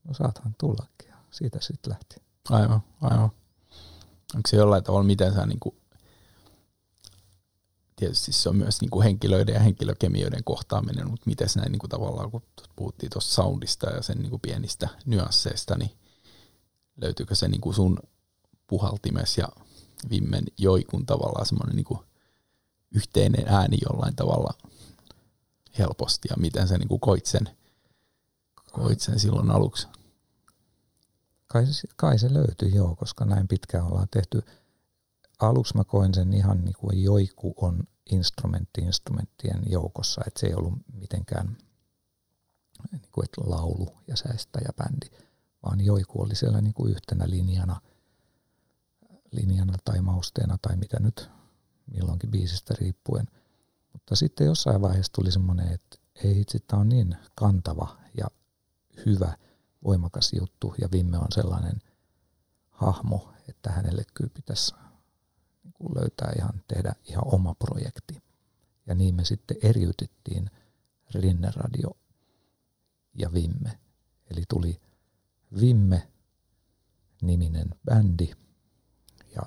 no 0.04 0.14
saathan 0.14 0.54
tullakin. 0.58 1.08
Ja 1.08 1.16
siitä 1.30 1.58
sitten 1.60 1.92
lähti. 1.92 2.16
Aivan, 2.50 2.80
aivan. 3.00 3.30
Onko 4.34 4.48
se 4.48 4.56
jollain 4.56 4.84
tavalla, 4.84 5.04
miten 5.04 5.34
sä 5.34 5.46
niin 5.46 5.60
kuin 5.60 5.76
tietysti 7.96 8.32
se 8.32 8.48
on 8.48 8.56
myös 8.56 8.80
niin 8.80 8.90
kuin 8.90 9.04
henkilöiden 9.04 9.54
ja 9.54 9.60
henkilökemioiden 9.60 10.44
kohtaaminen, 10.44 11.10
mutta 11.10 11.26
miten 11.26 11.48
näin 11.56 11.72
niin 11.72 11.80
kuin 11.80 11.90
tavallaan, 11.90 12.30
kun 12.30 12.42
puhuttiin 12.76 13.10
tuosta 13.10 13.34
soundista 13.34 13.90
ja 13.90 14.02
sen 14.02 14.18
niin 14.18 14.30
kuin 14.30 14.40
pienistä 14.40 14.88
nyansseista, 15.06 15.78
niin 15.78 15.90
löytyykö 16.96 17.34
se 17.34 17.48
niin 17.48 17.60
kuin 17.60 17.74
sun 17.74 17.98
puhaltimes 18.66 19.38
ja 19.38 19.48
Vimmen 20.10 20.44
joikun 20.58 21.06
tavallaan 21.06 21.46
semmoinen 21.46 21.76
niin 21.76 21.84
kuin 21.84 22.00
yhteinen 22.90 23.44
ääni 23.48 23.78
jollain 23.90 24.16
tavalla 24.16 24.54
helposti 25.78 26.28
ja 26.30 26.36
miten 26.38 26.68
sä 26.68 26.78
niin 26.78 26.88
kuin 26.88 27.00
koit, 27.00 27.26
sen, 27.26 27.48
koit 28.72 29.00
sen 29.00 29.18
silloin 29.18 29.50
aluksi? 29.50 29.88
Kai, 31.46 31.64
kai 31.96 32.18
se 32.18 32.34
löytyi 32.34 32.74
joo, 32.74 32.96
koska 32.96 33.24
näin 33.24 33.48
pitkään 33.48 33.86
ollaan 33.86 34.08
tehty– 34.10 34.42
aluksi 35.38 35.76
mä 35.76 35.84
koin 35.84 36.14
sen 36.14 36.34
ihan 36.34 36.64
niin 36.64 36.76
kuin 36.78 37.02
joiku 37.02 37.54
on 37.56 37.84
instrumentti 38.10 38.80
instrumenttien 38.80 39.62
joukossa, 39.66 40.22
että 40.26 40.40
se 40.40 40.46
ei 40.46 40.54
ollut 40.54 40.78
mitenkään 40.92 41.56
niin 42.92 43.02
kuin, 43.12 43.24
että 43.24 43.40
laulu 43.44 43.96
ja 44.08 44.16
säistä 44.16 44.60
ja 44.64 44.72
bändi, 44.72 45.24
vaan 45.64 45.80
joiku 45.80 46.22
oli 46.22 46.34
siellä 46.34 46.60
niin 46.60 46.74
kuin 46.74 46.92
yhtenä 46.92 47.30
linjana, 47.30 47.80
linjana 49.30 49.74
tai 49.84 50.00
mausteena 50.00 50.58
tai 50.62 50.76
mitä 50.76 51.00
nyt 51.00 51.30
milloinkin 51.86 52.30
biisistä 52.30 52.74
riippuen. 52.78 53.28
Mutta 53.92 54.16
sitten 54.16 54.46
jossain 54.46 54.80
vaiheessa 54.80 55.12
tuli 55.12 55.32
semmoinen, 55.32 55.72
että 55.72 55.98
ei 56.24 56.40
itse, 56.40 56.58
tämä 56.58 56.80
on 56.80 56.88
niin 56.88 57.16
kantava 57.34 57.98
ja 58.18 58.26
hyvä, 59.06 59.36
voimakas 59.84 60.32
juttu 60.32 60.74
ja 60.80 60.88
Vimme 60.92 61.18
on 61.18 61.32
sellainen 61.34 61.78
hahmo, 62.70 63.32
että 63.48 63.70
hänelle 63.70 64.04
kyllä 64.14 64.30
pitäisi 64.34 64.74
kuin 65.74 65.94
löytää 65.94 66.32
ihan, 66.38 66.62
tehdä 66.68 66.94
ihan 67.04 67.24
oma 67.34 67.54
projekti. 67.54 68.22
Ja 68.86 68.94
niin 68.94 69.14
me 69.14 69.24
sitten 69.24 69.56
eriytettiin 69.62 70.50
Rinne 71.14 71.50
Radio 71.56 71.90
ja 73.14 73.32
Vimme. 73.32 73.78
Eli 74.30 74.42
tuli 74.48 74.80
Vimme-niminen 75.60 77.68
bändi 77.84 78.32
ja, 79.34 79.42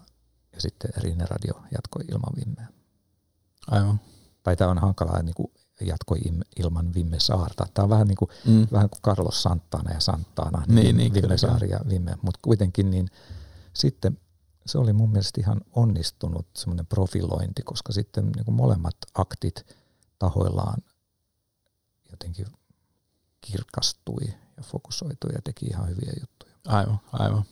ja 0.52 0.62
sitten 0.62 0.92
Rinne 0.98 1.26
Radio 1.30 1.54
jatkoi 1.72 2.04
ilman 2.12 2.34
Vimmeä. 2.36 2.68
Aivan. 3.68 4.00
Tai 4.44 4.56
tämä 4.56 4.72
on 4.72 4.78
hankalaa 4.78 5.24
niin 5.24 5.36
kuin 5.36 5.52
jatkoi 5.82 6.20
ilman 6.60 6.94
Vimme 6.94 7.20
Saarta. 7.20 7.68
Tämä 7.74 7.84
on 7.84 7.90
vähän, 7.90 8.08
niin 8.08 8.18
kuin, 8.18 8.30
mm. 8.48 8.68
vähän 8.72 8.90
kuin 8.90 9.02
Carlos 9.02 9.44
Santana 9.44 9.94
ja 9.94 10.00
Santana, 10.00 10.64
niin, 10.68 10.76
niin, 10.76 10.98
niin 10.98 11.14
Vimme 11.14 11.38
Saari 11.38 11.70
ja 11.70 11.80
Vimme, 11.90 12.18
mutta 12.22 12.40
kuitenkin 12.42 12.92
niin 12.92 13.08
sitten 13.74 14.18
se 14.66 14.78
oli 14.78 14.94
mun 14.94 15.10
mielestä 15.10 15.42
ihan 15.42 15.62
onnistunut 15.76 16.48
semmoinen 16.56 16.86
profilointi, 16.86 17.64
koska 17.64 17.94
sitten 17.94 18.30
niin 18.30 18.46
kuin 18.46 18.56
molemmat 18.56 18.96
aktit 19.14 19.76
tahoillaan 20.20 20.82
jotenkin 22.12 22.48
kirkastui 23.42 24.34
ja 24.58 24.64
fokusoitui 24.64 25.32
ja 25.34 25.42
teki 25.44 25.66
ihan 25.66 25.90
hyviä 25.90 26.14
juttuja. 26.20 26.54
Aivan, 26.68 27.00
aivan. 27.12 27.44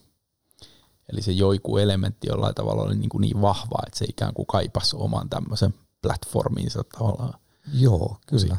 Eli 1.09 1.21
se 1.21 1.31
joiku-elementti 1.31 2.27
jollain 2.27 2.55
tavalla 2.55 2.81
oli 2.81 2.95
niin, 2.95 3.09
kuin 3.09 3.21
niin 3.21 3.41
vahva, 3.41 3.83
että 3.87 3.99
se 3.99 4.05
ikään 4.05 4.33
kuin 4.33 4.45
kaipasi 4.45 4.95
oman 4.95 5.29
tämmöisen 5.29 5.73
platformiinsa 6.01 6.83
tavallaan. 6.83 7.39
Joo, 7.73 8.17
kyllä. 8.27 8.57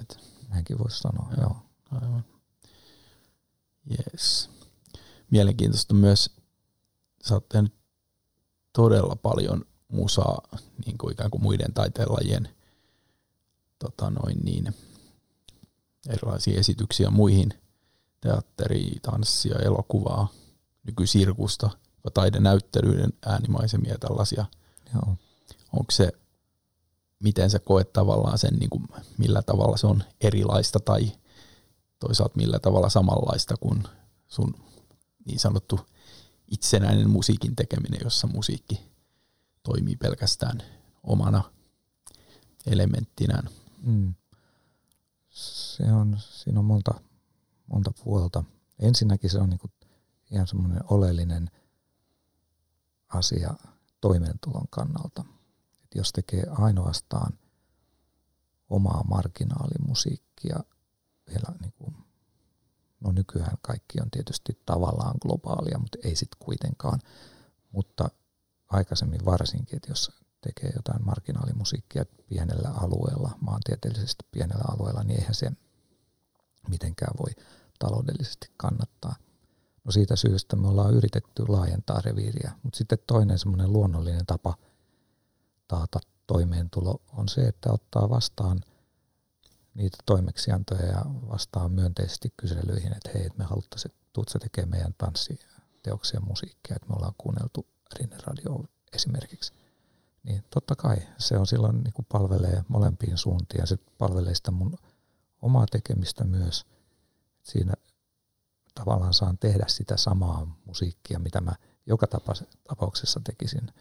Että. 0.00 0.16
Näinkin 0.48 0.78
voisi 0.78 0.98
sanoa, 0.98 1.28
joo. 1.36 1.40
joo. 1.42 1.56
Aivan. 1.90 2.24
Yes. 3.90 4.50
Mielenkiintoista 5.30 5.94
myös, 5.94 6.30
sä 7.24 7.34
oot 7.34 7.48
tehnyt 7.48 7.74
todella 8.72 9.16
paljon 9.16 9.64
musaa 9.88 10.48
niin 10.86 10.98
kuin 10.98 11.12
ikään 11.12 11.30
kuin 11.30 11.42
muiden 11.42 11.74
taiteenlajien 11.74 12.48
tota 13.78 14.10
noin 14.10 14.38
niin, 14.44 14.74
erilaisia 16.08 16.58
esityksiä 16.60 17.10
muihin, 17.10 17.59
teatteri, 18.20 18.92
tanssia, 19.02 19.58
elokuvaa, 19.58 20.28
nykysirkusta, 20.86 21.70
taidenäyttelyiden 22.14 23.12
äänimaisemia 23.26 23.92
ja 23.92 23.98
tällaisia. 23.98 24.44
Joo. 24.94 25.16
Onko 25.72 25.90
se, 25.90 26.12
miten 27.18 27.50
sä 27.50 27.58
koet 27.58 27.92
tavallaan 27.92 28.38
sen, 28.38 28.54
niin 28.54 28.70
kuin, 28.70 28.88
millä 29.18 29.42
tavalla 29.42 29.76
se 29.76 29.86
on 29.86 30.04
erilaista 30.20 30.80
tai 30.80 31.12
toisaalta 31.98 32.36
millä 32.36 32.58
tavalla 32.58 32.88
samanlaista 32.88 33.54
kuin 33.56 33.84
sun 34.28 34.54
niin 35.24 35.38
sanottu 35.38 35.80
itsenäinen 36.50 37.10
musiikin 37.10 37.56
tekeminen, 37.56 38.00
jossa 38.04 38.26
musiikki 38.26 38.80
toimii 39.62 39.96
pelkästään 39.96 40.62
omana 41.02 41.42
elementtinään. 42.66 43.48
Mm. 43.82 44.14
Se 45.30 45.92
on, 45.92 46.18
siinä 46.30 46.58
on 46.58 46.64
monta, 46.64 46.94
monta 47.70 47.90
puolta. 48.04 48.44
Ensinnäkin 48.78 49.30
se 49.30 49.38
on 49.38 49.50
niin 49.50 49.60
ihan 50.30 50.46
semmoinen 50.46 50.80
oleellinen 50.90 51.50
asia 53.08 53.54
toimeentulon 54.00 54.68
kannalta. 54.70 55.24
Et 55.84 55.94
jos 55.94 56.12
tekee 56.12 56.44
ainoastaan 56.50 57.38
omaa 58.70 59.04
marginaalimusiikkia 59.08 60.60
vielä 61.28 61.58
niin 61.60 61.72
kuin 61.78 61.96
No 63.00 63.12
nykyään 63.12 63.56
kaikki 63.62 64.00
on 64.00 64.10
tietysti 64.10 64.62
tavallaan 64.66 65.14
globaalia, 65.22 65.78
mutta 65.78 65.98
ei 66.04 66.16
sitten 66.16 66.38
kuitenkaan. 66.38 67.00
Mutta 67.72 68.10
aikaisemmin 68.68 69.24
varsinkin, 69.24 69.76
että 69.76 69.90
jos 69.90 70.12
tekee 70.40 70.72
jotain 70.76 71.04
marginaalimusiikkia 71.04 72.04
pienellä 72.28 72.68
alueella, 72.68 73.30
maantieteellisesti 73.40 74.24
pienellä 74.30 74.64
alueella, 74.68 75.02
niin 75.02 75.20
eihän 75.20 75.34
se 75.34 75.52
mitenkään 76.68 77.14
voi 77.18 77.44
taloudellisesti 77.80 78.50
kannattaa. 78.56 79.16
No 79.84 79.92
siitä 79.92 80.16
syystä 80.16 80.56
me 80.56 80.68
ollaan 80.68 80.94
yritetty 80.94 81.44
laajentaa 81.48 82.00
reviiriä, 82.04 82.52
mutta 82.62 82.76
sitten 82.76 82.98
toinen 83.06 83.38
semmoinen 83.38 83.72
luonnollinen 83.72 84.26
tapa 84.26 84.54
taata 85.68 86.00
toimeentulo 86.26 87.00
on 87.16 87.28
se, 87.28 87.40
että 87.40 87.72
ottaa 87.72 88.10
vastaan 88.10 88.60
niitä 89.74 89.96
toimeksiantoja 90.06 90.86
ja 90.86 91.04
vastaa 91.06 91.68
myönteisesti 91.68 92.32
kyselyihin, 92.36 92.92
että 92.92 93.10
hei, 93.14 93.28
me 93.38 93.44
haluttaisiin, 93.44 93.92
että 93.92 94.06
tuut 94.12 94.28
sä 94.28 94.38
tekemään 94.38 94.70
meidän 94.70 94.94
tanssi, 94.98 95.38
teoksien 95.82 96.24
musiikkia, 96.24 96.76
että 96.76 96.88
me 96.88 96.94
ollaan 96.96 97.14
kuunneltu 97.18 97.66
Rinne-radio 97.98 98.64
esimerkiksi, 98.92 99.52
niin 100.22 100.44
totta 100.50 100.76
kai 100.76 100.96
se 101.18 101.38
on 101.38 101.46
silloin 101.46 101.82
niin 101.82 101.92
kuin 101.92 102.06
palvelee 102.12 102.64
molempiin 102.68 103.18
suuntiin 103.18 103.60
ja 103.60 103.66
se 103.66 103.76
palvelee 103.98 104.34
sitä 104.34 104.50
mun 104.50 104.78
omaa 105.42 105.66
tekemistä 105.66 106.24
myös. 106.24 106.66
Siinä 107.52 107.74
tavallaan 108.74 109.14
saan 109.14 109.38
tehdä 109.38 109.64
sitä 109.68 109.96
samaa 109.96 110.58
musiikkia, 110.64 111.18
mitä 111.18 111.40
mä 111.40 111.52
joka 111.86 112.06
tapauksessa 112.68 113.20
tekisin 113.24 113.72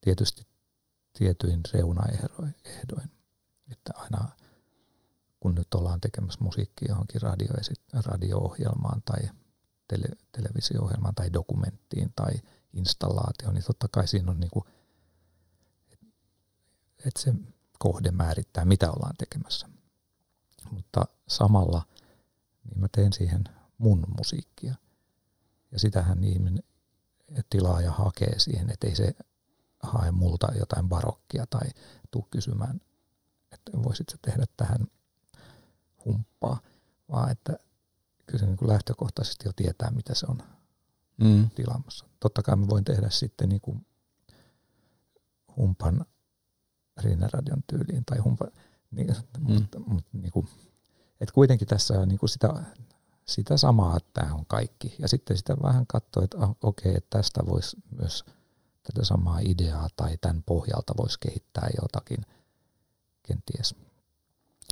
tietysti 0.00 0.46
tietyin 1.18 1.60
reunaehdoin. 1.72 3.10
Että 3.70 3.92
aina 3.94 4.28
kun 5.40 5.54
nyt 5.54 5.74
ollaan 5.74 6.00
tekemässä 6.00 6.44
musiikkia 6.44 6.88
johonkin 6.88 7.22
radio- 7.22 8.02
radio-ohjelmaan 8.04 9.02
tai 9.02 9.20
tele- 9.88 10.16
televisio-ohjelmaan 10.32 11.14
tai 11.14 11.32
dokumenttiin 11.32 12.12
tai 12.16 12.32
installaatioon, 12.72 13.54
niin 13.54 13.64
totta 13.64 13.88
kai 13.88 14.08
siinä 14.08 14.30
on 14.30 14.40
niinku, 14.40 14.66
että 17.04 17.20
se 17.20 17.34
kohde 17.78 18.10
määrittää, 18.10 18.64
mitä 18.64 18.90
ollaan 18.90 19.16
tekemässä. 19.18 19.68
Mutta 20.70 21.06
samalla 21.28 21.82
niin 22.68 22.80
mä 22.80 22.86
teen 22.92 23.12
siihen 23.12 23.44
mun 23.78 24.04
musiikkia. 24.16 24.74
Ja 25.72 25.78
sitähän 25.78 26.24
ihminen 26.24 26.62
tilaaja 27.50 27.92
hakee 27.92 28.38
siihen, 28.38 28.70
ettei 28.70 28.96
se 28.96 29.14
hae 29.82 30.10
multa 30.10 30.48
jotain 30.58 30.88
barokkia 30.88 31.46
tai 31.50 31.68
tuu 32.10 32.26
kysymään, 32.30 32.80
että 33.52 33.72
voisit 33.82 34.08
sä 34.08 34.18
tehdä 34.22 34.44
tähän 34.56 34.86
humppaa, 36.04 36.60
vaan 37.10 37.30
että 37.30 37.58
kyllä 38.26 38.40
se 38.40 38.46
niin 38.46 38.56
kuin 38.56 38.68
lähtökohtaisesti 38.68 39.48
jo 39.48 39.52
tietää, 39.56 39.90
mitä 39.90 40.14
se 40.14 40.26
on 40.28 40.42
mm. 41.16 41.50
tilaamassa. 41.50 42.06
Totta 42.20 42.42
kai 42.42 42.56
mä 42.56 42.68
voin 42.68 42.84
tehdä 42.84 43.10
sitten 43.10 43.48
niin 43.48 43.60
kuin 43.60 43.86
humpan 45.56 46.04
Rinneradion 47.00 47.62
tyyliin 47.66 48.04
tai 48.04 48.18
humpan, 48.18 48.50
niin, 48.90 49.08
mm. 49.38 49.52
mutta, 49.52 49.78
mutta 49.80 50.10
niin 50.12 50.32
kuin, 50.32 50.48
että 51.20 51.32
kuitenkin 51.32 51.68
tässä 51.68 52.00
on 52.00 52.08
niin 52.08 52.18
kuin 52.18 52.30
sitä, 52.30 52.62
sitä 53.24 53.56
samaa, 53.56 53.96
että 53.96 54.20
tämä 54.20 54.34
on 54.34 54.46
kaikki. 54.46 54.96
Ja 54.98 55.08
sitten 55.08 55.36
sitä 55.36 55.56
vähän 55.62 55.86
katsoo, 55.86 56.22
että 56.24 56.38
okei, 56.40 56.90
okay, 56.90 56.94
että 56.94 57.18
tästä 57.18 57.40
voisi 57.46 57.76
myös 57.98 58.24
tätä 58.82 59.04
samaa 59.04 59.38
ideaa 59.38 59.88
tai 59.96 60.18
tämän 60.20 60.42
pohjalta 60.42 60.94
voisi 60.96 61.20
kehittää 61.20 61.68
jotakin 61.82 62.26
kenties 63.22 63.74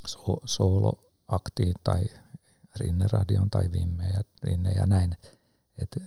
so, 0.07 0.93
tai 1.85 2.05
Rinneradion 2.77 3.51
tai 3.51 3.73
Vimme 3.73 4.09
ja 4.09 4.21
Rinne 4.43 4.73
ja 4.73 4.87
näin. 4.87 5.17
Et 5.79 6.03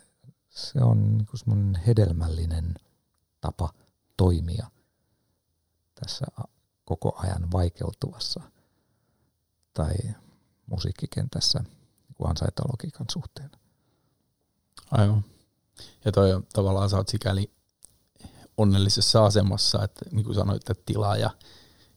se 0.49 0.83
on 0.83 1.17
niin 1.17 1.27
semmoinen 1.35 1.81
hedelmällinen 1.87 2.75
tapa 3.41 3.73
toimia 4.17 4.71
tässä 5.95 6.25
koko 6.85 7.15
ajan 7.17 7.51
vaikeutuvassa 7.51 8.41
tai 9.73 9.95
musiikkikentässä 10.67 11.59
niin 11.59 12.29
ansaintalogiikan 12.29 13.05
suhteen. 13.11 13.51
Aivan. 14.91 15.25
Ja 16.05 16.11
toi 16.11 16.33
on, 16.33 16.47
tavallaan 16.53 16.89
sä 16.89 16.97
oot 16.97 17.07
sikäli 17.07 17.51
onnellisessa 18.57 19.25
asemassa, 19.25 19.83
että 19.83 20.05
niin 20.11 20.25
kuin 20.25 20.35
sanoit, 20.35 20.69
että 20.69 20.83
tilaaja, 20.85 21.29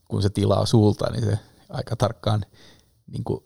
kun 0.05 0.21
se 0.21 0.29
tilaa 0.29 0.65
sulta, 0.65 1.11
niin 1.11 1.25
se 1.25 1.39
aika 1.69 1.95
tarkkaan 1.95 2.45
niin 3.07 3.23
kuin 3.23 3.45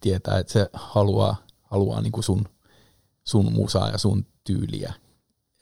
tietää, 0.00 0.38
että 0.38 0.52
se 0.52 0.70
haluaa, 0.72 1.36
haluaa 1.62 2.00
niin 2.00 2.12
kuin 2.12 2.24
sun, 2.24 2.44
sun 3.24 3.52
musaa 3.52 3.90
ja 3.90 3.98
sun 3.98 4.26
tyyliä, 4.44 4.94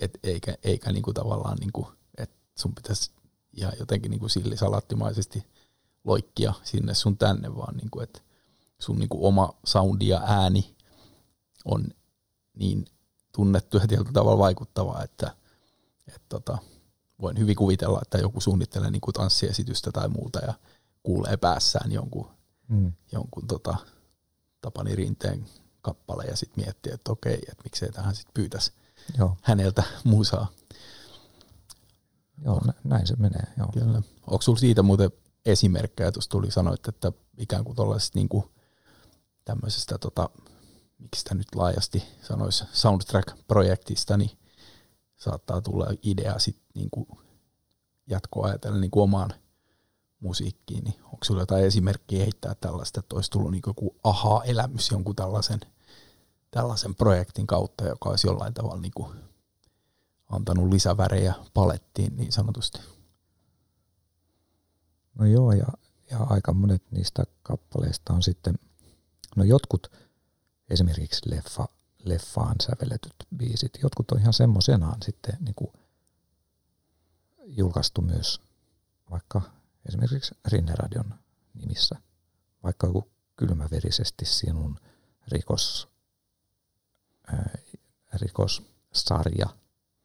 Et 0.01 0.19
eikä, 0.23 0.55
eikä 0.63 0.93
niin 0.93 1.03
kuin 1.03 1.15
tavallaan, 1.15 1.57
niin 1.59 1.73
kuin, 1.73 1.87
että 2.19 2.37
sun 2.59 2.75
pitäisi 2.75 3.11
ihan 3.53 3.73
jotenkin 3.79 4.11
niin 4.11 4.21
kuin 4.21 4.31
sillisalattimaisesti 4.31 5.47
loikkia 6.05 6.55
sinne 6.63 6.95
sun 6.95 7.19
tänne, 7.19 7.57
vaan 7.57 7.77
niin 7.77 7.91
kuin, 7.91 8.03
että 8.05 8.21
sun 8.81 8.99
niin 8.99 9.09
kuin 9.09 9.25
oma 9.25 9.59
soundi 9.67 10.09
ja 10.09 10.23
ääni 10.27 10.77
on 11.65 11.87
niin 12.59 12.85
tunnettu 13.33 13.77
ja 13.77 13.89
tietyllä 13.89 14.13
tavalla 14.13 14.39
vaikuttavaa, 14.39 15.03
että, 15.03 15.37
että 16.09 16.27
tota, 16.29 16.59
voin 17.21 17.39
hyvin 17.39 17.57
kuvitella, 17.57 18.01
että 18.03 18.19
joku 18.19 18.41
suunnittelee 18.41 18.91
niin 18.91 19.01
kuin 19.01 19.15
tanssiesitystä 19.15 19.93
tai 19.93 20.09
muuta 20.09 20.39
ja 20.39 20.55
kuulee 21.03 21.37
päässään 21.37 21.93
jonkun, 21.93 22.31
mm. 22.69 22.93
jonkun 23.13 23.47
tota, 23.47 23.77
Tapani 24.61 24.95
Rinteen 24.97 25.47
kappale 25.83 26.25
ja 26.25 26.37
sitten 26.37 26.65
miettii, 26.65 26.93
että 26.93 27.13
okei, 27.13 27.35
että 27.35 27.65
miksei 27.65 27.93
tähän 27.93 28.15
sitten 28.15 28.35
pyytäisi 28.35 28.73
Joo. 29.19 29.37
häneltä 29.43 29.83
musaa. 30.05 30.47
Joo, 32.45 32.61
näin 32.85 33.07
se 33.07 33.17
menee. 33.17 33.45
Joo. 33.59 33.69
Kyllä. 33.73 34.03
Onko 34.27 34.43
sinulla 34.43 34.61
siitä 34.61 34.83
muuten 34.83 35.11
esimerkkejä, 35.47 36.13
tuossa 36.13 36.31
tuli 36.31 36.51
sanoit, 36.51 36.89
että 36.89 37.13
ikään 37.39 37.65
kuin 37.65 37.77
tuollaisesta 37.77 38.19
niin 38.19 38.29
tämmöisestä, 39.47 39.99
tota, 39.99 40.31
miksi 40.99 41.19
sitä 41.19 41.35
nyt 41.35 41.55
laajasti 41.55 42.03
sanoisi, 42.23 42.65
soundtrack-projektista, 42.73 44.17
niin 44.17 44.31
saattaa 45.17 45.61
tulla 45.61 45.87
idea 46.03 46.39
sitten 46.39 46.67
niin 46.75 47.19
jatkoa 48.07 48.47
ajatellen 48.47 48.81
niin 48.81 48.91
omaan 48.97 49.31
musiikkiin, 50.21 50.85
niin 50.85 51.03
onko 51.05 51.19
sinulla 51.25 51.43
jotain 51.43 51.65
esimerkkiä 51.65 52.23
heittää 52.23 52.55
tällaista, 52.55 53.01
että 53.01 53.17
olisi 53.17 53.31
tullut 53.31 53.51
niin 53.51 53.63
joku 53.67 53.97
aha-elämys 54.05 54.91
jonkun 54.91 55.17
tällaisen, 55.17 55.61
tällaisen 56.51 56.95
projektin 56.95 57.47
kautta, 57.47 57.85
joka 57.85 58.09
olisi 58.09 58.27
jollain 58.27 58.55
tavalla 58.55 58.81
niin 58.81 58.93
kuin 58.95 59.17
antanut 60.29 60.73
lisävärejä 60.73 61.35
palettiin 61.55 62.17
niin 62.17 62.33
sanotusti? 62.33 62.79
No 65.19 65.27
joo, 65.27 65.53
ja, 65.53 65.67
ja 66.11 66.19
aika 66.19 66.53
monet 66.53 66.83
niistä 66.91 67.25
kappaleista 67.43 68.13
on 68.13 68.23
sitten, 68.23 68.55
no 69.37 69.45
jotkut 69.45 69.93
esimerkiksi 70.71 71.31
leffa, 71.31 71.69
leffaan 72.05 72.57
sävelletyt 72.63 73.15
biisit, 73.37 73.79
jotkut 73.83 74.11
on 74.11 74.21
ihan 74.21 74.33
semmoisenaan 74.33 75.03
sitten 75.03 75.37
niin 75.41 75.55
kuin 75.55 75.73
julkaistu 77.47 78.03
myös 78.03 78.41
vaikka 79.11 79.43
esimerkiksi 79.89 80.35
Rinneradion 80.49 81.15
nimissä, 81.55 81.97
vaikka 82.63 82.87
joku 82.87 83.11
kylmäverisesti 83.37 84.25
sinun 84.25 84.81
rikos, 85.29 85.89
ää, 87.27 87.59
rikossarja 88.13 89.47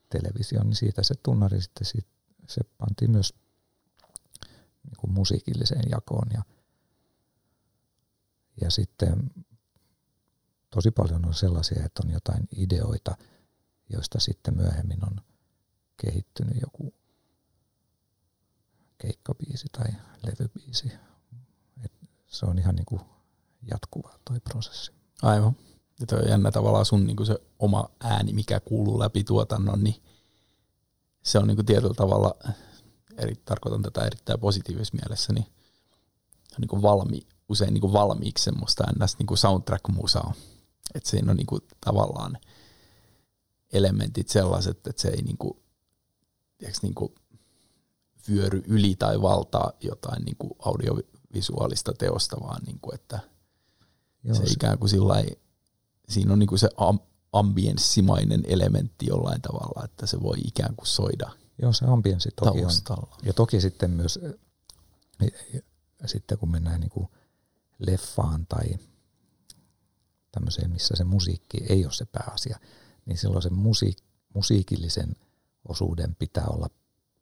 television, 0.09 0.67
niin 0.67 0.75
siitä 0.75 1.03
se 1.03 1.15
tunnari 1.23 1.61
sitten 1.61 1.85
sit, 1.85 2.07
se 2.47 2.61
pantiin 2.77 3.11
myös 3.11 3.33
niin 4.83 4.97
kuin 4.97 5.13
musiikilliseen 5.13 5.89
jakoon 5.89 6.27
ja, 6.33 6.43
ja 8.61 8.71
sitten 8.71 9.31
tosi 10.69 10.91
paljon 10.91 11.25
on 11.25 11.33
sellaisia, 11.33 11.85
että 11.85 12.01
on 12.05 12.13
jotain 12.13 12.47
ideoita, 12.57 13.17
joista 13.89 14.19
sitten 14.19 14.57
myöhemmin 14.57 15.05
on 15.05 15.21
kehittynyt 15.97 16.61
joku 16.61 16.93
keikkabiisi 18.97 19.67
tai 19.71 19.91
levybiisi. 20.23 20.91
Et 21.85 21.91
se 22.27 22.45
on 22.45 22.59
ihan 22.59 22.75
niinku 22.75 23.01
jatkuva 23.71 24.19
toi 24.25 24.39
prosessi. 24.39 24.91
Aivan. 25.21 25.55
Ja 25.99 26.07
toi 26.07 26.19
on 26.19 26.29
jännä 26.29 26.51
tavallaan 26.51 26.85
sun 26.85 27.07
niinku 27.07 27.25
se 27.25 27.37
oma 27.59 27.89
ääni, 27.99 28.33
mikä 28.33 28.59
kuuluu 28.59 28.99
läpi 28.99 29.23
tuotannon, 29.23 29.83
niin 29.83 30.03
se 31.23 31.39
on 31.39 31.47
niinku 31.47 31.63
tietyllä 31.63 31.93
tavalla, 31.93 32.35
eri, 33.17 33.35
tarkoitan 33.45 33.81
tätä 33.81 34.05
erittäin 34.05 34.39
positiivisessa 34.39 34.97
mielessä, 34.97 35.33
niin 35.33 35.45
on 36.51 36.57
niinku 36.61 36.81
valmi, 36.81 37.27
usein 37.49 37.73
niinku 37.73 37.93
valmiiksi 37.93 38.43
semmoista 38.43 38.83
ns. 39.03 39.17
Niinku 39.19 39.35
soundtrack-musaa. 39.35 40.33
Että 40.95 41.09
siinä 41.09 41.31
on 41.31 41.37
niinku 41.37 41.59
tavallaan 41.85 42.37
elementit 43.73 44.29
sellaiset, 44.29 44.87
että 44.87 45.01
se 45.01 45.07
ei 45.07 45.21
niinku, 45.21 45.63
tiiäks, 46.57 46.81
niinku 46.81 47.15
vyöry 48.29 48.63
yli 48.67 48.95
tai 48.95 49.21
valtaa 49.21 49.71
jotain 49.81 50.25
niin 50.25 50.35
kuin 50.39 50.51
audiovisuaalista 50.59 51.93
teosta, 51.93 52.37
vaan 52.41 52.63
niin 52.65 52.79
kuin, 52.81 52.95
että 52.95 53.19
Joo, 54.23 54.35
se, 54.35 54.45
se 54.45 54.53
ikään 54.53 54.79
kuin 54.79 54.89
sillai, 54.89 55.25
siinä 56.09 56.33
on 56.33 56.39
niin 56.39 56.47
kuin 56.47 56.59
se 56.59 56.69
ambienssimainen 57.33 58.43
elementti 58.47 59.05
jollain 59.05 59.41
tavalla, 59.41 59.85
että 59.85 60.05
se 60.05 60.21
voi 60.21 60.37
ikään 60.45 60.75
kuin 60.75 60.87
soida 60.87 61.31
Joo, 61.61 61.73
se 61.73 61.85
ambienssi 61.85 62.29
toki 62.35 62.65
on. 62.65 62.71
Ja 63.23 63.33
toki 63.33 63.61
sitten 63.61 63.91
myös, 63.91 64.19
sitten 66.05 66.37
kun 66.37 66.51
mennään 66.51 66.81
niin 66.81 66.89
kuin 66.89 67.07
leffaan 67.87 68.45
tai 68.45 68.79
tämmöiseen, 70.31 70.71
missä 70.71 70.95
se 70.97 71.03
musiikki 71.03 71.57
ei 71.69 71.85
ole 71.85 71.93
se 71.93 72.05
pääasia, 72.05 72.59
niin 73.05 73.17
silloin 73.17 73.41
se 73.41 73.49
musiik- 73.49 74.03
musiikillisen 74.33 75.15
osuuden 75.67 76.15
pitää 76.15 76.45
olla 76.47 76.69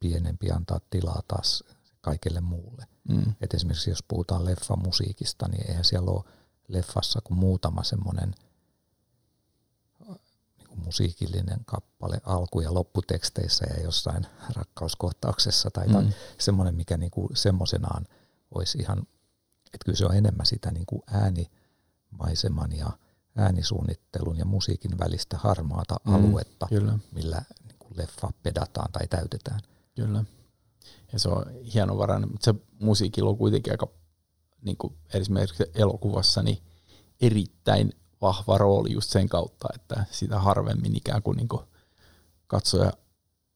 pienempi 0.00 0.50
antaa 0.50 0.80
tilaa 0.90 1.22
taas 1.28 1.64
kaikelle 2.00 2.40
muulle. 2.40 2.86
Mm. 3.08 3.34
Et 3.40 3.54
esimerkiksi 3.54 3.90
jos 3.90 4.04
puhutaan 4.08 4.44
leffamusiikista, 4.44 5.48
niin 5.48 5.70
eihän 5.70 5.84
siellä 5.84 6.10
ole 6.10 6.24
leffassa 6.68 7.20
kuin 7.24 7.38
muutama 7.38 7.82
semmoinen 7.82 8.30
niin 8.30 8.50
niin 10.70 10.84
musiikillinen 10.84 11.60
kappale 11.64 12.20
alku- 12.24 12.60
ja 12.60 12.74
lopputeksteissä 12.74 13.66
ja 13.66 13.82
jossain 13.82 14.26
rakkauskohtauksessa 14.56 15.70
tai 15.70 15.86
mm. 15.86 16.12
semmoinen, 16.38 16.74
mikä 16.74 16.96
niin 16.96 17.10
kuin 17.10 17.28
semmoisenaan 17.34 18.06
olisi 18.54 18.78
ihan, 18.78 19.06
että 19.74 19.84
kyllä 19.84 19.96
se 19.96 20.06
on 20.06 20.16
enemmän 20.16 20.46
sitä 20.46 20.70
niin 20.70 20.86
kuin 20.86 21.02
äänimaiseman 21.06 22.72
ja 22.72 22.90
äänisuunnittelun 23.36 24.38
ja 24.38 24.44
musiikin 24.44 24.98
välistä 24.98 25.38
harmaata 25.38 25.96
mm, 26.04 26.14
aluetta, 26.14 26.66
kyllä. 26.68 26.98
millä 27.12 27.42
niin 27.68 27.78
kuin 27.78 27.92
leffa 27.96 28.30
pedataan 28.42 28.92
tai 28.92 29.06
täytetään. 29.06 29.60
Kyllä. 29.94 30.24
Ja 31.12 31.18
se 31.18 31.28
on 31.28 31.44
hienovarainen, 31.74 32.30
mutta 32.30 32.44
se 32.44 32.54
musiikilla 32.80 33.30
on 33.30 33.38
kuitenkin 33.38 33.72
aika, 33.72 33.88
niin 34.62 34.76
kuin 34.76 34.94
esimerkiksi 35.14 35.64
elokuvassa, 35.74 36.42
niin 36.42 36.58
erittäin 37.20 37.92
vahva 38.20 38.58
rooli 38.58 38.92
just 38.92 39.10
sen 39.10 39.28
kautta, 39.28 39.68
että 39.74 40.04
sitä 40.10 40.38
harvemmin 40.38 40.96
ikään 40.96 41.22
kuin, 41.22 41.36
niin 41.36 41.48
kuin 41.48 41.62
katsoja, 42.46 42.92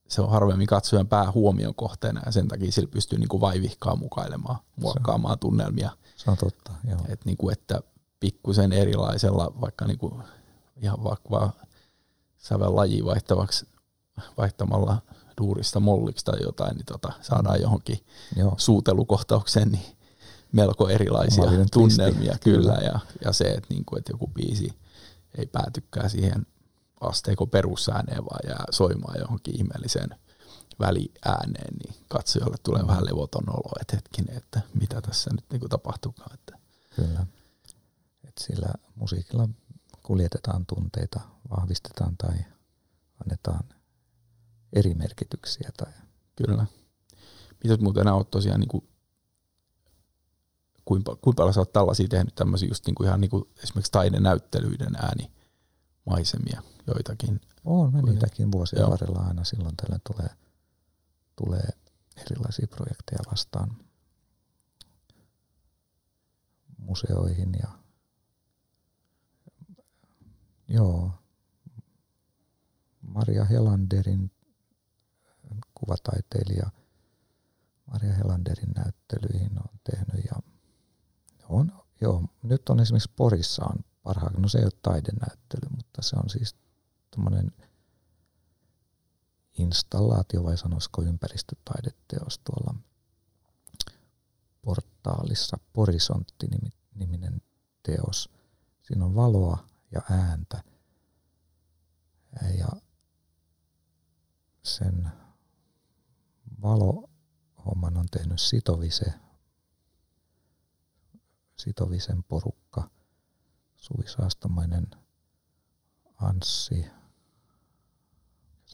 se 0.08 0.22
on 0.22 0.30
harvemmin 0.30 0.66
katsojan 0.66 1.08
päähuomion 1.08 1.74
kohteena 1.74 2.22
ja 2.26 2.32
sen 2.32 2.48
takia 2.48 2.72
sillä 2.72 2.88
pystyy 2.88 3.18
niin 3.18 3.28
kuin 3.28 3.40
vaivihkaa 3.40 3.96
mukailemaan, 3.96 4.58
muokkaamaan 4.76 5.38
tunnelmia. 5.38 5.90
Se 6.24 6.30
on 6.30 6.36
totta, 6.36 6.72
joo. 6.90 7.00
Et 7.08 7.24
niin 7.24 7.36
kuin, 7.36 7.52
että 7.52 7.80
pikkusen 8.20 8.72
erilaisella, 8.72 9.52
vaikka 9.60 9.84
niin 9.84 9.98
kuin 9.98 10.22
ihan 10.76 11.04
vaikka 11.04 11.30
vaan 11.30 11.52
sävel 12.38 12.76
laji 12.76 13.04
vaihtavaksi, 13.04 13.66
vaihtamalla 14.36 15.02
duurista 15.40 15.80
molliksi 15.80 16.24
tai 16.24 16.42
jotain, 16.42 16.76
niin 16.76 16.86
tota, 16.86 17.12
saadaan 17.20 17.62
johonkin 17.62 18.06
Joo. 18.36 18.54
suutelukohtaukseen 18.56 19.72
niin 19.72 19.96
melko 20.52 20.88
erilaisia 20.88 21.44
tunnelmia 21.72 22.30
twisti. 22.30 22.50
kyllä, 22.50 22.72
ja, 22.72 23.00
ja 23.24 23.32
se, 23.32 23.44
että, 23.44 23.74
niin 23.74 23.84
kuin, 23.84 23.98
että 23.98 24.12
joku 24.12 24.26
biisi 24.26 24.78
ei 25.38 25.46
päätykään 25.46 26.10
siihen 26.10 26.46
asteeko 27.00 27.46
perusääneen, 27.46 28.24
vaan 28.24 28.40
jää 28.48 28.64
soimaan 28.70 29.20
johonkin 29.20 29.56
ihmeelliseen 29.56 30.10
väliääneen, 30.80 31.74
niin 31.84 31.94
katsojalle 32.08 32.56
tulee 32.62 32.82
mm. 32.82 32.88
vähän 32.88 33.06
levoton 33.06 33.50
olo, 33.50 33.72
että 33.80 33.96
hetkinen, 33.96 34.36
että 34.36 34.60
mitä 34.74 35.00
tässä 35.00 35.30
nyt 35.32 35.44
niin 35.50 35.70
tapahtuukaan. 35.70 36.34
Että. 36.34 36.58
Kyllä. 36.96 37.26
Et 38.24 38.38
sillä 38.38 38.68
musiikilla 38.94 39.48
kuljetetaan 40.02 40.66
tunteita, 40.66 41.20
vahvistetaan 41.50 42.16
tai 42.16 42.38
annetaan 43.24 43.64
eri 44.72 44.94
merkityksiä. 44.94 45.70
Tai. 45.76 45.92
Kyllä. 46.36 46.66
Mitä 47.64 47.76
muuten 47.82 48.08
olet 48.08 48.30
tosiaan, 48.30 48.60
niin 48.60 48.68
kuin, 48.68 48.88
kuinka, 50.84 51.16
kuinka 51.16 51.36
paljon 51.36 51.54
sä 51.54 51.60
oot 51.60 51.72
tällaisia 51.72 52.08
tehnyt 52.08 52.34
tämmöisiä 52.34 52.68
just 52.68 52.86
niin 52.86 52.94
kuin 52.94 53.06
ihan 53.06 53.20
niin 53.20 53.30
kuin 53.30 53.44
esimerkiksi 53.62 53.92
taidenäyttelyiden 53.92 54.96
äänimaisemia 54.96 56.62
joitakin? 56.86 57.40
On, 57.64 57.92
mä 57.92 58.02
niitäkin 58.02 58.52
vuosien 58.52 58.80
Joo. 58.80 58.90
varrella 58.90 59.18
aina 59.18 59.44
silloin 59.44 59.76
tällä 59.76 59.98
tulee, 60.06 60.30
tulee 61.36 61.68
erilaisia 62.16 62.66
projekteja 62.66 63.22
vastaan 63.30 63.76
museoihin 66.78 67.54
ja 67.62 67.78
joo, 70.68 71.10
Maria 73.00 73.44
Helanderin 73.44 74.30
kuvataiteilija 75.74 76.70
Maria 77.86 78.14
Helanderin 78.14 78.72
näyttelyihin 78.76 79.58
on 79.58 79.80
tehnyt 79.84 80.24
ja 80.24 80.42
on, 81.48 81.72
joo, 82.00 82.24
nyt 82.42 82.68
on 82.68 82.80
esimerkiksi 82.80 83.12
Porissa 83.16 83.64
on 83.64 83.84
parhaan, 84.02 84.42
no 84.42 84.48
se 84.48 84.58
ei 84.58 84.64
ole 84.64 84.72
taidenäyttely, 84.82 85.68
mutta 85.76 86.02
se 86.02 86.16
on 86.16 86.30
siis 86.30 86.56
tämmöinen 87.10 87.52
installaatio 89.58 90.44
vai 90.44 90.58
sanoisiko 90.58 91.02
ympäristötaideteos 91.02 92.38
tuolla 92.38 92.74
portaalissa, 94.62 95.58
Porisontti-niminen 95.72 97.42
teos. 97.82 98.30
Siinä 98.82 99.04
on 99.04 99.14
valoa 99.14 99.66
ja 99.90 100.02
ääntä. 100.10 100.62
Ja 102.58 102.68
sen 104.62 105.12
valohomman 106.62 107.96
on 107.96 108.06
tehnyt 108.10 108.40
Sitovise, 108.40 109.14
Sitovisen 111.56 112.24
porukka, 112.24 112.90
Suvi 113.76 114.08
Saastomainen, 114.08 114.86
Anssi, 116.16 116.86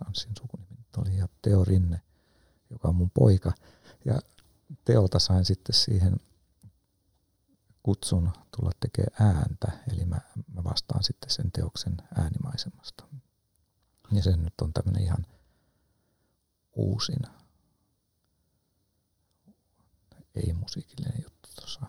Anssin 0.06 0.32
sukunimi 0.38 0.69
oli, 0.96 1.16
ja 1.16 1.28
Teo 1.42 1.64
Rinne, 1.64 2.00
joka 2.70 2.88
on 2.88 2.94
mun 2.94 3.10
poika. 3.10 3.52
Ja 4.04 4.20
Teolta 4.84 5.18
sain 5.18 5.44
sitten 5.44 5.74
siihen 5.74 6.16
kutsun 7.82 8.30
tulla 8.56 8.70
tekemään 8.80 9.36
ääntä, 9.36 9.72
eli 9.92 10.04
mä, 10.04 10.20
mä 10.54 10.64
vastaan 10.64 11.04
sitten 11.04 11.30
sen 11.30 11.52
teoksen 11.52 11.96
äänimaisemasta. 12.18 13.04
Ja 14.12 14.22
se 14.22 14.36
nyt 14.36 14.60
on 14.62 14.72
tämmöinen 14.72 15.02
ihan 15.02 15.26
uusin 16.72 17.20
ei-musiikillinen 20.34 21.22
juttu 21.22 21.48
tuossa 21.56 21.80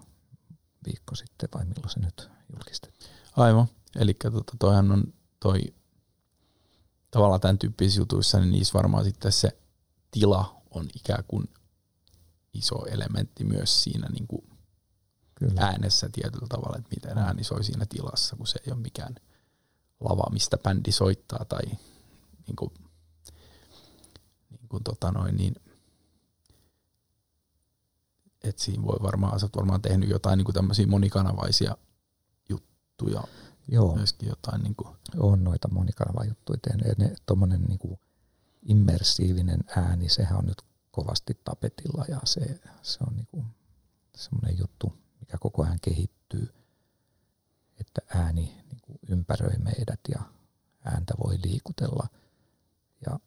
viikko 0.86 1.16
sitten, 1.16 1.50
vai 1.54 1.66
milloin 1.66 1.90
se 1.90 2.00
nyt 2.00 2.30
julkistettiin? 2.54 3.12
Aivan. 3.36 3.68
Eli 3.96 4.14
tota, 4.14 4.54
toihan 4.60 4.92
on 4.92 5.14
toi 5.40 5.74
tavallaan 7.12 7.42
tämän 7.42 7.58
tyyppisissä 7.58 8.02
jutuissa, 8.02 8.40
niin 8.40 8.52
niissä 8.52 8.74
varmaan 8.74 9.04
sitten 9.04 9.32
se 9.32 9.58
tila 10.12 10.62
on 10.72 10.88
ikään 10.96 11.24
kuin 11.28 11.50
iso 12.54 12.86
elementti 12.86 13.44
myös 13.44 13.84
siinä 13.84 14.08
niin 14.10 14.28
kuin 14.28 14.50
Kyllä. 15.36 15.62
äänessä 15.62 16.10
tietyllä 16.10 16.48
tavalla, 16.50 16.78
että 16.78 16.90
miten 16.96 17.18
ääni 17.18 17.44
soi 17.44 17.64
siinä 17.64 17.86
tilassa, 17.86 18.36
kun 18.36 18.48
se 18.48 18.60
ei 18.68 18.74
ole 18.74 18.82
mikään 18.82 19.16
lava, 20.00 20.30
mistä 20.32 20.58
bändi 20.58 20.92
soittaa 20.92 21.46
tai 21.46 21.66
niin 22.48 22.56
kuin, 22.56 22.72
niin 24.50 24.68
kuin 24.70 24.84
tota 24.84 25.12
noin, 25.12 25.36
niin 25.36 25.56
et 28.44 28.60
siinä 28.60 28.84
voi 28.84 28.98
varmaan, 29.02 29.40
sä 29.40 29.50
varmaan 29.56 29.82
tehnyt 29.82 30.10
jotain 30.10 30.38
niin 30.38 30.46
kuin 30.46 30.56
tämmöisiä 30.56 30.88
monikanavaisia 30.88 31.78
juttuja. 32.50 33.24
Joo. 33.68 33.96
Myöskin 33.96 34.30
jotain 34.30 34.64
niin 34.64 34.76
kuin. 34.76 34.96
On 35.18 35.44
noita 35.44 35.68
monikanavajuttuja 35.68 36.60
tehnyt. 36.62 36.98
Ne, 36.98 37.16
tommonen 37.26 37.62
niin 37.62 37.80
kuin 37.80 38.00
immersiivinen 38.62 39.60
ääni, 39.76 40.10
sehän 40.10 40.38
on 40.38 40.46
nyt 40.46 40.62
kovasti 40.92 41.40
tapetilla 41.44 42.06
ja 42.08 42.20
se, 42.24 42.60
se 42.82 43.00
on 43.08 43.16
niin 43.16 43.28
kuin 43.32 43.46
semmoinen 44.16 44.58
juttu, 44.58 44.94
mikä 45.20 45.38
koko 45.38 45.64
ajan 45.64 45.80
kehittyy, 45.82 46.54
että 47.80 48.02
ääni 48.16 48.64
niin 48.72 48.82
kuin 48.82 49.00
ympäröi 49.10 49.58
meidät 49.58 50.00
ja 50.10 50.22
ääntä 50.86 51.14
voi 51.24 51.38
liikutella. 51.44 52.08
Ja 53.06 53.20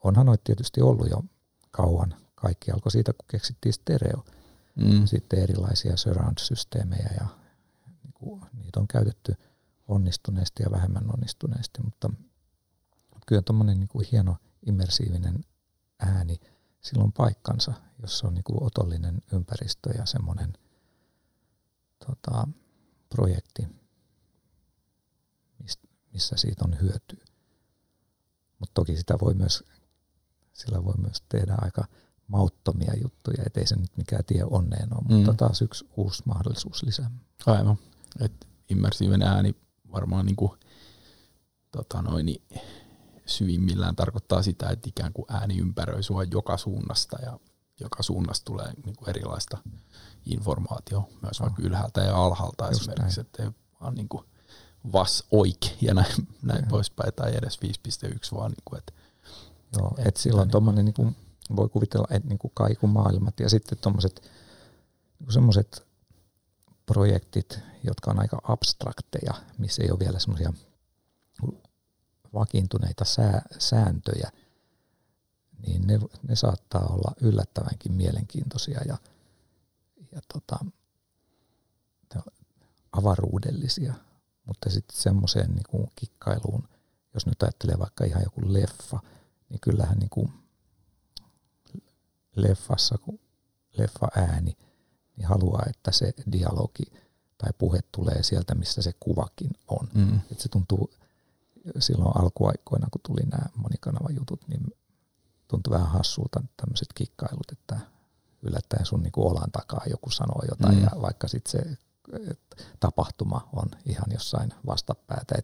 onhan 0.00 0.26
noita 0.26 0.44
tietysti 0.44 0.82
ollut 0.82 1.10
jo 1.10 1.24
kauan 1.70 2.14
kaikki 2.34 2.70
alkoi 2.70 2.92
siitä, 2.92 3.12
kun 3.12 3.24
keksittiin 3.28 3.72
stereo. 3.72 4.24
Mm. 4.74 5.06
Sitten 5.06 5.38
erilaisia 5.38 5.96
surround-systeemejä 5.96 7.10
ja 7.20 7.26
kuin, 8.22 8.42
niitä 8.52 8.80
on 8.80 8.88
käytetty 8.88 9.34
onnistuneesti 9.88 10.62
ja 10.62 10.70
vähemmän 10.70 11.12
onnistuneesti, 11.14 11.82
mutta 11.82 12.10
kyllä 13.26 13.42
tuommoinen 13.42 13.80
niin 13.80 13.88
kuin 13.88 14.06
hieno 14.12 14.36
immersiivinen 14.66 15.44
ääni, 15.98 16.40
sillä 16.80 17.04
on 17.04 17.12
paikkansa, 17.12 17.72
jos 18.02 18.22
on 18.22 18.34
niin 18.34 18.44
kuin 18.44 18.62
otollinen 18.62 19.22
ympäristö 19.32 19.90
ja 19.90 20.06
semmoinen 20.06 20.52
tota, 22.06 22.48
projekti, 23.08 23.68
missä 26.12 26.36
siitä 26.36 26.64
on 26.64 26.80
hyötyä. 26.80 27.24
Mutta 28.58 28.74
toki 28.74 28.96
sitä 28.96 29.14
voi 29.20 29.34
myös, 29.34 29.64
sillä 30.52 30.84
voi 30.84 30.94
myös 30.96 31.22
tehdä 31.28 31.54
aika 31.60 31.84
mauttomia 32.26 32.92
juttuja, 33.02 33.42
ettei 33.46 33.66
se 33.66 33.76
nyt 33.76 33.96
mikään 33.96 34.24
tie 34.24 34.44
onneen 34.44 34.88
ole, 34.94 35.02
mm. 35.08 35.14
mutta 35.14 35.34
taas 35.34 35.62
yksi 35.62 35.88
uusi 35.96 36.22
mahdollisuus 36.26 36.82
lisää. 36.82 37.10
Aivan, 37.46 37.78
että 38.20 38.46
immersiivinen 38.68 39.28
ääni 39.28 39.54
varmaan 39.92 40.26
niin 40.26 40.36
kuin, 40.36 40.52
tota 41.70 42.02
noin, 42.02 42.26
niin 42.26 42.42
syvimmillään 43.26 43.96
tarkoittaa 43.96 44.42
sitä, 44.42 44.68
että 44.70 44.88
ikään 44.88 45.12
kuin 45.12 45.26
ääni 45.28 45.58
ympäröi 45.58 46.02
sua 46.02 46.24
joka 46.24 46.56
suunnasta 46.56 47.16
ja 47.22 47.38
joka 47.80 48.02
suunnasta 48.02 48.44
tulee 48.44 48.72
niin 48.86 48.96
kuin 48.96 49.08
erilaista 49.08 49.58
informaatio 50.26 51.08
myös 51.22 51.40
no. 51.40 51.44
vaikka 51.44 51.62
ylhäältä 51.62 52.00
ja 52.00 52.16
alhaalta 52.16 52.66
Just 52.66 52.80
esimerkiksi, 52.80 53.20
että 53.20 53.42
ei 53.42 53.50
vaan 53.80 53.94
niin 53.94 54.08
kuin 54.08 54.24
vas 54.92 55.24
oik 55.30 55.82
ja 55.82 55.94
näin, 55.94 56.28
näin 56.42 56.68
poispäin 56.68 57.12
tai 57.14 57.36
edes 57.36 57.60
5.1 57.64 58.36
vaan 58.38 58.50
niin 58.50 58.62
kuin, 58.64 58.78
että 58.78 58.92
Joo, 59.78 59.94
et, 59.98 60.06
et 60.06 60.16
silloin 60.16 60.46
niin 60.46 60.50
tuommoinen 60.50 60.84
niin 60.84 61.16
voi 61.56 61.68
kuvitella 61.68 62.06
että 62.10 62.28
niin 62.28 62.38
kuin 62.38 62.52
kaikumaailmat 62.54 63.40
ja 63.40 63.48
sitten 63.48 63.78
tuommoiset 63.78 64.30
niin 65.18 65.32
semmoiset 65.32 65.86
projektit, 66.86 67.58
jotka 67.84 68.10
on 68.10 68.20
aika 68.20 68.40
abstrakteja, 68.42 69.34
missä 69.58 69.82
ei 69.82 69.90
ole 69.90 69.98
vielä 69.98 70.18
semmoisia 70.18 70.52
vakiintuneita 72.34 73.04
sää, 73.04 73.42
sääntöjä, 73.58 74.30
niin 75.66 75.86
ne, 75.86 76.00
ne 76.28 76.36
saattaa 76.36 76.86
olla 76.86 77.14
yllättävänkin 77.20 77.92
mielenkiintoisia 77.92 78.80
ja, 78.86 78.96
ja 80.12 80.20
tota, 80.32 80.58
avaruudellisia. 82.92 83.94
Mutta 84.46 84.70
sitten 84.70 84.96
semmoiseen 84.96 85.50
niin 85.50 85.90
kikkailuun, 85.96 86.68
jos 87.14 87.26
nyt 87.26 87.42
ajattelee 87.42 87.78
vaikka 87.78 88.04
ihan 88.04 88.22
joku 88.22 88.40
leffa, 88.44 89.00
niin 89.48 89.60
kyllähän 89.60 89.98
niin 89.98 90.10
kuin 90.10 90.32
leffassa, 92.36 92.98
kun 92.98 93.20
leffa 93.78 94.08
ääni, 94.16 94.56
niin 95.22 95.28
haluaa, 95.28 95.62
että 95.70 95.92
se 95.92 96.14
dialogi 96.32 96.92
tai 97.38 97.50
puhe 97.58 97.80
tulee 97.92 98.22
sieltä, 98.22 98.54
missä 98.54 98.82
se 98.82 98.92
kuvakin 99.00 99.50
on. 99.68 99.88
Mm. 99.94 100.20
Et 100.32 100.40
se 100.40 100.48
tuntuu 100.48 100.90
silloin 101.78 102.16
alkuaikoina, 102.16 102.86
kun 102.90 103.00
tuli 103.06 103.22
nämä 103.30 103.46
monikanavajutut, 103.56 104.48
niin 104.48 104.62
tuntui 105.48 105.74
vähän 105.74 105.90
hassulta 105.90 106.42
tämmöiset 106.56 106.88
kikkailut, 106.94 107.52
että 107.52 107.80
yllättäen 108.42 108.86
sun 108.86 109.02
niin 109.02 109.12
olan 109.16 109.50
takaa 109.50 109.82
joku 109.90 110.10
sanoo 110.10 110.42
jotain 110.48 110.76
mm. 110.76 110.82
ja 110.82 110.90
vaikka 111.02 111.28
sitten 111.28 111.50
se 111.50 111.76
tapahtuma 112.80 113.48
on 113.52 113.66
ihan 113.86 114.12
jossain 114.12 114.54
vastapäätä. 114.66 115.34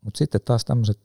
Mutta 0.00 0.18
sitten 0.18 0.40
taas 0.44 0.64
tämmöiset 0.64 0.98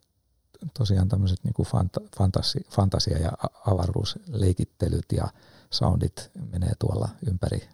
tosiaan 0.74 1.10
tämmöiset 1.10 1.44
niinku 1.44 1.64
fanta, 1.64 2.02
fantasi, 2.18 2.60
fantasia- 2.70 3.22
ja 3.22 3.32
avaruusleikittelyt 3.66 5.06
ja 5.12 5.28
soundit 5.76 6.32
menee 6.52 6.74
tuolla 6.80 7.10
ympäri, 7.30 7.70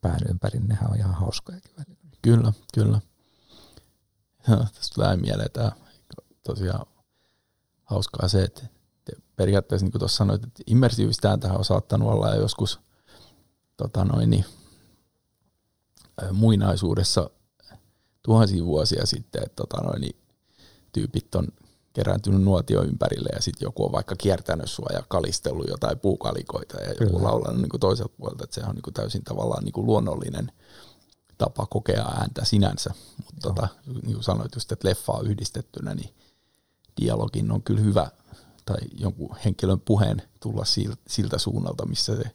pään 0.00 0.20
ympäri, 0.30 0.60
nehän 0.60 0.90
on 0.90 0.96
ihan 0.96 1.14
hauskojakin 1.14 1.72
välillä. 1.78 2.00
Kyllä, 2.22 2.52
kyllä. 2.74 3.00
Ja, 4.48 4.56
tästä 4.56 4.94
tulee 4.94 5.16
mieleen 5.16 5.50
tämä 5.52 5.72
tosiaan 6.42 6.86
hauskaa 7.84 8.28
se, 8.28 8.42
että 8.42 8.66
periaatteessa 9.36 9.84
niin 9.84 9.92
kuin 9.92 9.98
tuossa 10.00 10.16
sanoit, 10.16 10.44
että 10.44 10.62
immersiivistä 10.66 11.36
tähän 11.36 11.58
on 11.58 11.64
saattanut 11.64 12.08
olla 12.08 12.34
joskus 12.34 12.80
tota 13.76 14.04
noin, 14.04 14.30
niin, 14.30 14.44
muinaisuudessa 16.32 17.30
tuhansia 18.22 18.64
vuosia 18.64 19.06
sitten, 19.06 19.42
että 19.42 19.56
tota 19.56 19.82
noin, 19.82 20.00
niin, 20.00 20.16
tyypit 20.92 21.34
on 21.34 21.48
kerääntynyt 21.92 22.42
nuotio 22.42 22.82
ympärille 22.82 23.28
ja 23.32 23.42
sitten 23.42 23.66
joku 23.66 23.84
on 23.84 23.92
vaikka 23.92 24.16
kiertänyt 24.16 24.70
sua 24.70 24.88
ja 24.92 25.02
kalistellut 25.08 25.68
jotain 25.68 25.98
puukalikoita 25.98 26.80
ja 26.80 26.94
Kyllä. 26.94 27.10
joku 27.12 27.24
laulanut 27.24 27.60
niin 27.60 27.80
toiselta 27.80 28.14
puolelta, 28.18 28.44
että 28.44 28.54
se 28.54 28.66
on 28.66 28.74
niin 28.74 28.82
kuin 28.82 28.94
täysin 28.94 29.24
tavallaan 29.24 29.64
niin 29.64 29.72
kuin 29.72 29.86
luonnollinen 29.86 30.52
tapa 31.38 31.66
kokea 31.66 32.04
ääntä 32.04 32.44
sinänsä. 32.44 32.90
Mutta 33.16 33.40
tota, 33.40 33.68
niin 34.02 34.14
kuin 34.14 34.24
sanoit 34.24 34.54
just, 34.54 34.72
että 34.72 34.88
leffaa 34.88 35.20
yhdistettynä, 35.20 35.94
niin 35.94 36.14
dialogin 37.00 37.52
on 37.52 37.62
kyllä 37.62 37.80
hyvä 37.80 38.10
tai 38.64 38.78
jonkun 38.98 39.36
henkilön 39.44 39.80
puheen 39.80 40.22
tulla 40.40 40.64
siltä 41.08 41.38
suunnalta, 41.38 41.86
missä 41.86 42.16
se 42.16 42.30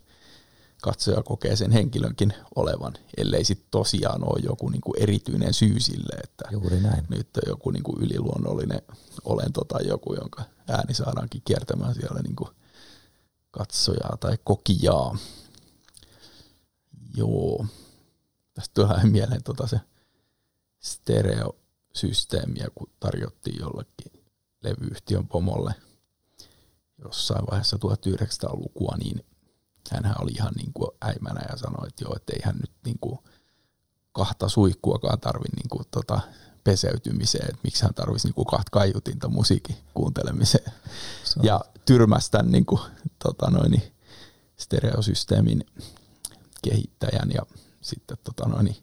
katsoja 0.82 1.24
kokee 1.24 1.56
sen 1.56 1.72
henkilönkin 1.72 2.34
olevan, 2.56 2.94
ellei 3.18 3.44
sitten 3.44 3.68
tosiaan 3.72 4.24
ole 4.24 4.40
joku 4.44 4.70
niinku 4.70 4.94
erityinen 5.00 5.54
syy 5.54 5.80
sille, 5.80 6.16
että 6.24 6.46
Juuri 6.52 6.80
näin. 6.80 7.06
nyt 7.10 7.30
on 7.38 7.44
joku 7.48 7.72
niinku 7.72 7.98
yliluonnollinen 8.00 8.82
olento 9.24 9.64
tai 9.64 9.88
joku, 9.88 10.14
jonka 10.14 10.44
ääni 10.68 10.94
saadaankin 10.94 11.42
kiertämään 11.46 11.96
siellä 11.96 12.22
niinku 12.22 12.50
katsojaa 13.52 14.18
tai 14.20 14.38
kokijaa. 14.44 15.18
Joo. 17.18 17.66
Tästä 18.54 18.74
tulee 18.74 19.04
mieleen 19.12 19.44
tota 19.44 19.68
se 19.68 19.80
stereosysteemiä, 20.80 22.68
kun 22.76 22.90
tarjottiin 23.00 23.60
jollekin 23.60 24.24
levyyhtiön 24.64 25.28
pomolle 25.28 25.74
jossain 26.98 27.46
vaiheessa 27.52 27.78
1900-lukua, 27.78 28.96
niin 28.98 29.26
hänhän 29.92 30.16
oli 30.22 30.32
ihan 30.32 30.54
niin 30.58 30.74
kuin 30.74 30.92
äimänä 31.02 31.42
ja 31.50 31.58
sanoi, 31.58 31.88
että 31.88 32.04
joo, 32.04 32.16
että 32.16 32.34
ei 32.34 32.42
hän 32.44 32.56
nyt 32.56 32.72
niin 32.86 33.00
kuin 33.02 33.20
kahta 34.12 34.50
suikkuakaan 34.50 35.20
tarvi 35.20 35.46
niin 35.56 35.70
kuin 35.70 35.86
tota 35.92 36.20
peseytymiseen, 36.64 37.46
että 37.46 37.62
miksi 37.64 37.84
hän 37.84 37.94
tarvitsisi 37.94 38.28
niin 38.28 38.36
kuin 38.36 38.46
kahta 38.46 38.70
kaiutinta 38.72 39.30
musiikin 39.30 39.76
kuuntelemiseen. 39.94 40.74
Ja 41.42 41.62
tyrmästä 41.86 42.44
niin 42.44 42.66
kuin, 42.66 42.82
tota 43.24 43.52
noin, 43.52 43.82
stereosysteemin 44.58 45.66
kehittäjän 46.64 47.32
ja 47.34 47.42
sitten 47.82 48.18
tota 48.24 48.50
noin, 48.50 48.78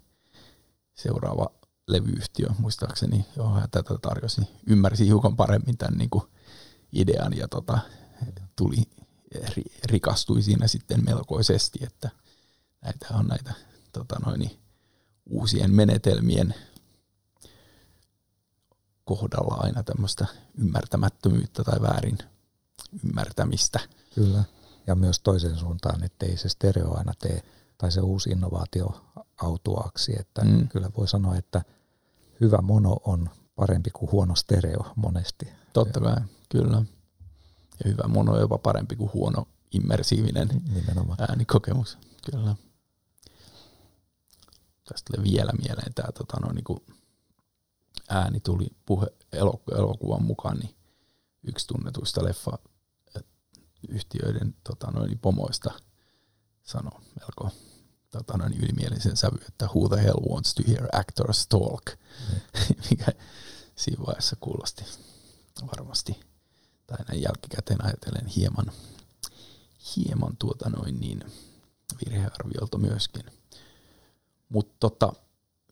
seuraava 0.94 1.50
levyyhtiö, 1.88 2.46
muistaakseni, 2.58 3.26
hän 3.54 3.70
tätä 3.70 3.94
tarjosi, 4.02 4.40
ymmärsi 4.66 5.06
hiukan 5.06 5.36
paremmin 5.36 5.78
tämän 5.78 5.98
niin 5.98 6.10
kuin 6.10 6.24
idean 6.92 7.36
ja 7.36 7.48
tota, 7.48 7.78
tuli 8.56 8.82
rikastui 9.84 10.42
siinä 10.42 10.66
sitten 10.66 11.04
melkoisesti, 11.04 11.78
että 11.82 12.10
näitä 12.82 13.06
on 13.10 13.26
näitä 13.26 13.54
tota 13.92 14.16
noin, 14.26 14.50
uusien 15.30 15.74
menetelmien 15.74 16.54
kohdalla 19.04 19.54
aina 19.54 19.82
tämmöistä 19.82 20.26
ymmärtämättömyyttä 20.58 21.64
tai 21.64 21.82
väärin 21.82 22.18
ymmärtämistä. 23.04 23.80
Kyllä, 24.14 24.44
ja 24.86 24.94
myös 24.94 25.20
toiseen 25.20 25.56
suuntaan, 25.56 26.04
että 26.04 26.26
ei 26.26 26.36
se 26.36 26.48
stereo 26.48 26.98
aina 26.98 27.12
tee, 27.18 27.42
tai 27.78 27.92
se 27.92 28.00
uusi 28.00 28.30
innovaatio 28.30 29.04
autuaksi, 29.42 30.12
että 30.18 30.44
mm. 30.44 30.68
kyllä 30.68 30.90
voi 30.96 31.08
sanoa, 31.08 31.36
että 31.36 31.62
hyvä 32.40 32.58
mono 32.62 32.96
on 33.04 33.30
parempi 33.54 33.90
kuin 33.90 34.12
huono 34.12 34.34
stereo 34.34 34.92
monesti. 34.96 35.48
Totta 35.72 36.00
kai, 36.00 36.16
kyllä 36.48 36.82
ja 37.84 37.90
hyvä 37.90 38.08
mono 38.08 38.32
on 38.32 38.40
jopa 38.40 38.58
parempi 38.58 38.96
kuin 38.96 39.12
huono 39.12 39.48
immersiivinen 39.72 40.48
Nimenomaan. 40.74 41.20
äänikokemus. 41.20 41.98
Kyllä. 42.30 42.54
Tästä 44.88 45.12
tulee 45.12 45.30
vielä 45.30 45.52
mieleen 45.52 45.94
tämä 45.94 46.12
tota, 46.12 46.40
no, 46.40 46.52
niin 46.52 46.64
kuin 46.64 46.80
ääni 48.08 48.40
tuli 48.40 48.66
puhe 48.86 49.06
elokuvan 49.72 50.22
mukaan, 50.22 50.58
niin 50.58 50.74
yksi 51.42 51.66
tunnetuista 51.66 52.24
leffa 52.24 52.58
yhtiöiden 53.88 54.54
tota, 54.64 54.90
noin, 54.90 55.18
pomoista 55.18 55.70
sanoi 56.62 57.00
melko 57.20 57.50
tota, 58.10 58.36
noin, 58.36 58.52
ylimielisen 58.52 59.16
sävy, 59.16 59.38
että 59.48 59.66
who 59.66 59.88
the 59.88 60.02
hell 60.02 60.30
wants 60.30 60.54
to 60.54 60.62
hear 60.68 60.88
actors 60.92 61.46
talk, 61.46 61.82
mm. 61.86 62.40
mikä 62.90 63.06
siinä 63.76 64.06
vaiheessa 64.06 64.36
kuulosti 64.40 64.84
varmasti 65.76 66.20
tai 66.96 67.04
näin 67.08 67.22
jälkikäteen 67.22 67.84
ajatellen 67.84 68.26
hieman, 68.26 68.66
hieman 69.96 70.36
tuota 70.36 70.70
noin 70.70 71.00
niin 71.00 71.24
virhearviolta 72.04 72.78
myöskin. 72.78 73.24
Mutta 74.48 74.74
tota, 74.80 75.12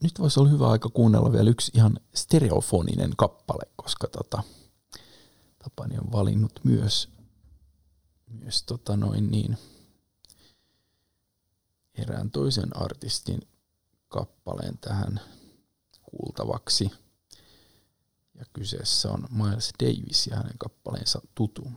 nyt 0.02 0.18
voisi 0.18 0.40
olla 0.40 0.50
hyvä 0.50 0.70
aika 0.70 0.88
kuunnella 0.88 1.32
vielä 1.32 1.50
yksi 1.50 1.72
ihan 1.74 2.00
stereofoninen 2.14 3.12
kappale, 3.16 3.62
koska 3.76 4.08
tota, 4.08 4.42
Tapani 5.64 5.98
on 5.98 6.12
valinnut 6.12 6.60
myös, 6.64 7.08
myös 8.26 8.62
tota 8.62 8.96
noin 8.96 9.30
niin, 9.30 9.58
erään 11.94 12.30
toisen 12.30 12.76
artistin 12.76 13.48
kappaleen 14.08 14.78
tähän 14.78 15.20
kuultavaksi– 16.02 16.90
ja 18.40 18.46
kyseessä 18.52 19.10
on 19.10 19.28
Miles 19.30 19.72
Davis 19.82 20.26
ja 20.26 20.36
hänen 20.36 20.58
kappaleensa 20.58 21.20
Tutu. 21.34 21.72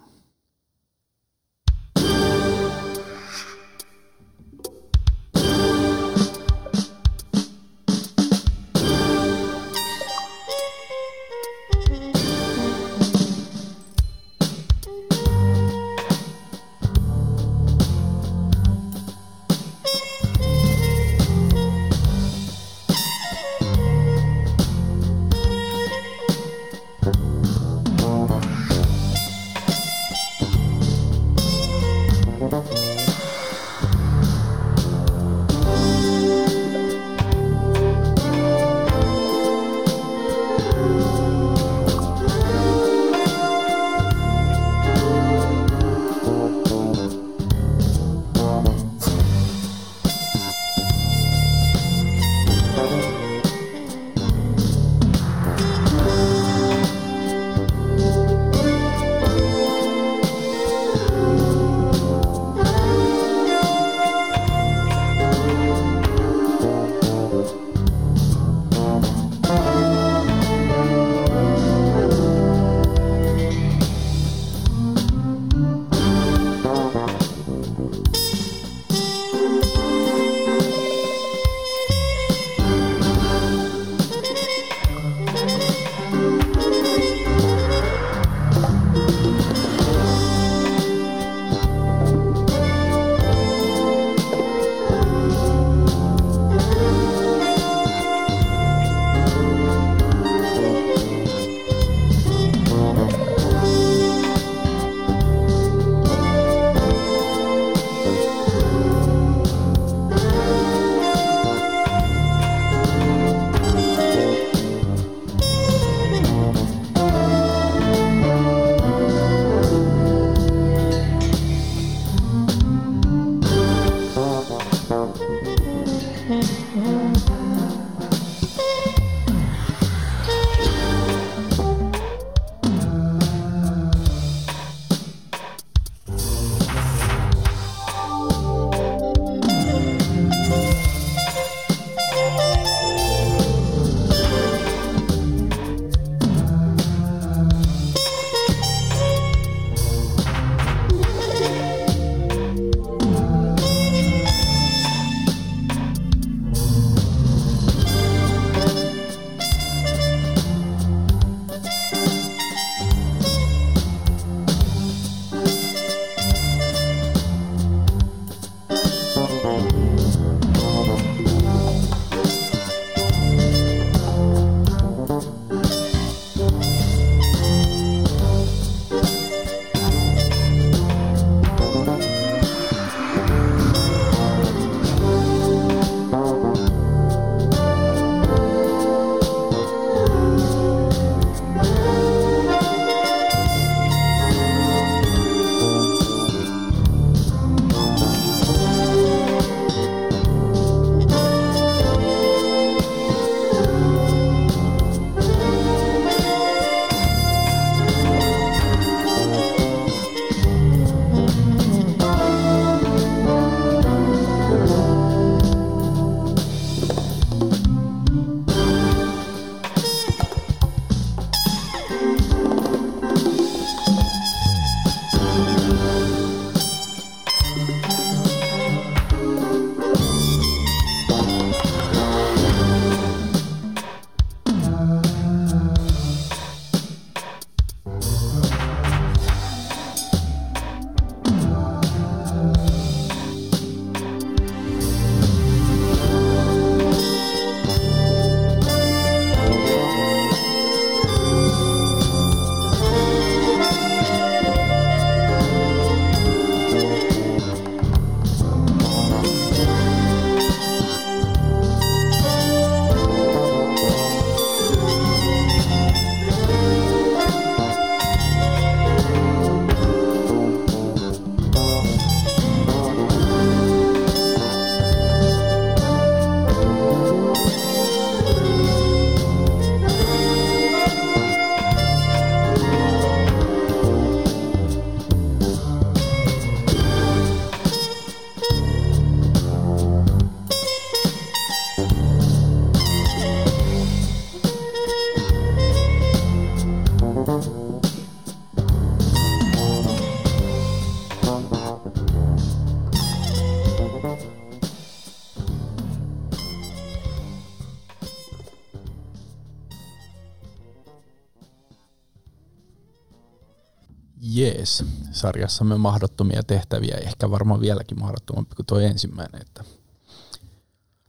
Jees, 314.63 314.85
sarjassamme 315.11 315.77
mahdottomia 315.77 316.43
tehtäviä, 316.43 316.97
ehkä 316.97 317.31
varmaan 317.31 317.61
vieläkin 317.61 317.99
mahdottomampi 317.99 318.55
kuin 318.55 318.65
tuo 318.65 318.79
ensimmäinen, 318.79 319.41
että 319.41 319.63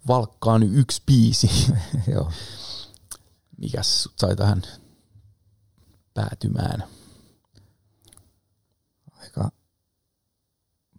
valkkaan 0.09 0.63
yksi 0.63 1.03
biisi. 1.07 1.73
Joo. 2.15 2.33
Mikäs 3.59 4.03
sut 4.03 4.19
sai 4.19 4.37
tähän 4.37 4.63
päätymään? 6.15 6.85
Aika 9.21 9.51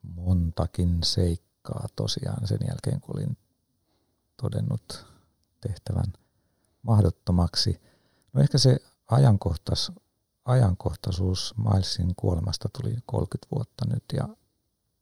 montakin 0.02 1.04
seikkaa 1.04 1.88
tosiaan 1.96 2.48
sen 2.48 2.60
jälkeen, 2.68 3.02
kun 3.02 3.16
olin 3.18 3.38
todennut 4.42 5.06
tehtävän 5.62 6.14
mahdottomaksi. 6.82 7.82
No 8.34 8.42
ehkä 8.42 8.58
se 8.58 8.78
ajankohtais, 9.08 9.92
ajankohtaisuus 10.46 11.54
Milesin 11.58 12.16
kuolemasta 12.16 12.70
tuli 12.82 12.96
30 13.06 13.48
vuotta 13.56 13.86
nyt 13.94 14.04
ja, 14.14 14.28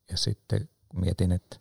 ja 0.10 0.18
sitten 0.18 0.70
mietin, 0.94 1.32
että 1.32 1.58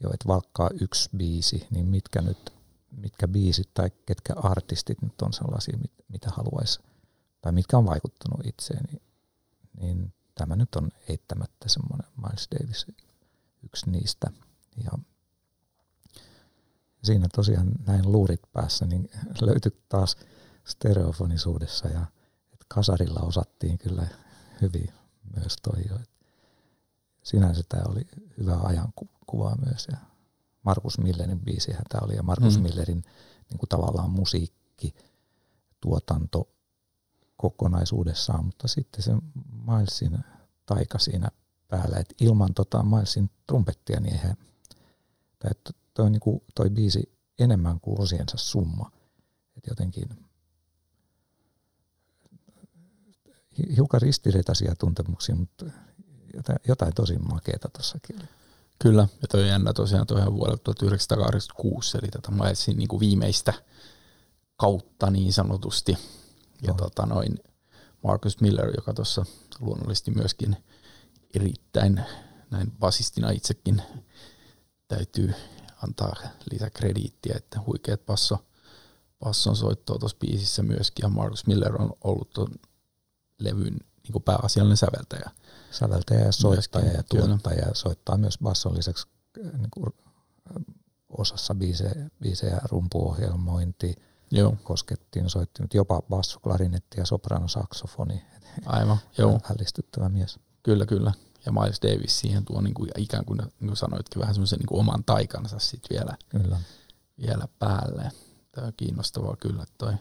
jo, 0.00 0.10
että 0.12 0.28
valkkaa 0.28 0.70
yksi 0.80 1.10
biisi, 1.16 1.66
niin 1.70 1.86
mitkä 1.86 2.22
nyt, 2.22 2.52
mitkä 2.90 3.28
biisit 3.28 3.74
tai 3.74 3.90
ketkä 4.06 4.34
artistit 4.36 5.02
nyt 5.02 5.22
on 5.22 5.32
sellaisia, 5.32 5.78
mit, 5.78 5.92
mitä 6.08 6.30
haluaisi, 6.30 6.80
tai 7.40 7.52
mitkä 7.52 7.78
on 7.78 7.86
vaikuttanut 7.86 8.46
itseen, 8.46 8.84
niin, 8.84 9.02
niin 9.80 10.12
tämä 10.34 10.56
nyt 10.56 10.74
on 10.74 10.90
eittämättä 11.08 11.68
semmoinen 11.68 12.06
Miles 12.16 12.48
Davis 12.54 12.86
yksi 13.64 13.90
niistä. 13.90 14.30
Ja 14.84 14.90
siinä 17.04 17.28
tosiaan 17.34 17.72
näin 17.86 18.12
luurit 18.12 18.40
päässä, 18.52 18.86
niin 18.86 19.10
löytyi 19.40 19.82
taas 19.88 20.16
stereofonisuudessa 20.64 21.88
ja 21.88 22.06
kasarilla 22.68 23.20
osattiin 23.20 23.78
kyllä 23.78 24.06
hyvin 24.60 24.92
myös 25.36 25.56
toi 25.62 25.82
jo. 25.88 25.98
Sinänsä 27.22 27.62
tämä 27.68 27.82
oli 27.88 28.06
hyvä 28.38 28.58
ajankuva 28.62 29.56
myös 29.66 29.88
ja 29.92 29.96
Markus 30.62 30.98
Millerin 30.98 31.40
biisihän 31.40 31.82
tämä 31.88 32.04
oli 32.04 32.16
ja 32.16 32.22
Markus 32.22 32.56
mm. 32.56 32.62
Millerin 32.62 33.02
niin 33.50 33.58
kuin 33.58 33.68
tavallaan 33.68 34.10
musiikki, 34.10 34.94
tuotanto 35.80 36.48
kokonaisuudessaan, 37.36 38.44
mutta 38.44 38.68
sitten 38.68 39.02
se 39.02 39.12
Milesin 39.66 40.18
taika 40.66 40.98
siinä 40.98 41.28
päällä, 41.68 41.96
että 41.96 42.14
ilman 42.20 42.54
tota 42.54 42.82
Milesin 42.82 43.30
trumpettia, 43.46 44.00
niin 44.00 44.14
eihän, 44.14 44.36
tai 45.38 45.50
toi, 45.94 46.10
niin 46.10 46.20
kuin, 46.20 46.42
toi 46.54 46.70
biisi 46.70 47.12
enemmän 47.38 47.80
kuin 47.80 48.00
osiensa 48.00 48.36
summa. 48.36 48.90
Et 49.56 49.66
jotenkin 49.66 50.27
hiukan 53.76 54.02
ristiriitaisia 54.02 54.74
tuntemuksia, 54.78 55.34
mutta 55.34 55.64
jotain, 56.34 56.58
jotain 56.68 56.94
tosi 56.94 57.18
makeeta 57.18 57.68
tuossakin 57.68 58.16
oli. 58.16 58.28
Kyllä, 58.78 59.08
ja 59.22 59.28
toi 59.28 59.48
jännä 59.48 59.72
tosiaan 59.72 60.06
toi 60.06 60.32
vuodelta 60.32 60.62
1986, 60.64 61.98
eli 61.98 62.08
tätä 62.08 62.30
Milesin 62.30 62.76
niin 62.76 62.88
kuin 62.88 63.00
viimeistä 63.00 63.52
kautta 64.56 65.10
niin 65.10 65.32
sanotusti. 65.32 65.98
Ja 66.62 66.74
tota 66.74 67.06
noin 67.06 67.38
Marcus 68.04 68.40
Miller, 68.40 68.70
joka 68.76 68.94
tuossa 68.94 69.24
luonnollisesti 69.60 70.10
myöskin 70.10 70.56
erittäin 71.34 72.04
näin 72.50 72.70
basistina 72.70 73.30
itsekin 73.30 73.82
täytyy 74.88 75.34
antaa 75.82 76.16
lisäkrediittiä, 76.52 77.34
että 77.36 77.60
huikeat 77.66 78.06
passo, 78.06 78.38
passon 79.18 79.56
soittoa 79.56 79.98
tuossa 79.98 80.18
biisissä 80.20 80.62
myöskin, 80.62 81.02
ja 81.02 81.08
Marcus 81.08 81.46
Miller 81.46 81.82
on 81.82 81.92
ollut 82.04 82.30
tuon 82.30 82.48
levyn 83.38 83.76
niin 84.02 84.22
pääasiallinen 84.24 84.76
säveltäjä. 84.76 85.30
Säveltäjä 85.70 86.20
ja 86.20 86.32
soittaja 86.32 86.84
myöskin, 86.84 87.18
ja 87.18 87.26
tuottaja, 87.26 87.68
ja 87.68 87.74
soittaa 87.74 88.16
myös 88.16 88.38
basson 88.42 88.76
lisäksi 88.76 89.06
äh, 89.46 89.52
niin 89.52 89.70
kuin 89.70 89.86
äh, 89.86 90.62
osassa 91.08 91.54
biisejä, 91.54 92.10
biisejä 92.22 92.60
rumpuohjelmointi, 92.64 93.94
Joo. 94.30 94.56
koskettiin, 94.62 95.30
soitti 95.30 95.62
nyt 95.62 95.74
jopa 95.74 96.02
basso, 96.02 96.40
klarinetti 96.40 97.00
ja 97.00 97.06
soprano 97.06 97.48
saksofoni. 97.48 98.24
Aivan, 98.66 98.98
joo. 99.18 99.40
Ällistyttävä 99.50 100.08
mies. 100.08 100.38
Kyllä, 100.62 100.86
kyllä 100.86 101.12
ja 101.46 101.52
Miles 101.52 101.80
Davis 101.82 102.18
siihen 102.20 102.44
tuo 102.44 102.60
niin 102.60 102.74
kuin, 102.74 102.90
ikään 102.96 103.24
kuin, 103.24 103.38
niin 103.38 103.68
kuin 103.68 103.76
sanoitkin, 103.76 104.20
vähän 104.20 104.34
semmoisen 104.34 104.58
niin 104.58 104.80
oman 104.80 105.04
taikansa 105.04 105.58
sitten 105.58 105.96
vielä, 105.96 106.16
kyllä. 106.28 106.60
vielä 107.20 107.48
päälle. 107.58 108.10
Tämä 108.52 108.66
on 108.66 108.72
kiinnostavaa 108.76 109.36
kyllä 109.36 109.64
toi. 109.78 109.92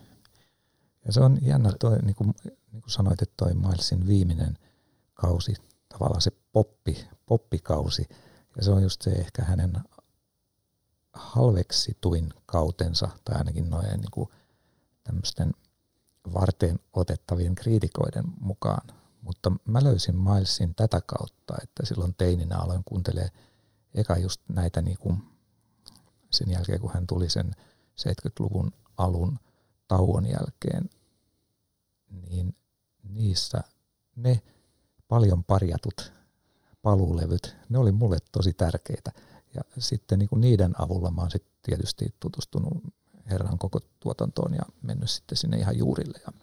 Ja 1.05 1.13
se 1.13 1.19
on 1.19 1.37
jännä 1.41 1.71
toi, 1.79 1.99
niin 1.99 2.15
kuin, 2.15 2.33
niin 2.77 2.83
kuin 2.83 2.91
sanoit, 2.91 3.21
että 3.21 3.33
toi 3.37 3.53
Milesin 3.53 4.07
viimeinen 4.07 4.57
kausi, 5.13 5.53
tavallaan 5.89 6.21
se 6.21 6.31
poppi, 6.51 7.07
poppikausi, 7.25 8.07
ja 8.57 8.63
se 8.63 8.71
on 8.71 8.83
just 8.83 9.01
se 9.01 9.09
ehkä 9.09 9.43
hänen 9.43 9.73
halveksituin 11.13 12.29
kautensa, 12.45 13.09
tai 13.25 13.35
ainakin 13.37 13.69
noin 13.69 13.85
niin 13.85 14.11
kuin 14.11 14.29
tämmöisten 15.03 15.51
varteen 16.33 16.79
otettavien 16.93 17.55
kriitikoiden 17.55 18.23
mukaan. 18.39 18.87
Mutta 19.21 19.51
mä 19.65 19.83
löysin 19.83 20.15
Milesin 20.15 20.75
tätä 20.75 21.01
kautta, 21.01 21.55
että 21.63 21.85
silloin 21.85 22.15
teininä 22.17 22.57
aloin 22.57 22.83
kuuntelee 22.85 23.29
eka 23.93 24.17
just 24.17 24.41
näitä 24.47 24.81
niin 24.81 24.97
kuin 24.97 25.23
sen 26.31 26.51
jälkeen, 26.51 26.81
kun 26.81 26.93
hän 26.93 27.07
tuli 27.07 27.29
sen 27.29 27.51
70-luvun 28.01 28.71
alun 28.97 29.39
tauon 29.87 30.25
jälkeen, 30.25 30.89
niin 32.09 32.55
niissä 33.09 33.63
ne 34.15 34.41
paljon 35.07 35.43
parjatut 35.43 36.11
paluulevyt, 36.81 37.55
ne 37.69 37.77
oli 37.77 37.91
mulle 37.91 38.17
tosi 38.31 38.53
tärkeitä. 38.53 39.11
Ja 39.53 39.61
sitten 39.79 40.19
niin 40.19 40.29
kuin 40.29 40.41
niiden 40.41 40.81
avulla 40.81 41.11
mä 41.11 41.21
oon 41.21 41.31
sitten 41.31 41.51
tietysti 41.61 42.15
tutustunut 42.19 42.83
herran 43.29 43.57
koko 43.57 43.79
tuotantoon 43.99 44.53
ja 44.53 44.63
mennyt 44.81 45.09
sitten 45.09 45.37
sinne 45.37 45.57
ihan 45.57 45.77
juurille. 45.77 46.19
Ja, 46.25 46.33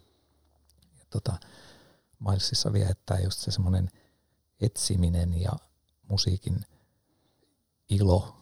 ja 0.99 1.05
tota, 1.11 1.39
Milesissa 2.19 2.73
viettää 2.73 3.21
just 3.21 3.39
se 3.39 3.51
semmoinen 3.51 3.91
etsiminen 4.61 5.41
ja 5.41 5.53
musiikin 6.09 6.61
ilo 7.89 8.37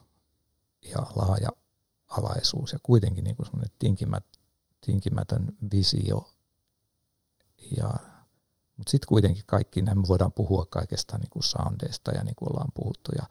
ja 0.82 0.98
laaja 1.14 1.48
alaisuus 2.08 2.72
ja 2.72 2.78
kuitenkin 2.82 3.24
niin 3.24 3.36
kuin 3.36 3.46
semmoinen 3.46 3.70
tinkimät, 3.78 4.24
tinkimätön 4.80 5.56
visio. 5.72 6.32
Ja, 7.76 7.94
mutta 8.76 8.90
sitten 8.90 9.08
kuitenkin 9.08 9.44
kaikki, 9.46 9.82
me 9.82 10.08
voidaan 10.08 10.32
puhua 10.32 10.66
kaikesta 10.66 11.18
niin 11.18 11.30
kuin 11.30 11.42
soundeista 11.42 12.10
ja 12.10 12.24
niin 12.24 12.34
kuin 12.34 12.52
ollaan 12.52 12.72
puhuttu 12.74 13.12
ja 13.16 13.26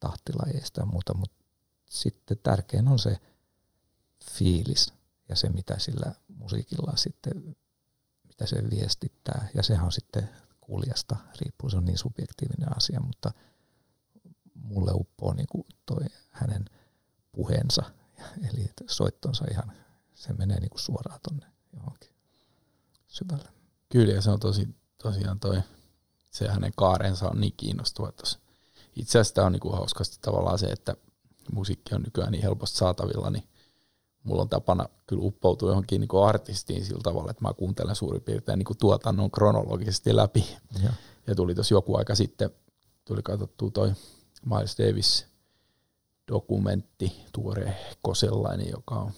tahtilajeista 0.00 0.80
ja 0.80 0.86
muuta, 0.86 1.14
mutta 1.14 1.44
sitten 1.90 2.38
tärkein 2.42 2.88
on 2.88 2.98
se 2.98 3.16
fiilis 4.32 4.92
ja 5.28 5.36
se, 5.36 5.48
mitä 5.48 5.78
sillä 5.78 6.14
musiikilla 6.28 6.96
sitten 6.96 7.56
mitä 8.32 8.46
se 8.46 8.70
viestittää. 8.70 9.48
Ja 9.54 9.62
sehän 9.62 9.84
on 9.84 9.92
sitten 9.92 10.28
kuulijasta 10.60 11.16
riippuu, 11.40 11.70
se 11.70 11.76
on 11.76 11.84
niin 11.84 11.98
subjektiivinen 11.98 12.76
asia, 12.76 13.00
mutta 13.00 13.32
mulle 14.54 14.90
uppoo 14.94 15.34
niin 15.34 15.46
kuin 15.50 15.66
toi 15.86 16.04
hänen 16.30 16.64
puheensa, 17.32 17.82
eli 18.48 18.70
soittonsa 18.90 19.44
ihan, 19.50 19.72
se 20.14 20.32
menee 20.32 20.60
niin 20.60 20.70
kuin 20.70 20.80
suoraan 20.80 21.20
tonne 21.22 21.46
johonkin 21.72 22.10
syvälle. 23.06 23.48
Kyllä, 23.88 24.12
ja 24.12 24.22
se 24.22 24.30
on 24.30 24.40
tosi, 24.40 24.68
tosiaan 25.02 25.40
toi, 25.40 25.60
se 26.30 26.48
hänen 26.48 26.72
kaarensa 26.76 27.28
on 27.28 27.40
niin 27.40 27.54
kiinnostava 27.56 28.12
tuossa. 28.12 28.38
Itse 28.96 29.18
asiassa 29.18 29.46
on 29.46 29.52
niin 29.52 29.60
kuin 29.60 29.74
hauskasti 29.74 30.18
tavallaan 30.22 30.58
se, 30.58 30.66
että 30.66 30.96
musiikki 31.52 31.94
on 31.94 32.02
nykyään 32.02 32.32
niin 32.32 32.42
helposti 32.42 32.78
saatavilla, 32.78 33.30
niin 33.30 33.44
mulla 34.22 34.42
on 34.42 34.48
tapana 34.48 34.88
kyllä 35.06 35.22
uppoutua 35.22 35.70
johonkin 35.70 36.00
niin 36.00 36.08
kuin 36.08 36.26
artistiin 36.26 36.84
sillä 36.84 37.00
tavalla, 37.02 37.30
että 37.30 37.42
mä 37.42 37.54
kuuntelen 37.54 37.96
suurin 37.96 38.22
piirtein 38.22 38.58
niin 38.58 38.66
kuin 38.66 38.78
tuotannon 38.78 39.30
kronologisesti 39.30 40.16
läpi. 40.16 40.56
Ja, 40.82 40.92
ja 41.26 41.34
tuli 41.34 41.54
tuossa 41.54 41.74
joku 41.74 41.96
aika 41.96 42.14
sitten, 42.14 42.50
tuli 43.04 43.22
katsottua 43.22 43.70
toi 43.70 43.92
Miles 44.44 44.78
Davis 44.78 45.26
dokumentti, 46.28 47.24
tuorehko 47.32 48.14
sellainen, 48.14 48.70
joka 48.70 48.94
on, 48.94 49.12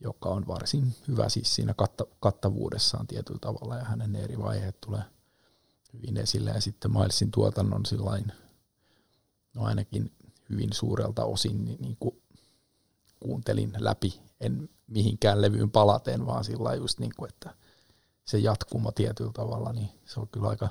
joka 0.00 0.28
on 0.28 0.46
varsin 0.46 0.94
hyvä 1.08 1.28
siis 1.28 1.54
siinä 1.54 1.74
katta, 1.74 2.06
kattavuudessaan 2.20 3.06
tietyllä 3.06 3.38
tavalla 3.38 3.76
ja 3.76 3.84
hänen 3.84 4.16
eri 4.16 4.38
vaiheet 4.38 4.80
tulee 4.80 5.02
hyvin 5.92 6.16
esille 6.16 6.50
ja 6.50 6.60
sitten 6.60 6.92
Milesin 6.92 7.30
tuotannon 7.30 7.86
sillain, 7.86 8.32
no 9.54 9.64
ainakin 9.64 10.12
hyvin 10.50 10.72
suurelta 10.72 11.24
osin 11.24 11.64
niin, 11.64 11.80
niin 11.80 11.96
kuin 12.00 12.22
kuuntelin 13.20 13.72
läpi, 13.78 14.20
en 14.40 14.68
mihinkään 14.86 15.42
levyyn 15.42 15.70
palaten, 15.70 16.26
vaan 16.26 16.44
sillä 16.44 16.74
just 16.74 16.98
niin 16.98 17.12
kuin, 17.16 17.28
että 17.28 17.54
se 18.24 18.38
jatkuma 18.38 18.92
tietyllä 18.92 19.32
tavalla, 19.32 19.72
niin 19.72 19.88
se 20.04 20.20
on 20.20 20.28
kyllä 20.28 20.48
aika 20.48 20.68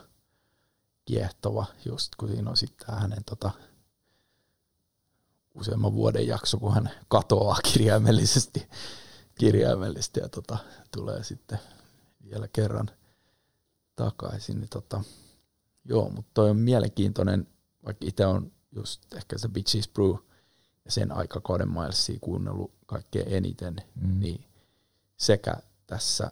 kiehtova, 1.06 1.66
just 1.86 2.16
kun 2.16 2.30
siinä 2.30 2.50
on 2.50 2.58
sitten 2.58 2.96
hänen 2.96 3.24
tota, 3.24 3.52
useamman 5.56 5.94
vuoden 5.94 6.28
jakso, 6.28 6.58
kun 6.58 6.74
hän 6.74 6.92
katoaa 7.08 7.58
kirjaimellisesti, 7.72 8.68
kirjaimellisesti 9.40 10.20
ja 10.20 10.30
tota, 10.30 10.58
tulee 10.92 11.24
sitten 11.24 11.60
vielä 12.30 12.48
kerran, 12.48 12.90
takaisin, 13.96 14.60
niin 14.60 14.70
tota, 14.70 15.04
joo, 15.86 16.10
mutta 16.10 16.32
toi 16.34 16.50
on 16.50 16.58
mielenkiintoinen, 16.58 17.48
vaikka 17.86 18.06
itse 18.06 18.26
on 18.26 18.52
just 18.72 19.14
ehkä 19.14 19.38
se 19.38 19.48
Bitches 19.48 19.88
Brew 19.88 20.16
ja 20.86 20.92
sen 20.92 21.12
aikakauden 21.12 21.72
Milesia 21.72 22.18
kuunnellut 22.22 22.74
kaikkein 22.86 23.34
eniten, 23.34 23.76
mm. 23.96 24.20
niin 24.20 24.46
sekä 25.18 25.56
tässä 25.88 26.32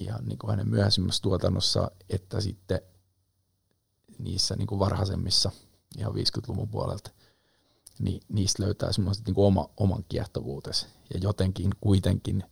ihan 0.00 0.24
niin 0.24 0.38
kuin 0.38 0.50
hänen 0.50 0.68
myöhäisimmässä 0.68 1.22
tuotannossa, 1.22 1.90
että 2.08 2.40
sitten 2.40 2.80
niissä 4.18 4.56
niin 4.56 4.66
kuin 4.66 4.78
varhaisemmissa, 4.78 5.50
ihan 5.98 6.12
50-luvun 6.12 6.68
puolelta, 6.68 7.10
niin 8.00 8.22
niistä 8.28 8.62
löytää 8.62 8.92
semmoiset 8.92 9.26
niin 9.26 9.34
oma, 9.36 9.70
oman 9.76 10.04
kiehtovuutesi. 10.08 10.86
Ja 11.14 11.20
jotenkin 11.22 11.70
kuitenkin 11.80 12.44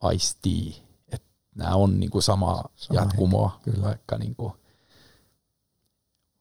aistii, 0.00 0.82
että 1.12 1.28
nämä 1.54 1.74
on 1.74 2.00
niin 2.00 2.10
kuin 2.10 2.22
samaa 2.22 2.68
Sama 2.76 3.00
jatkumoa, 3.00 3.60
kyllä. 3.62 3.82
vaikka, 3.82 4.18
niin 4.18 4.34
kuin, 4.34 4.52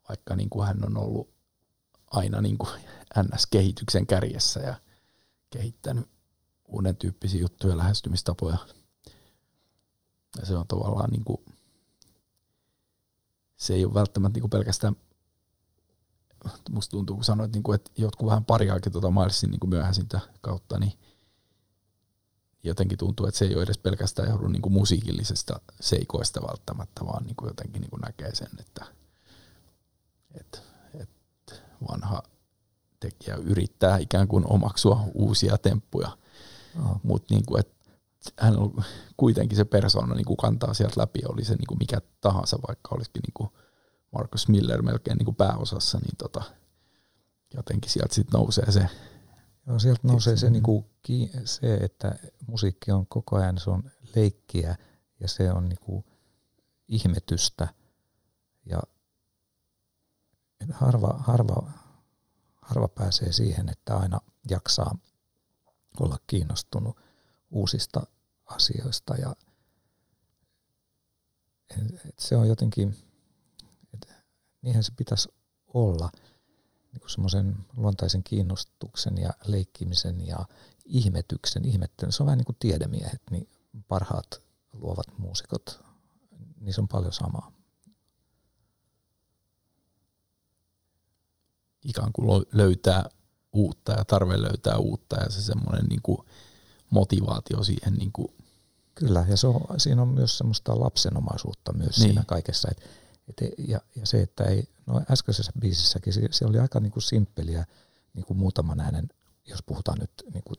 vaikka 0.10 0.36
niin 0.36 0.50
kuin 0.50 0.68
hän 0.68 0.86
on 0.86 0.98
ollut 0.98 1.30
aina 2.12 2.42
niin 2.42 2.58
kuin 2.58 2.72
NS-kehityksen 3.20 4.08
kärjessä 4.08 4.60
ja 4.60 4.76
kehittänyt 5.50 6.10
uuden 6.68 6.96
tyyppisiä 6.96 7.42
juttuja, 7.42 7.78
lähestymistapoja. 7.78 8.58
Ja 10.40 10.46
se 10.46 10.58
on 10.58 10.68
tavallaan 10.68 11.10
niin 11.10 11.24
kuin, 11.24 11.46
se 13.56 13.74
ei 13.74 13.86
ole 13.86 13.94
välttämättä 13.94 14.38
niin 14.38 14.42
kuin 14.42 14.52
pelkästään, 14.52 14.96
musta 16.70 16.92
tuntuu 16.92 17.16
kun 17.16 17.24
sanoit, 17.24 17.54
niin 17.54 17.64
kuin, 17.64 17.76
että 17.76 17.92
jotkut 17.98 18.30
vähän 18.30 18.46
pari 18.46 18.70
aikaa 18.70 18.92
tuota 18.92 19.12
Milesin 19.12 19.52
niin 19.52 19.70
myöhäisintä 19.70 20.20
kautta, 20.42 20.80
niin 20.80 20.94
jotenkin 22.64 22.98
tuntuu, 22.98 23.26
että 23.26 23.38
se 23.38 23.46
ei 23.46 23.56
ole 23.56 23.64
edes 23.64 23.78
pelkästään 23.78 24.30
johdu 24.30 24.48
niin 24.48 24.62
kuin 24.62 24.74
musiikillisesta 24.74 25.60
seikoista 25.80 26.42
välttämättä, 26.42 27.06
vaan 27.06 27.26
niin 27.26 27.36
kuin 27.36 27.48
jotenkin 27.48 27.82
niin 27.82 27.90
kuin 27.90 28.02
näkee 28.02 28.36
sen, 28.36 28.50
että, 28.60 28.86
että, 30.32 30.60
että 30.94 31.54
vanha 31.92 32.24
tekijä 33.00 33.36
yrittää 33.36 33.98
ikään 33.98 34.28
kuin 34.28 34.44
omaksua 34.48 35.04
uusia 35.14 35.58
temppuja, 35.58 36.18
oh. 36.86 37.00
mutta 37.04 37.34
niin 37.34 37.46
kuin, 37.46 37.60
että 37.60 37.92
hän 38.40 38.58
on 38.58 38.84
kuitenkin 39.18 39.58
se 39.58 39.66
persoona 39.66 40.16
niin 40.16 40.26
kuin 40.26 40.38
kantaa 40.38 40.74
sieltä 40.74 41.02
läpi, 41.02 41.20
oli 41.28 41.44
se 41.44 41.56
niin 41.56 41.68
kuin 41.68 41.78
mikä 41.78 42.02
tahansa, 42.22 42.60
vaikka 42.68 42.96
olisikin 42.96 43.22
niin 43.22 43.34
kuin 43.34 43.50
Marcus 44.12 44.48
Miller 44.48 44.82
melkein 44.82 45.18
niin 45.18 45.26
kuin 45.26 45.36
pääosassa, 45.36 45.98
niin 45.98 46.18
tota, 46.18 46.44
jotenkin 47.54 47.92
sieltä 47.92 48.16
sitten 48.16 48.40
nousee 48.40 48.72
se. 48.72 48.90
Joo, 49.68 49.80
sieltä 49.80 50.02
nousee 50.04 50.38
se, 50.38 50.50
niin 50.50 50.64
kuin, 50.64 50.86
se, 51.46 51.74
että 51.76 52.16
musiikki 52.48 52.92
on 52.92 53.08
koko 53.08 53.36
ajan 53.36 53.60
se 53.60 53.70
on 53.70 53.92
leikkiä 54.16 54.76
ja 55.20 55.28
se 55.28 55.52
on 55.52 55.70
niin 55.70 55.80
kuin 55.82 56.06
ihmetystä 56.88 57.68
ja 58.66 58.80
harva, 60.72 61.16
harva, 61.20 61.72
harva 62.62 62.88
pääsee 62.88 63.32
siihen, 63.32 63.70
että 63.70 63.98
aina 63.98 64.20
jaksaa 64.50 64.98
olla 66.00 66.20
kiinnostunut 66.28 66.98
uusista 67.52 68.08
asioista 68.46 69.16
ja 69.16 69.36
et 72.10 72.20
se 72.20 72.38
on 72.38 72.48
jotenkin, 72.48 72.98
niinhän 74.62 74.84
se 74.84 74.92
pitäisi 74.98 75.30
olla 75.74 76.10
niin 76.92 77.10
semmoisen 77.10 77.56
luontaisen 77.78 78.24
kiinnostuksen 78.24 79.18
ja 79.18 79.30
leikkimisen 79.46 80.28
ja 80.28 80.46
ihmetyksen, 80.86 81.66
ihmettelyn. 81.66 82.12
Se 82.12 82.24
on 82.24 82.28
vähän 82.28 82.38
niin 82.38 82.46
kuin 82.46 82.58
tiedemiehet, 82.60 83.22
niin 83.32 83.50
parhaat 83.88 84.42
luovat 84.74 85.08
muusikot, 85.18 85.84
niissä 86.60 86.82
on 86.82 86.88
paljon 86.88 87.14
samaa. 87.14 87.52
Ikään 91.84 92.12
kuin 92.14 92.46
löytää 92.52 93.10
uutta 93.54 93.92
ja 93.92 94.06
tarve 94.06 94.42
löytää 94.42 94.78
uutta 94.78 95.16
ja 95.16 95.30
se 95.30 95.42
semmoinen 95.42 95.86
niin 95.86 96.02
kuin 96.02 96.18
motivaatio 96.90 97.64
siihen. 97.64 97.94
Niin 97.94 98.12
kuin. 98.12 98.28
Kyllä, 98.96 99.26
ja 99.30 99.38
se 99.38 99.48
on, 99.48 99.62
siinä 99.78 100.02
on 100.02 100.08
myös 100.08 100.38
semmoista 100.38 100.80
lapsenomaisuutta 100.80 101.74
myös 101.74 101.98
niin. 101.98 102.04
siinä 102.04 102.24
kaikessa. 102.28 102.68
Et, 102.72 102.90
et, 103.28 103.54
ja, 103.58 103.82
ja 103.96 104.06
se, 104.06 104.22
että 104.22 104.44
ei, 104.44 104.68
no 104.86 105.02
äskeisessä 105.12 105.52
biisissäkin 105.60 106.14
se, 106.14 106.22
se 106.32 106.46
oli 106.46 106.60
aika 106.60 106.80
niin 106.80 106.92
kuin 106.92 107.04
simppeliä 107.04 107.66
niin 108.14 108.26
kuin 108.26 108.38
muutaman 108.38 108.80
äänen, 108.80 109.10
jos 109.46 109.64
puhutaan 109.64 109.98
nyt 110.00 110.12
niin 110.34 110.44
kuin 110.44 110.58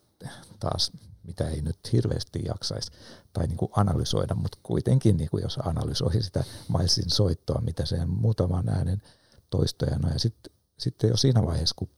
taas, 0.59 0.93
mitä 1.23 1.49
ei 1.49 1.63
nyt 1.63 1.93
hirveästi 1.93 2.43
jaksaisi 2.45 2.91
tai 3.33 3.47
niin 3.47 3.57
kuin 3.57 3.73
analysoida, 3.77 4.35
mutta 4.35 4.59
kuitenkin 4.63 5.17
niin 5.17 5.31
kuin 5.31 5.43
jos 5.43 5.59
analysoi 5.65 6.23
sitä 6.23 6.45
Milesin 6.79 7.11
soittoa, 7.11 7.61
mitä 7.61 7.87
se 7.87 8.07
muutaman 8.07 8.69
äänen 8.69 9.03
toistoja, 9.51 9.99
no 9.99 10.09
ja 10.09 10.19
sitten 10.19 10.53
sit 10.79 11.03
jo 11.03 11.17
siinä 11.17 11.43
vaiheessa, 11.47 11.75
kun 11.79 11.89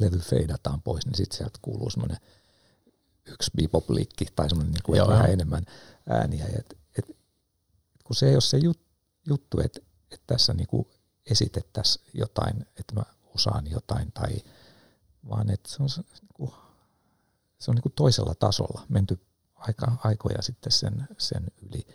levy 0.00 0.18
feidataan 0.18 0.82
pois, 0.82 1.06
niin 1.06 1.14
sitten 1.14 1.36
sieltä 1.36 1.58
kuuluu 1.62 1.90
semmoinen 1.90 2.18
yksi 3.26 3.50
bebop-liikki 3.56 4.26
tai 4.36 4.48
semmoinen 4.48 4.72
niin 4.72 4.82
kuin 4.82 5.08
vähän 5.08 5.30
enemmän 5.30 5.64
ääniä. 6.08 6.46
Et, 6.58 6.78
et, 6.98 7.16
kun 8.04 8.16
se 8.16 8.28
ei 8.28 8.34
ole 8.34 8.40
se 8.40 8.58
jut, 8.58 8.80
juttu, 9.26 9.60
että 9.60 9.80
et 10.10 10.22
tässä 10.26 10.54
niin 10.54 10.66
kuin 10.66 10.88
esitettäisiin 11.30 12.04
jotain, 12.14 12.66
että 12.80 12.94
mä 12.94 13.02
osaan 13.34 13.70
jotain, 13.70 14.12
tai, 14.12 14.36
vaan 15.28 15.50
että 15.50 15.70
se 15.70 15.82
on, 15.82 15.88
niin 15.96 16.28
kuin, 16.34 16.50
se 17.58 17.70
on 17.70 17.74
niin 17.74 17.82
kuin 17.82 17.92
toisella 17.92 18.34
tasolla 18.34 18.86
menty 18.88 19.26
aika, 19.54 19.96
aikoja 20.04 20.42
sitten 20.42 20.72
sen, 20.72 21.08
sen 21.18 21.46
yli. 21.62 21.86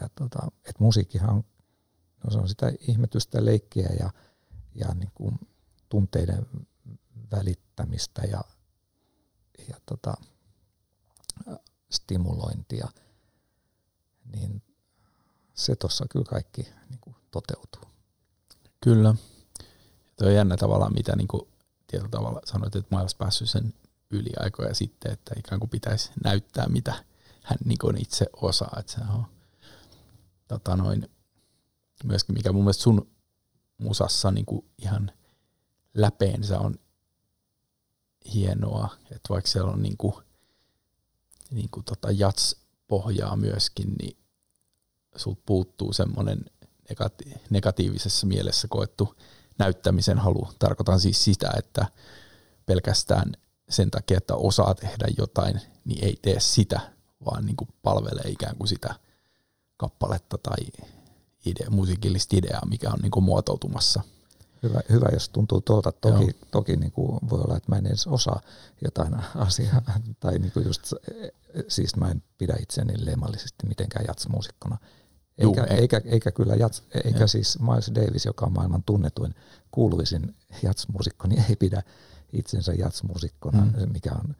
Ja 0.00 0.08
tota, 0.14 0.38
et 0.64 0.80
musiikkihan 0.80 1.30
on, 1.30 1.44
no 2.24 2.30
se 2.30 2.38
on 2.38 2.48
sitä 2.48 2.72
ihmetystä 2.88 3.44
leikkiä 3.44 3.88
ja, 4.00 4.10
ja 4.74 4.94
niin 4.94 5.10
kuin 5.14 5.38
tunteiden 5.88 6.46
välittämistä 7.30 8.22
ja 8.22 8.40
ja 9.68 9.76
tota, 9.86 10.14
stimulointia, 11.90 12.88
niin 14.36 14.62
se 15.54 15.76
tuossa 15.76 16.06
kyllä 16.10 16.24
kaikki 16.24 16.62
niin 16.62 17.00
kuin 17.00 17.16
toteutuu. 17.30 17.82
Kyllä. 18.80 19.14
Tuo 20.18 20.28
on 20.28 20.34
jännä 20.34 20.56
tavallaan, 20.56 20.94
mitä 20.94 21.16
niin 21.16 21.28
kuin, 21.28 21.48
tietyllä 21.86 22.10
tavalla 22.10 22.40
sanoit, 22.44 22.76
että 22.76 22.88
maailmassa 22.90 23.16
päässyt 23.18 23.50
sen 23.50 23.74
yli 24.10 24.30
aikoja 24.40 24.74
sitten, 24.74 25.12
että 25.12 25.34
ikään 25.38 25.60
kuin 25.60 25.70
pitäisi 25.70 26.10
näyttää, 26.24 26.68
mitä 26.68 27.04
hän 27.42 27.58
niin 27.64 27.78
kuin 27.78 27.96
itse 27.96 28.26
osaa. 28.36 28.76
Että 28.80 28.92
se 28.92 29.00
on, 29.14 29.24
tota 30.48 30.76
noin, 30.76 31.08
myöskin 32.04 32.34
mikä 32.34 32.52
mun 32.52 32.62
mielestä 32.62 32.82
sun 32.82 33.10
musassa 33.78 34.30
niin 34.30 34.46
kuin 34.46 34.64
ihan 34.78 35.12
läpeensä 35.94 36.58
on 36.58 36.74
hienoa, 38.34 38.96
että 39.02 39.28
vaikka 39.28 39.50
siellä 39.50 39.70
on 39.72 39.82
niin 39.82 39.96
kuin, 39.96 40.14
niin 41.50 41.68
kuin 41.70 41.84
tota 41.84 42.10
jats-pohjaa 42.10 43.36
myöskin, 43.36 43.94
niin 44.02 44.21
sulta 45.16 45.42
puuttuu 45.46 45.92
semmoinen 45.92 46.44
negati- 46.90 47.38
negatiivisessa 47.50 48.26
mielessä 48.26 48.68
koettu 48.68 49.14
näyttämisen 49.58 50.18
halu. 50.18 50.48
Tarkoitan 50.58 51.00
siis 51.00 51.24
sitä, 51.24 51.50
että 51.58 51.86
pelkästään 52.66 53.32
sen 53.68 53.90
takia, 53.90 54.18
että 54.18 54.34
osaa 54.34 54.74
tehdä 54.74 55.06
jotain, 55.18 55.60
niin 55.84 56.04
ei 56.04 56.18
tee 56.22 56.40
sitä, 56.40 56.80
vaan 57.24 57.46
niin 57.46 57.56
kuin 57.56 57.68
palvelee 57.82 58.30
ikään 58.30 58.56
kuin 58.56 58.68
sitä 58.68 58.94
kappaletta 59.76 60.38
tai 60.38 60.66
idea, 61.46 61.70
musiikillista 61.70 62.36
ideaa, 62.36 62.66
mikä 62.66 62.90
on 62.90 62.98
niin 63.02 63.10
kuin 63.10 63.24
muotoutumassa– 63.24 64.02
Hyvä, 64.62 64.80
hyvä 64.90 65.08
jos 65.12 65.28
tuntuu 65.28 65.60
tuolta. 65.60 65.92
Toki, 65.92 66.36
toki 66.50 66.76
niin 66.76 66.92
kuin 66.92 67.18
voi 67.30 67.40
olla, 67.40 67.56
että 67.56 67.72
mä 67.72 67.76
en 67.78 67.86
edes 67.86 68.06
osaa 68.06 68.40
jotain 68.84 69.14
asiaa. 69.34 69.82
tai 70.20 70.38
niin 70.38 70.52
kuin 70.52 70.66
just, 70.66 70.92
siis 71.68 71.96
mä 71.96 72.10
en 72.10 72.22
pidä 72.38 72.56
itseni 72.60 73.06
leimallisesti 73.06 73.66
mitenkään 73.66 74.04
jatsmuusikkona. 74.08 74.78
Eikä, 75.38 75.60
Juu, 75.60 75.66
ei. 75.70 75.78
eikä, 75.78 76.00
eikä 76.04 76.30
kyllä 76.30 76.54
jats, 76.54 76.82
eikä 77.04 77.18
ja. 77.18 77.26
siis 77.26 77.58
Miles 77.58 77.90
Davis, 77.94 78.24
joka 78.24 78.46
on 78.46 78.52
maailman 78.52 78.82
tunnetuin 78.82 79.34
kuuluisin 79.70 80.34
jatsmuusikko, 80.62 81.28
niin 81.28 81.44
ei 81.48 81.56
pidä 81.56 81.82
itsensä 82.32 82.72
jatsmuusikkona, 82.72 83.64
mm. 83.64 83.92
mikä 83.92 84.10
on 84.12 84.34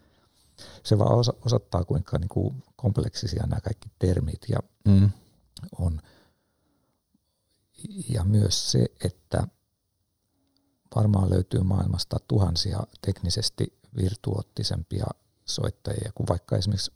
se 0.82 0.98
vaan 0.98 1.18
osa, 1.18 1.34
osoittaa, 1.46 1.84
kuinka 1.84 2.18
niin 2.18 2.28
kuin 2.28 2.62
kompleksisia 2.76 3.46
nämä 3.46 3.60
kaikki 3.60 3.88
termit 3.98 4.40
ja 4.48 4.58
mm. 4.84 5.10
on. 5.78 6.00
Ja 8.08 8.24
myös 8.24 8.72
se, 8.72 8.86
että 9.04 9.46
varmaan 10.96 11.30
löytyy 11.30 11.62
maailmasta 11.62 12.16
tuhansia 12.28 12.80
teknisesti 13.00 13.78
virtuottisempia 13.96 15.06
soittajia 15.44 16.12
kuin 16.14 16.28
vaikka 16.28 16.56
esimerkiksi 16.56 16.92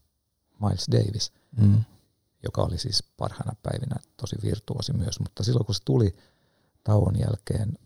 Miles 0.60 0.86
Davis, 0.92 1.32
mm. 1.60 1.84
Joka 2.46 2.62
oli 2.62 2.78
siis 2.78 3.02
parhaana 3.16 3.56
päivinä 3.62 3.96
tosi 4.16 4.36
virtuosi 4.42 4.92
myös, 4.92 5.20
mutta 5.20 5.44
silloin 5.44 5.66
kun 5.66 5.74
se 5.74 5.84
tuli 5.84 6.16
tauon 6.84 7.18
jälkeen 7.18 7.78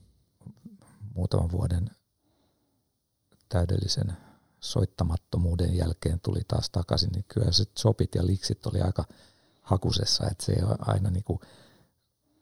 muutaman 1.14 1.50
vuoden 1.50 1.90
täydellisen 3.48 4.16
soittamattomuuden 4.60 5.76
jälkeen 5.76 6.20
tuli 6.20 6.40
taas 6.48 6.70
takaisin, 6.70 7.10
niin 7.12 7.24
kyllä 7.28 7.52
se 7.52 7.64
chopit 7.64 8.14
ja 8.14 8.26
liksit 8.26 8.66
oli 8.66 8.80
aika 8.80 9.04
hakusessa, 9.62 10.26
että 10.30 10.44
se 10.44 10.52
ei 10.52 10.62
ole 10.62 10.76
aina 10.80 11.10
niin 11.10 11.24
kuin 11.24 11.40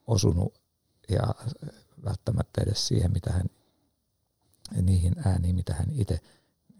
osunut 0.06 0.60
ja 1.08 1.34
välttämättä 2.04 2.62
edes 2.62 2.88
siihen, 2.88 3.12
mitä 3.12 3.32
hän, 3.32 3.46
niihin 4.82 5.14
ääniin, 5.24 5.56
mitä 5.56 5.74
hän 5.74 5.90
itse 5.92 6.20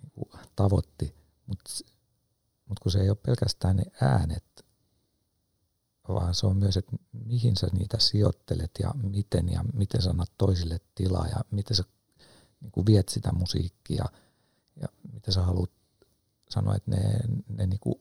niin 0.02 0.30
tavoitti. 0.56 1.14
Mutta 1.46 1.70
mut 2.68 2.78
kun 2.78 2.92
se 2.92 3.00
ei 3.00 3.08
ole 3.08 3.18
pelkästään 3.26 3.76
ne 3.76 3.84
äänet, 4.00 4.66
vaan 6.14 6.34
se 6.34 6.46
on 6.46 6.56
myös, 6.56 6.76
että 6.76 6.96
mihin 7.12 7.56
sä 7.56 7.66
niitä 7.72 7.98
sijoittelet 7.98 8.70
ja 8.80 8.94
miten 9.02 9.48
ja 9.48 9.64
miten 9.74 10.02
sä 10.02 10.10
annat 10.10 10.32
toisille 10.38 10.80
tilaa 10.94 11.26
ja 11.26 11.44
miten 11.50 11.76
sä 11.76 11.84
niin 12.60 12.72
kuin 12.72 12.86
viet 12.86 13.08
sitä 13.08 13.32
musiikkia 13.32 14.04
ja 14.80 14.88
miten 15.12 15.34
sä 15.34 15.42
haluat 15.42 15.70
sanoa, 16.50 16.74
että 16.74 16.90
ne, 16.90 17.20
ne 17.48 17.66
niin 17.66 17.80
kuin 17.80 18.00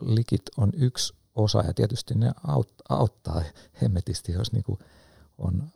likit 0.00 0.42
on 0.56 0.72
yksi 0.76 1.14
osa 1.34 1.60
ja 1.60 1.74
tietysti 1.74 2.14
ne 2.14 2.32
aut, 2.46 2.72
auttaa 2.88 3.42
hemmetisti, 3.82 4.32
jos 4.32 4.52
niin 4.52 4.64
kuin 4.64 4.78
on 5.38 5.70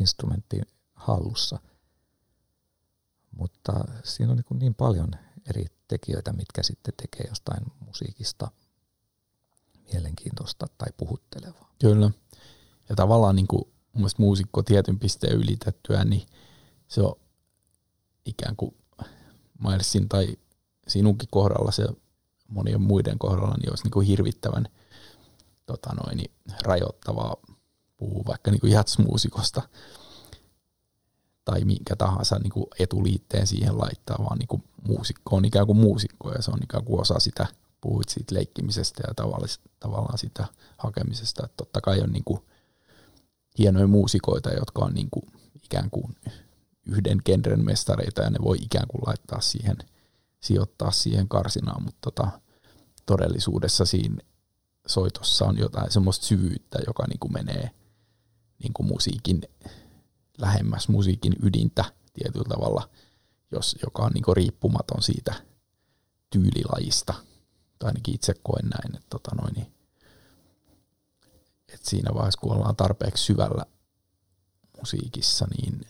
instrumentti 0.00 0.60
hallussa. 0.94 1.58
Mutta 3.30 3.72
siinä 4.04 4.32
on 4.32 4.36
niin, 4.36 4.58
niin 4.58 4.74
paljon 4.74 5.10
eri 5.48 5.66
tekijöitä, 5.88 6.32
mitkä 6.32 6.62
sitten 6.62 6.94
tekee 6.96 7.26
jostain 7.28 7.64
musiikista 7.86 8.50
mielenkiintoista 9.92 10.66
tai 10.78 10.88
puhuttelevaa. 10.96 11.70
Kyllä. 11.78 12.10
Ja 12.88 12.96
tavallaan 12.96 13.36
niin 13.36 13.46
kuin 13.46 13.64
mun 13.92 14.10
muusikko 14.18 14.62
tietyn 14.62 14.98
pisteen 14.98 15.36
ylitettyä, 15.36 16.04
niin 16.04 16.26
se 16.88 17.02
on 17.02 17.14
ikään 18.24 18.56
kuin 18.56 18.74
Milesin 19.64 20.08
tai 20.08 20.36
sinunkin 20.88 21.28
kohdalla 21.32 21.70
se 21.70 21.88
monien 22.48 22.80
muiden 22.80 23.18
kohdalla 23.18 23.56
niin 23.60 23.70
olisi 23.70 23.84
niin 23.84 23.90
kuin 23.90 24.06
hirvittävän 24.06 24.68
tota 25.66 25.90
noin, 25.94 26.16
niin 26.16 26.30
rajoittavaa 26.62 27.36
puhua 27.96 28.24
vaikka 28.26 28.50
niin 28.50 28.72
jatsmuusikosta 28.72 29.62
tai 31.44 31.64
minkä 31.64 31.96
tahansa 31.96 32.38
niin 32.38 32.52
kuin 32.52 32.66
etuliitteen 32.78 33.46
siihen 33.46 33.78
laittaa, 33.78 34.24
vaan 34.24 34.38
niin 34.38 34.48
kuin 34.48 34.64
muusikko 34.88 35.36
on 35.36 35.44
ikään 35.44 35.66
kuin 35.66 35.78
muusikko 35.78 36.32
ja 36.32 36.42
se 36.42 36.50
on 36.50 36.62
ikään 36.62 36.84
kuin 36.84 37.00
osa 37.00 37.18
sitä, 37.18 37.46
puhuit 37.80 38.08
siitä 38.08 38.34
leikkimisestä 38.34 39.02
ja 39.06 39.14
tavallaan 39.80 40.18
sitä 40.18 40.44
hakemisesta, 40.76 41.44
että 41.44 41.56
totta 41.56 41.80
kai 41.80 42.00
on 42.00 42.12
niin 42.12 42.24
kuin 42.24 42.40
hienoja 43.58 43.86
muusikoita, 43.86 44.50
jotka 44.50 44.84
on 44.84 44.94
niin 44.94 45.08
kuin 45.10 45.26
ikään 45.64 45.90
kuin 45.90 46.16
yhden 46.86 47.18
genren 47.24 47.64
mestareita 47.64 48.22
ja 48.22 48.30
ne 48.30 48.38
voi 48.42 48.56
ikään 48.62 48.88
kuin 48.88 49.02
laittaa 49.06 49.40
siihen, 49.40 49.76
sijoittaa 50.40 50.90
siihen 50.90 51.28
karsinaan, 51.28 51.82
mutta 51.82 51.98
tota, 52.00 52.40
todellisuudessa 53.06 53.84
siinä 53.84 54.22
soitossa 54.86 55.44
on 55.44 55.58
jotain 55.58 55.90
semmoista 55.90 56.26
syvyyttä, 56.26 56.78
joka 56.86 57.06
niin 57.08 57.18
kuin 57.18 57.32
menee 57.32 57.70
niin 58.62 58.72
kuin 58.72 58.86
musiikin 58.86 59.42
lähemmäs 60.38 60.88
musiikin 60.88 61.32
ydintä 61.42 61.84
tietyllä 62.12 62.48
tavalla, 62.48 62.90
jos, 63.52 63.76
joka 63.82 64.02
on 64.02 64.12
niin 64.12 64.24
kuin 64.24 64.36
riippumaton 64.36 65.02
siitä 65.02 65.34
tyylilajista. 66.30 67.14
Tai 67.80 67.88
ainakin 67.88 68.14
itse 68.14 68.34
koen 68.42 68.68
näin, 68.68 68.96
että, 68.96 69.06
tota 69.10 69.30
noin, 69.34 69.54
niin, 69.54 69.74
että 71.74 71.90
siinä 71.90 72.14
vaiheessa, 72.14 72.40
kun 72.40 72.52
ollaan 72.52 72.76
tarpeeksi 72.76 73.24
syvällä 73.24 73.64
musiikissa, 74.78 75.46
niin 75.56 75.80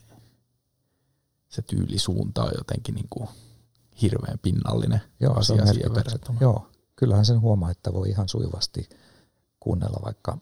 se 1.49 1.63
tyylisuunta 1.63 2.43
on 2.45 2.53
jotenkin 2.59 2.95
niin 2.95 3.09
kuin 3.11 3.29
hirveän 4.03 4.39
pinnallinen 4.39 5.01
Joo, 5.21 5.35
asia 5.39 5.67
se 5.67 5.73
siihen 5.73 5.95
verrattuna. 5.95 6.39
Joo, 6.41 6.71
kyllähän 6.97 7.25
sen 7.25 7.41
huomaa, 7.41 7.71
että 7.71 7.93
voi 7.93 8.09
ihan 8.09 8.29
sujuvasti 8.29 8.89
kuunnella 9.61 10.01
vaikka 10.05 10.39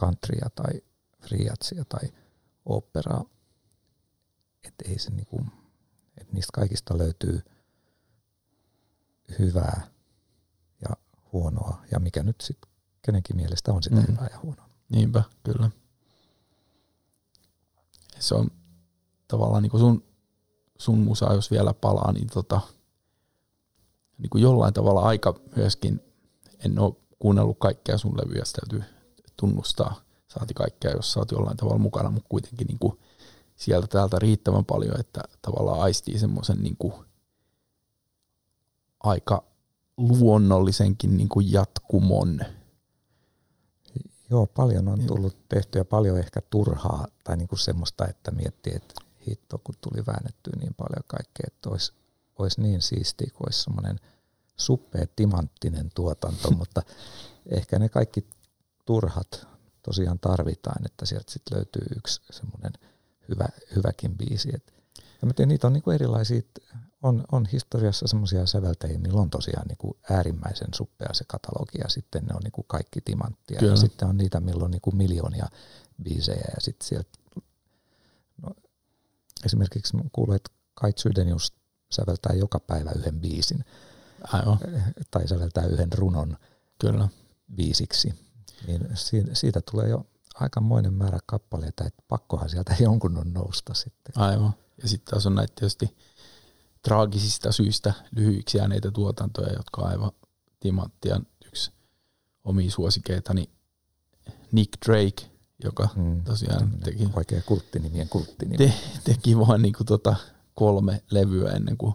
countrya 0.00 0.50
tai 0.54 0.82
friatsia 1.22 1.84
tai 1.84 2.12
operaa. 2.64 3.24
Että 4.64 4.84
ei 4.88 4.98
se 4.98 5.10
niinku, 5.10 5.46
että 6.18 6.32
niistä 6.32 6.50
kaikista 6.52 6.98
löytyy 6.98 7.42
hyvää 9.38 9.93
huonoa 11.34 11.82
ja 11.90 12.00
mikä 12.00 12.22
nyt 12.22 12.40
sitten 12.40 12.70
kenenkin 13.02 13.36
mielestä 13.36 13.72
on 13.72 13.82
sitä 13.82 13.96
mm. 13.96 14.06
hyvää 14.08 14.28
ja 14.32 14.38
huonoa. 14.42 14.68
Niinpä, 14.88 15.22
kyllä. 15.42 15.70
Se 18.18 18.34
on 18.34 18.50
tavallaan 19.28 19.62
niin 19.62 19.70
kuin 19.70 19.80
sun, 19.80 20.04
sun 20.78 20.98
musa, 20.98 21.34
jos 21.34 21.50
vielä 21.50 21.74
palaa, 21.74 22.12
niin, 22.12 22.28
tota, 22.28 22.60
niin 24.18 24.30
kuin 24.30 24.42
jollain 24.42 24.74
tavalla 24.74 25.00
aika 25.00 25.34
myöskin, 25.56 26.00
en 26.58 26.78
ole 26.78 26.94
kuunnellut 27.18 27.58
kaikkea 27.58 27.98
sun 27.98 28.16
levyjä, 28.16 28.42
täytyy 28.60 28.90
tunnustaa, 29.36 30.00
saati 30.28 30.54
kaikkea, 30.54 30.90
jos 30.90 31.12
sä 31.12 31.20
oot 31.20 31.30
jollain 31.30 31.56
tavalla 31.56 31.78
mukana, 31.78 32.10
mutta 32.10 32.28
kuitenkin 32.28 32.66
niin 32.66 32.78
kuin 32.78 33.00
sieltä 33.56 33.86
täältä 33.86 34.18
riittävän 34.18 34.64
paljon, 34.64 35.00
että 35.00 35.20
tavallaan 35.42 35.80
aistii 35.80 36.18
semmoisen 36.18 36.62
niin 36.62 36.76
kuin 36.78 36.94
aika 39.00 39.44
luonnollisenkin 39.96 41.16
niin 41.16 41.28
kuin 41.28 41.52
jatkumon. 41.52 42.40
Joo, 44.30 44.46
paljon 44.46 44.88
on 44.88 45.06
tullut 45.06 45.36
tehtyä, 45.48 45.84
paljon 45.84 46.18
ehkä 46.18 46.40
turhaa 46.50 47.06
tai 47.24 47.36
niin 47.36 47.48
kuin 47.48 47.58
semmoista, 47.58 48.06
että 48.08 48.30
miettii, 48.30 48.72
että 48.76 48.94
hitto, 49.28 49.58
kun 49.58 49.74
tuli 49.80 50.06
väännettyä 50.06 50.52
niin 50.58 50.74
paljon 50.74 51.04
kaikkea, 51.06 51.44
että 51.46 51.70
olisi, 51.70 51.92
olisi 52.38 52.60
niin 52.60 52.82
siistiä, 52.82 53.30
kun 53.34 53.46
olisi 53.46 53.62
semmoinen 53.62 54.00
suppea 54.56 55.06
timanttinen 55.16 55.90
tuotanto, 55.94 56.50
mutta 56.58 56.82
ehkä 57.46 57.78
ne 57.78 57.88
kaikki 57.88 58.26
turhat 58.84 59.46
tosiaan 59.82 60.18
tarvitaan, 60.18 60.86
että 60.86 61.06
sieltä 61.06 61.32
sitten 61.32 61.56
löytyy 61.56 61.86
yksi 61.96 62.22
semmoinen 62.30 62.72
hyvä, 63.28 63.48
hyväkin 63.76 64.18
biisi. 64.18 64.50
Et, 64.54 64.74
ja 65.22 65.26
mä 65.26 65.32
tiedän, 65.32 65.48
niitä 65.48 65.66
on 65.66 65.72
niinku 65.72 65.90
erilaisia, 65.90 66.42
on, 67.04 67.24
on 67.32 67.46
historiassa 67.52 68.06
semmoisia 68.06 68.46
säveltäjiä, 68.46 68.98
millä 68.98 69.20
on 69.20 69.30
tosiaan 69.30 69.66
niinku 69.66 69.96
äärimmäisen 70.10 70.68
suppea 70.74 71.08
se 71.12 71.24
katalogi 71.24 71.78
ja 71.78 71.88
sitten 71.88 72.24
ne 72.24 72.34
on 72.34 72.40
niinku 72.42 72.62
kaikki 72.62 73.00
timanttia. 73.00 73.58
Kyllä. 73.58 73.72
Ja 73.72 73.76
sitten 73.76 74.08
on 74.08 74.16
niitä, 74.16 74.40
millä 74.40 74.64
on 74.64 74.70
niinku 74.70 74.90
miljoonia 74.90 75.46
biisejä 76.02 76.44
ja 76.54 76.60
sitten 76.60 76.88
sieltä 76.88 77.18
no, 78.42 78.50
esimerkiksi 79.44 79.96
kuuluu, 80.12 80.34
että 80.34 80.50
Kai 80.74 80.92
Sydenius 80.96 81.52
säveltää 81.90 82.32
joka 82.32 82.60
päivä 82.60 82.90
yhden 82.96 83.20
biisin. 83.20 83.64
Aivan. 84.32 84.58
Tai 85.10 85.28
säveltää 85.28 85.66
yhden 85.66 85.92
runon 85.92 86.36
Kyllä. 86.78 87.08
biisiksi. 87.54 88.14
Niin 88.66 88.88
siitä 89.32 89.60
tulee 89.70 89.88
jo 89.88 90.06
aikamoinen 90.34 90.92
määrä 90.92 91.18
kappaleita, 91.26 91.84
että 91.84 92.02
pakkohan 92.08 92.50
sieltä 92.50 92.76
jonkun 92.88 93.18
on 93.18 93.32
nousta 93.32 93.74
sitten. 93.74 94.12
Aivan. 94.22 94.54
Ja 94.82 94.88
sitten 94.88 95.10
taas 95.10 95.26
on 95.26 95.34
näitä 95.34 95.52
tietysti 95.56 95.96
traagisista 96.84 97.52
syistä 97.52 97.92
lyhyiksi 98.16 98.58
jääneitä 98.58 98.90
tuotantoja, 98.90 99.52
jotka 99.52 99.82
on 99.82 99.88
aivan 99.88 100.12
timanttia. 100.60 101.20
Yksi 101.46 101.72
omia 102.44 102.70
suosikeitani 102.70 103.50
Nick 104.52 104.72
Drake, 104.86 105.30
joka 105.64 105.88
mm, 105.96 106.24
tosiaan 106.24 106.70
teki... 106.84 107.08
Oikea 107.14 107.42
kulttinimien 107.46 108.08
kulttinimi. 108.08 108.56
Te, 108.56 108.74
teki 109.04 109.38
vaan 109.38 109.62
niin 109.62 109.74
kuin 109.74 109.86
tota 109.86 110.16
kolme 110.54 111.02
levyä 111.10 111.50
ennen 111.50 111.76
kuin 111.76 111.94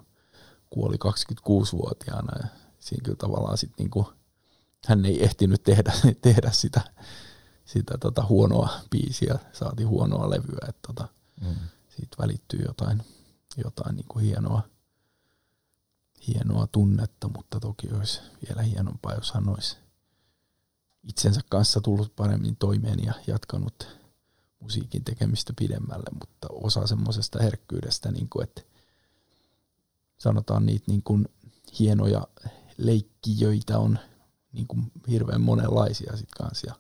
kuoli 0.70 0.96
26-vuotiaana. 0.96 2.40
Ja 2.42 2.48
siinä 2.80 3.04
kyllä 3.04 3.18
tavallaan 3.18 3.58
sit 3.58 3.72
niin 3.80 3.90
kuin, 3.90 4.06
hän 4.88 5.06
ei 5.06 5.24
ehtinyt 5.24 5.64
tehdä, 5.64 5.94
tehdä 6.22 6.52
sitä, 6.52 6.82
sitä 7.66 7.98
tota 7.98 8.26
huonoa 8.30 8.70
biisiä, 8.90 9.40
saati 9.54 9.84
huonoa 9.84 10.30
levyä, 10.30 10.68
että 10.68 10.88
tota, 10.88 11.08
mm. 11.42 11.56
siitä 11.90 12.16
välittyy 12.20 12.60
jotain, 12.66 13.04
jotain 13.64 13.96
niin 13.96 14.06
kuin 14.08 14.26
hienoa, 14.26 14.62
hienoa 16.28 16.68
tunnetta, 16.68 17.30
mutta 17.38 17.60
toki 17.60 17.88
olisi 17.94 18.22
vielä 18.48 18.62
hienompaa, 18.62 19.14
jos 19.14 19.32
hän 19.32 19.50
olisi 19.50 19.78
itsensä 21.04 21.42
kanssa 21.50 21.82
tullut 21.82 22.16
paremmin 22.16 22.56
toimeen 22.56 23.04
ja 23.04 23.14
jatkanut 23.28 23.88
musiikin 24.60 25.04
tekemistä 25.04 25.54
pidemmälle, 25.60 26.10
mutta 26.20 26.48
osa 26.52 26.88
semmoisesta 26.88 27.44
herkkyydestä, 27.44 28.12
niin 28.12 28.30
kuin, 28.30 28.44
että 28.44 28.62
sanotaan 30.18 30.66
niitä 30.66 30.86
niin 30.88 31.04
kuin 31.04 31.26
hienoja 31.80 32.28
leikkijöitä 32.78 33.80
on 33.80 34.00
niin 34.52 34.68
kuin 34.68 34.92
hirveän 35.08 35.42
monenlaisia 35.42 36.18
sit 36.18 36.32
kanssa 36.38 36.68
ja 36.68 36.76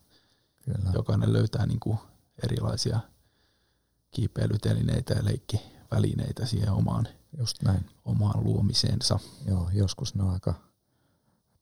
Kyllä. 0.66 0.92
jokainen 0.94 1.34
löytää 1.34 1.66
niin 1.66 1.80
kuin 1.80 1.98
erilaisia 2.44 3.00
kiipeilytelineitä 4.12 5.14
ja 5.14 5.26
leikkivälineitä 5.26 6.46
siihen 6.46 6.72
omaan, 6.72 7.08
Just 7.38 7.64
näin. 7.64 7.86
omaan 8.06 8.44
luomiseensa. 8.44 9.20
Joo, 9.48 9.70
joskus 9.74 10.16
ne 10.16 10.24
on 10.24 10.30
aika 10.30 10.54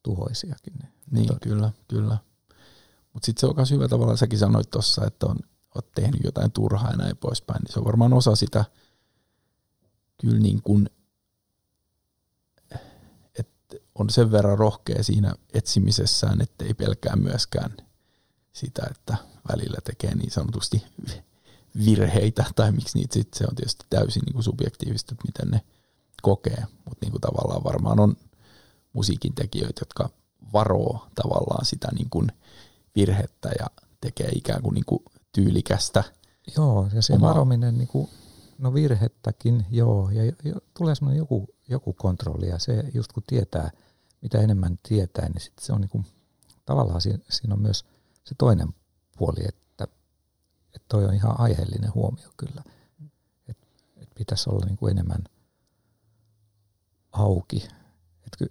tuhoisiakin. 0.03 0.73
Ne. 0.83 0.91
Niin, 1.11 1.27
Mutta... 1.27 1.49
kyllä, 1.49 1.71
kyllä. 1.87 2.17
Mutta 3.13 3.25
sitten 3.25 3.39
se 3.39 3.47
on 3.47 3.55
myös 3.55 3.71
hyvä 3.71 3.87
tavalla, 3.87 4.17
säkin 4.17 4.39
sanoit 4.39 4.69
tuossa, 4.69 5.05
että 5.05 5.25
on, 5.25 5.39
oot 5.75 5.91
tehnyt 5.91 6.23
jotain 6.23 6.51
turhaa 6.51 6.91
ja 6.91 6.97
näin 6.97 7.17
poispäin, 7.17 7.61
niin 7.61 7.73
se 7.73 7.79
on 7.79 7.85
varmaan 7.85 8.13
osa 8.13 8.35
sitä 8.35 8.65
kyllä 10.21 10.39
niin 10.39 10.61
kuin, 10.61 10.89
että 13.39 13.75
on 13.95 14.09
sen 14.09 14.31
verran 14.31 14.57
rohkea 14.57 15.03
siinä 15.03 15.33
etsimisessään, 15.53 16.41
ettei 16.41 16.73
pelkää 16.73 17.15
myöskään 17.15 17.77
sitä, 18.53 18.87
että 18.91 19.17
välillä 19.51 19.77
tekee 19.83 20.15
niin 20.15 20.31
sanotusti 20.31 20.83
virheitä, 21.85 22.45
tai 22.55 22.71
miksi 22.71 22.97
niitä 22.97 23.13
sitten, 23.13 23.37
se 23.37 23.45
on 23.49 23.55
tietysti 23.55 23.85
täysin 23.89 24.21
niin 24.25 24.33
kuin 24.33 24.43
subjektiivista, 24.43 25.13
että 25.13 25.25
miten 25.27 25.51
ne 25.51 25.61
kokee, 26.21 26.63
mutta 26.85 27.05
niin 27.05 27.11
kuin 27.11 27.21
tavallaan 27.21 27.63
varmaan 27.63 27.99
on 27.99 28.15
musiikin 28.93 29.35
tekijöitä, 29.35 29.81
jotka 29.81 30.09
varoo 30.53 31.07
tavallaan 31.15 31.65
sitä 31.65 31.87
niin 31.93 32.09
kuin 32.09 32.31
virhettä 32.95 33.49
ja 33.59 33.67
tekee 34.01 34.29
ikään 34.35 34.61
kuin, 34.61 34.73
niin 34.73 34.85
kuin 34.85 35.03
tyylikästä. 35.31 36.03
Joo, 36.57 36.89
ja 36.93 37.01
se 37.01 37.13
omaa... 37.13 37.29
varominen, 37.29 37.77
niin 37.77 37.87
kuin, 37.87 38.09
no 38.57 38.73
virhettäkin, 38.73 39.65
joo, 39.71 40.09
ja, 40.09 40.25
ja 40.25 40.55
tulee 40.77 40.95
semmoinen 40.95 41.17
joku, 41.17 41.47
joku 41.69 41.93
kontrolli, 41.93 42.49
ja 42.49 42.59
se 42.59 42.83
just 42.93 43.13
kun 43.13 43.23
tietää, 43.27 43.71
mitä 44.21 44.39
enemmän 44.39 44.79
tietää, 44.87 45.29
niin 45.29 45.41
sit 45.41 45.53
se 45.61 45.73
on 45.73 45.81
niin 45.81 45.89
kuin, 45.89 46.05
tavallaan 46.65 47.01
siinä, 47.01 47.19
siinä 47.29 47.53
on 47.53 47.61
myös 47.61 47.85
se 48.23 48.35
toinen 48.37 48.67
puoli, 49.17 49.39
että, 49.47 49.66
että 50.77 50.85
toi 50.89 51.05
on 51.05 51.13
ihan 51.13 51.39
aiheellinen 51.39 51.93
huomio 51.93 52.29
kyllä, 52.37 52.63
että, 53.47 53.67
että 53.97 54.15
pitäisi 54.15 54.49
olla 54.49 54.65
niin 54.65 54.77
kuin 54.77 54.91
enemmän 54.91 55.23
auki, 57.11 57.67
että 58.25 58.45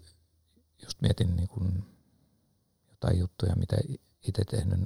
just 0.82 1.00
mietin 1.00 1.36
niin 1.36 1.48
kuin 1.48 1.84
jotain 2.88 3.18
juttuja, 3.18 3.56
mitä 3.56 3.76
itse 4.22 4.44
tehnyt 4.44 4.80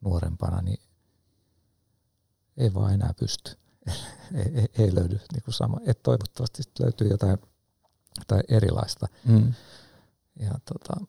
nuorempana, 0.00 0.62
niin 0.62 0.80
ei 2.56 2.74
vaan 2.74 2.94
enää 2.94 3.14
pysty. 3.18 3.50
ei, 4.34 4.52
ei, 4.54 4.68
ei 4.78 4.94
löydy 4.94 5.20
niin 5.32 5.42
kuin 5.44 5.54
sama. 5.54 5.80
Et 5.86 6.02
toivottavasti 6.02 6.62
löytyy 6.78 7.08
jotain, 7.08 7.38
jotain 8.18 8.42
erilaista. 8.48 9.06
Mm. 9.24 9.54
Ja 10.36 10.54
tota, 10.64 11.06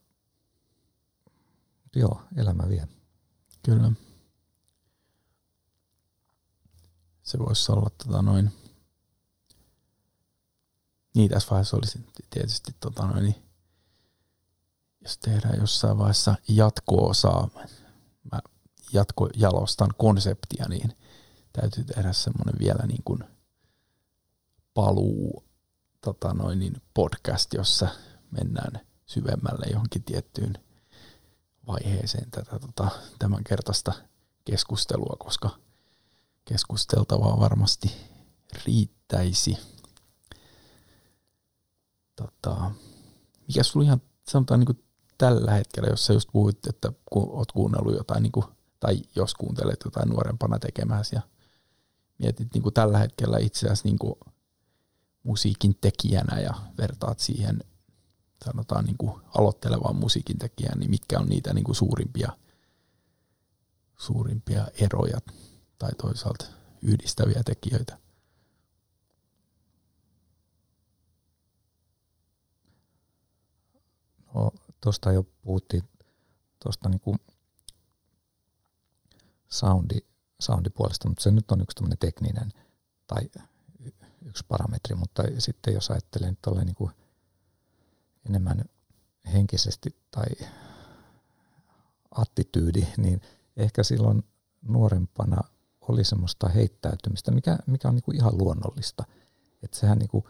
joo, 1.95 2.21
elämä 2.35 2.69
vie. 2.69 2.87
Kyllä. 3.65 3.91
Se 7.31 7.39
voisi 7.39 7.71
olla 7.71 7.89
tota 7.89 8.21
noin. 8.21 8.51
Niin 11.15 11.29
tässä 11.31 11.49
vaiheessa 11.49 11.77
olisi 11.77 12.05
tietysti 12.29 12.75
tota 12.79 13.05
noin, 13.07 13.23
niin 13.23 13.35
jos 15.01 15.17
tehdään 15.17 15.59
jossain 15.59 15.97
vaiheessa 15.97 16.35
jatko-osaa, 16.47 17.49
mä 18.31 18.39
jatkojalostan 18.93 19.89
konseptia, 19.97 20.65
niin 20.69 20.97
täytyy 21.53 21.83
tehdä 21.83 22.13
semmoinen 22.13 22.55
vielä 22.59 22.85
niin 22.87 23.03
kuin 23.05 23.23
paluu 24.73 25.43
tota 26.01 26.33
noin, 26.33 26.59
niin 26.59 26.81
podcast, 26.93 27.53
jossa 27.53 27.87
mennään 28.31 28.87
syvemmälle 29.05 29.65
johonkin 29.71 30.03
tiettyyn 30.03 30.53
vaiheeseen 31.67 32.31
tätä 32.31 32.59
tota, 32.59 32.91
tämän 33.19 33.43
kertaista 33.43 33.93
keskustelua, 34.45 35.15
koska 35.19 35.49
keskusteltavaa 36.45 37.39
varmasti 37.39 37.91
riittäisi. 38.65 39.57
Tota, 42.15 42.71
mikä 43.47 43.63
sulla 43.63 43.85
ihan 43.85 44.01
sanotaan 44.27 44.59
niin 44.59 44.65
kuin 44.65 44.83
tällä 45.17 45.51
hetkellä, 45.51 45.89
jos 45.89 46.05
sä 46.05 46.13
just 46.13 46.29
puhuit, 46.31 46.67
että 46.67 46.93
kun 47.11 47.29
oot 47.29 47.51
kuunnellut 47.51 47.95
jotain, 47.95 48.23
niin 48.23 48.31
kuin, 48.31 48.45
tai 48.79 49.01
jos 49.15 49.33
kuuntelet 49.33 49.79
jotain 49.85 50.09
nuorempana 50.09 50.59
tekemässä 50.59 51.15
ja 51.15 51.21
mietit 52.17 52.53
niin 52.53 52.63
kuin 52.63 52.73
tällä 52.73 52.97
hetkellä 52.97 53.37
itseäsi 53.37 53.83
niin 53.83 53.99
kuin 53.99 54.15
musiikin 55.23 55.77
tekijänä 55.81 56.39
ja 56.39 56.53
vertaat 56.77 57.19
siihen 57.19 57.63
sanotaan 58.45 58.85
niin 58.85 58.97
kuin 58.97 59.21
aloittelevaan 59.37 59.95
musiikin 59.95 60.37
tekijään, 60.37 60.79
niin 60.79 60.89
mitkä 60.89 61.19
on 61.19 61.29
niitä 61.29 61.53
niin 61.53 61.63
kuin 61.63 61.75
suurimpia, 61.75 62.31
suurimpia 63.97 64.67
eroja 64.73 65.17
tai 65.81 65.91
toisaalta 65.97 66.45
yhdistäviä 66.81 67.41
tekijöitä? 67.45 67.97
No, 74.33 74.51
tuosta 74.81 75.11
jo 75.11 75.23
puhuttiin 75.23 75.83
tuosta 76.63 76.89
niinku 76.89 77.15
soundi, 79.49 79.97
soundipuolesta, 80.39 81.09
mutta 81.09 81.23
se 81.23 81.31
nyt 81.31 81.51
on 81.51 81.61
yksi 81.61 81.75
tämmöinen 81.75 81.97
tekninen 81.97 82.51
tai 83.07 83.29
yksi 84.25 84.45
parametri, 84.47 84.95
mutta 84.95 85.23
sitten 85.37 85.73
jos 85.73 85.91
ajattelee 85.91 86.29
nyt 86.29 86.65
niinku 86.65 86.91
enemmän 88.29 88.65
henkisesti 89.33 89.95
tai 90.11 90.47
attityydi, 92.11 92.87
niin 92.97 93.21
ehkä 93.57 93.83
silloin 93.83 94.23
nuorempana 94.61 95.41
oli 95.91 96.03
semmoista 96.03 96.49
heittäytymistä, 96.49 97.31
mikä, 97.31 97.57
mikä 97.67 97.87
on 97.87 97.95
niinku 97.95 98.11
ihan 98.11 98.37
luonnollista. 98.37 99.03
Että 99.63 99.79
sehän 99.79 99.97
niinku, 99.97 100.27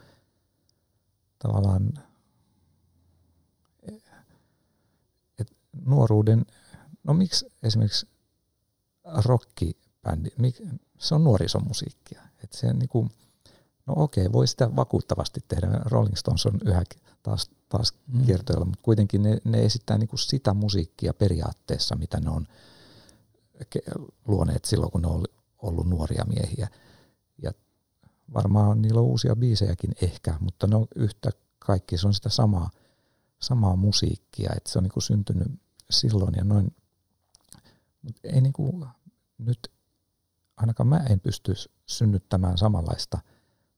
tavallaan 1.39 1.93
nuoruuden, 5.85 6.45
no 7.03 7.13
miksi 7.13 7.45
esimerkiksi 7.63 8.07
rockibändi, 9.25 10.29
se 10.99 11.15
on 11.15 11.23
nuorisomusiikkia. 11.23 12.21
Että 12.43 12.57
se 12.57 12.73
niinku, 12.73 13.09
no 13.85 13.93
okei, 13.97 14.31
voi 14.31 14.47
sitä 14.47 14.75
vakuuttavasti 14.75 15.43
tehdä. 15.47 15.67
Rolling 15.85 16.15
Stones 16.15 16.45
on 16.45 16.59
yhä 16.65 16.83
taas, 17.23 17.49
taas 17.69 17.93
mm. 18.07 18.25
kiertoilla, 18.25 18.65
mutta 18.65 18.83
kuitenkin 18.83 19.23
ne, 19.23 19.37
ne 19.43 19.65
esittää 19.65 19.97
niinku 19.97 20.17
sitä 20.17 20.53
musiikkia 20.53 21.13
periaatteessa, 21.13 21.95
mitä 21.95 22.19
ne 22.19 22.29
on 22.29 22.47
luoneet 24.27 24.65
silloin, 24.65 24.91
kun 24.91 25.01
ne 25.01 25.07
on 25.07 25.25
ollut 25.61 25.89
nuoria 25.89 26.25
miehiä. 26.25 26.67
Ja 27.43 27.51
varmaan 28.33 28.81
niillä 28.81 29.01
on 29.01 29.07
uusia 29.07 29.35
biisejäkin 29.35 29.91
ehkä, 30.01 30.35
mutta 30.39 30.67
ne 30.67 30.75
on 30.75 30.87
yhtä 30.95 31.29
kaikki, 31.59 31.97
se 31.97 32.07
on 32.07 32.13
sitä 32.13 32.29
samaa, 32.29 32.69
samaa 33.41 33.75
musiikkia, 33.75 34.51
että 34.57 34.71
se 34.71 34.79
on 34.79 34.83
niinku 34.83 35.01
syntynyt 35.01 35.51
silloin 35.89 36.33
ja 36.37 36.43
noin. 36.43 36.75
Mutta 38.01 38.21
ei 38.23 38.41
niinku, 38.41 38.87
nyt 39.37 39.59
ainakaan 40.57 40.87
mä 40.87 40.97
en 40.97 41.19
pysty 41.19 41.53
synnyttämään 41.85 42.57
samanlaista 42.57 43.19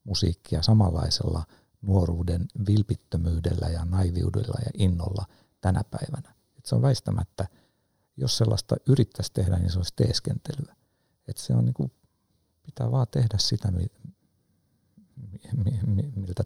musiikkia 0.03 0.61
samanlaisella 0.61 1.43
nuoruuden 1.81 2.45
vilpittömyydellä 2.67 3.67
ja 3.69 3.85
naiviudella 3.85 4.59
ja 4.65 4.71
innolla 4.73 5.25
tänä 5.61 5.81
päivänä. 5.91 6.35
Et 6.57 6.65
se 6.65 6.75
on 6.75 6.81
väistämättä, 6.81 7.47
jos 8.17 8.37
sellaista 8.37 8.75
yrittäisi 8.87 9.33
tehdä, 9.33 9.57
niin 9.57 9.71
se 9.71 9.79
olisi 9.79 9.93
teeskentelyä. 9.95 10.75
Et 11.27 11.37
se 11.37 11.53
on 11.53 11.65
niinku, 11.65 11.91
pitää 12.65 12.91
vaan 12.91 13.07
tehdä 13.11 13.37
sitä, 13.37 13.71
miltä 16.15 16.43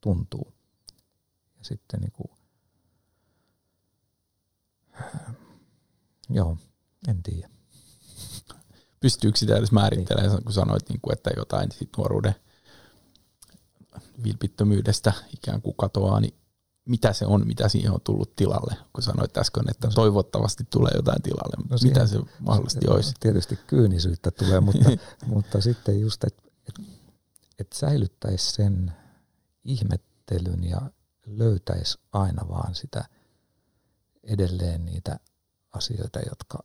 tuntuu. 0.00 0.52
Ja 1.58 1.64
sitten 1.64 2.00
niinku, 2.00 2.30
Joo, 6.30 6.56
en 7.08 7.22
tiedä. 7.22 7.50
Pystyykö 9.00 9.38
sitä 9.38 9.56
edes 9.56 9.72
määrittelemään, 9.72 10.32
niin. 10.32 10.44
kun 10.44 10.52
sanoit, 10.52 10.88
niin 10.88 11.00
kuin, 11.00 11.12
että 11.12 11.30
jotain 11.36 11.72
sit 11.72 11.90
nuoruuden 11.96 12.34
vilpittömyydestä 14.24 15.12
ikään 15.34 15.62
kuin 15.62 15.76
katoaa, 15.76 16.20
niin 16.20 16.34
mitä 16.88 17.12
se 17.12 17.26
on, 17.26 17.46
mitä 17.46 17.68
siihen 17.68 17.92
on 17.92 18.00
tullut 18.04 18.36
tilalle, 18.36 18.76
kun 18.92 19.02
sanoit 19.02 19.38
äsken, 19.38 19.70
että 19.70 19.86
no 19.86 19.92
toivottavasti 19.94 20.64
tulee 20.70 20.92
jotain 20.94 21.22
tilalle, 21.22 21.56
no 21.70 21.76
mitä 21.82 22.06
se 22.06 22.18
mahdollisesti 22.40 22.86
se, 22.86 22.92
olisi? 22.92 23.14
Tietysti 23.20 23.58
kyynisyyttä 23.66 24.30
tulee, 24.30 24.60
mutta, 24.60 24.90
mutta 25.26 25.60
sitten 25.60 26.00
just, 26.00 26.24
että 26.24 26.42
et, 26.68 26.74
et 27.58 27.72
säilyttäisi 27.72 28.52
sen 28.52 28.92
ihmettelyn 29.64 30.64
ja 30.64 30.80
löytäisi 31.26 31.98
aina 32.12 32.48
vaan 32.48 32.74
sitä 32.74 33.04
edelleen 34.22 34.84
niitä 34.84 35.20
asioita, 35.72 36.20
jotka 36.28 36.64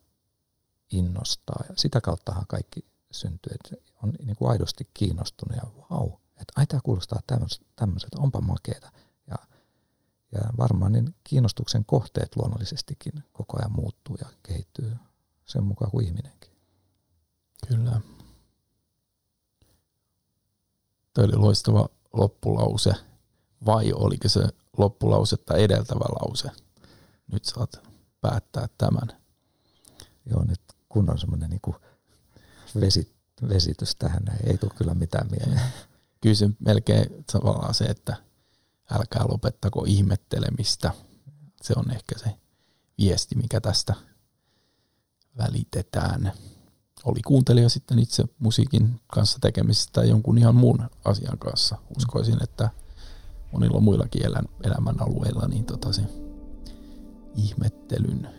innostaa. 0.92 1.64
Ja 1.70 1.76
sitä 1.78 2.02
kauttahan 2.02 2.46
kaikki 2.48 2.86
syntyy, 3.12 3.54
että 3.54 3.86
on 4.04 4.14
niin 4.26 4.36
kuin 4.36 4.52
aidosti 4.52 4.90
kiinnostunut 4.94 5.58
ja 5.58 5.64
vau, 5.90 6.08
että 6.36 6.54
ai 6.56 6.68
tämä 6.68 6.80
kuulostaa 6.84 7.20
tämmöiseltä, 7.76 8.18
onpa 8.20 8.42
makeeta. 8.42 8.92
Ja, 10.34 10.42
varmaan 10.58 10.92
niin 10.92 11.16
kiinnostuksen 11.24 11.86
kohteet 11.86 12.36
luonnollisestikin 12.36 13.24
koko 13.32 13.58
ajan 13.58 13.72
muuttuu 13.72 14.18
ja 14.22 14.28
kehittyy 14.44 14.96
sen 15.46 15.64
mukaan 15.64 15.92
kuin 15.92 16.06
ihminenkin. 16.06 16.52
Kyllä. 17.68 18.02
Tämä 21.14 21.26
oli 21.26 21.36
loistava 21.36 21.90
loppulause. 22.14 22.94
Vai 23.66 23.94
oliko 23.94 24.30
se 24.30 24.48
loppulausetta 24.78 25.56
edeltävä 25.56 26.06
lause? 26.22 26.50
Nyt 27.32 27.46
saat 27.46 27.82
päättää 28.22 28.68
tämän. 28.78 29.08
Joo, 30.26 30.44
nyt 30.44 30.62
kun 30.90 31.10
on 31.10 31.20
semmoinen 31.20 31.50
niin 31.50 31.76
vesi, 32.80 33.16
vesitys 33.50 33.96
tähän, 33.96 34.24
ei 34.44 34.58
tule 34.58 34.72
kyllä 34.76 34.94
mitään 34.94 35.28
mieleen. 35.32 35.74
Kyllä 36.22 36.36
se 36.36 36.50
melkein 36.60 37.24
tavallaan 37.32 37.74
se, 37.74 37.86
että 37.86 38.16
älkää 38.94 39.26
lopettako 39.30 39.84
ihmettelemistä. 39.88 40.92
Se 41.62 41.74
on 41.78 41.92
ehkä 41.92 42.20
se 42.20 42.36
viesti, 42.98 43.36
mikä 43.36 43.62
tästä 43.62 43.94
välitetään. 45.38 46.32
Oli 47.06 47.22
kuuntelija 47.22 47.70
sitten 47.70 48.00
itse 48.00 48.24
musiikin 48.40 49.02
kanssa 49.08 49.38
tekemistä 49.42 49.90
tai 49.94 50.10
jonkun 50.10 50.38
ihan 50.38 50.56
muun 50.56 50.90
asian 51.06 51.38
kanssa. 51.38 51.78
Uskoisin, 51.98 52.44
että 52.44 52.70
monilla 53.52 53.80
muillakin 53.80 54.22
elämän 54.64 55.02
alueilla 55.02 55.48
niin 55.48 55.66
tota 55.66 55.94
se 55.94 56.02
ihmettelyn 57.36 58.30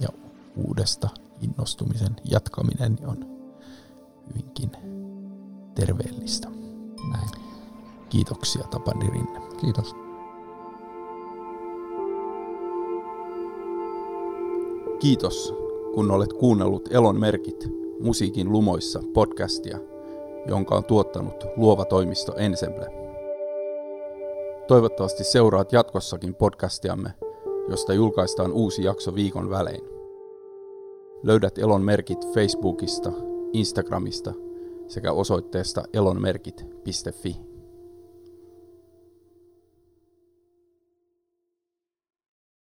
ja 0.00 0.08
uudesta 0.56 1.08
innostumisen 1.40 2.16
jatkaminen 2.24 2.98
on 3.06 3.26
hyvinkin 4.28 4.70
terveellistä. 5.74 6.48
Näin. 7.12 7.30
Kiitoksia 8.08 8.62
Tapani 8.64 9.10
Rinne. 9.10 9.45
Kiitos. 9.60 9.96
Kiitos, 14.98 15.54
kun 15.94 16.10
olet 16.10 16.32
kuunnellut 16.32 16.88
Elon 16.92 17.20
merkit 17.20 17.68
musiikin 18.00 18.52
lumoissa 18.52 19.02
podcastia, 19.14 19.78
jonka 20.46 20.74
on 20.74 20.84
tuottanut 20.84 21.44
luova 21.56 21.84
toimisto 21.84 22.34
Ensemble. 22.34 22.86
Toivottavasti 24.68 25.24
seuraat 25.24 25.72
jatkossakin 25.72 26.34
podcastiamme, 26.34 27.10
josta 27.68 27.94
julkaistaan 27.94 28.52
uusi 28.52 28.84
jakso 28.84 29.14
viikon 29.14 29.50
välein. 29.50 29.84
Löydät 31.22 31.58
Elon 31.58 31.82
merkit 31.82 32.26
Facebookista, 32.34 33.12
Instagramista 33.52 34.32
sekä 34.88 35.12
osoitteesta 35.12 35.82
elonmerkit.fi. 35.92 37.45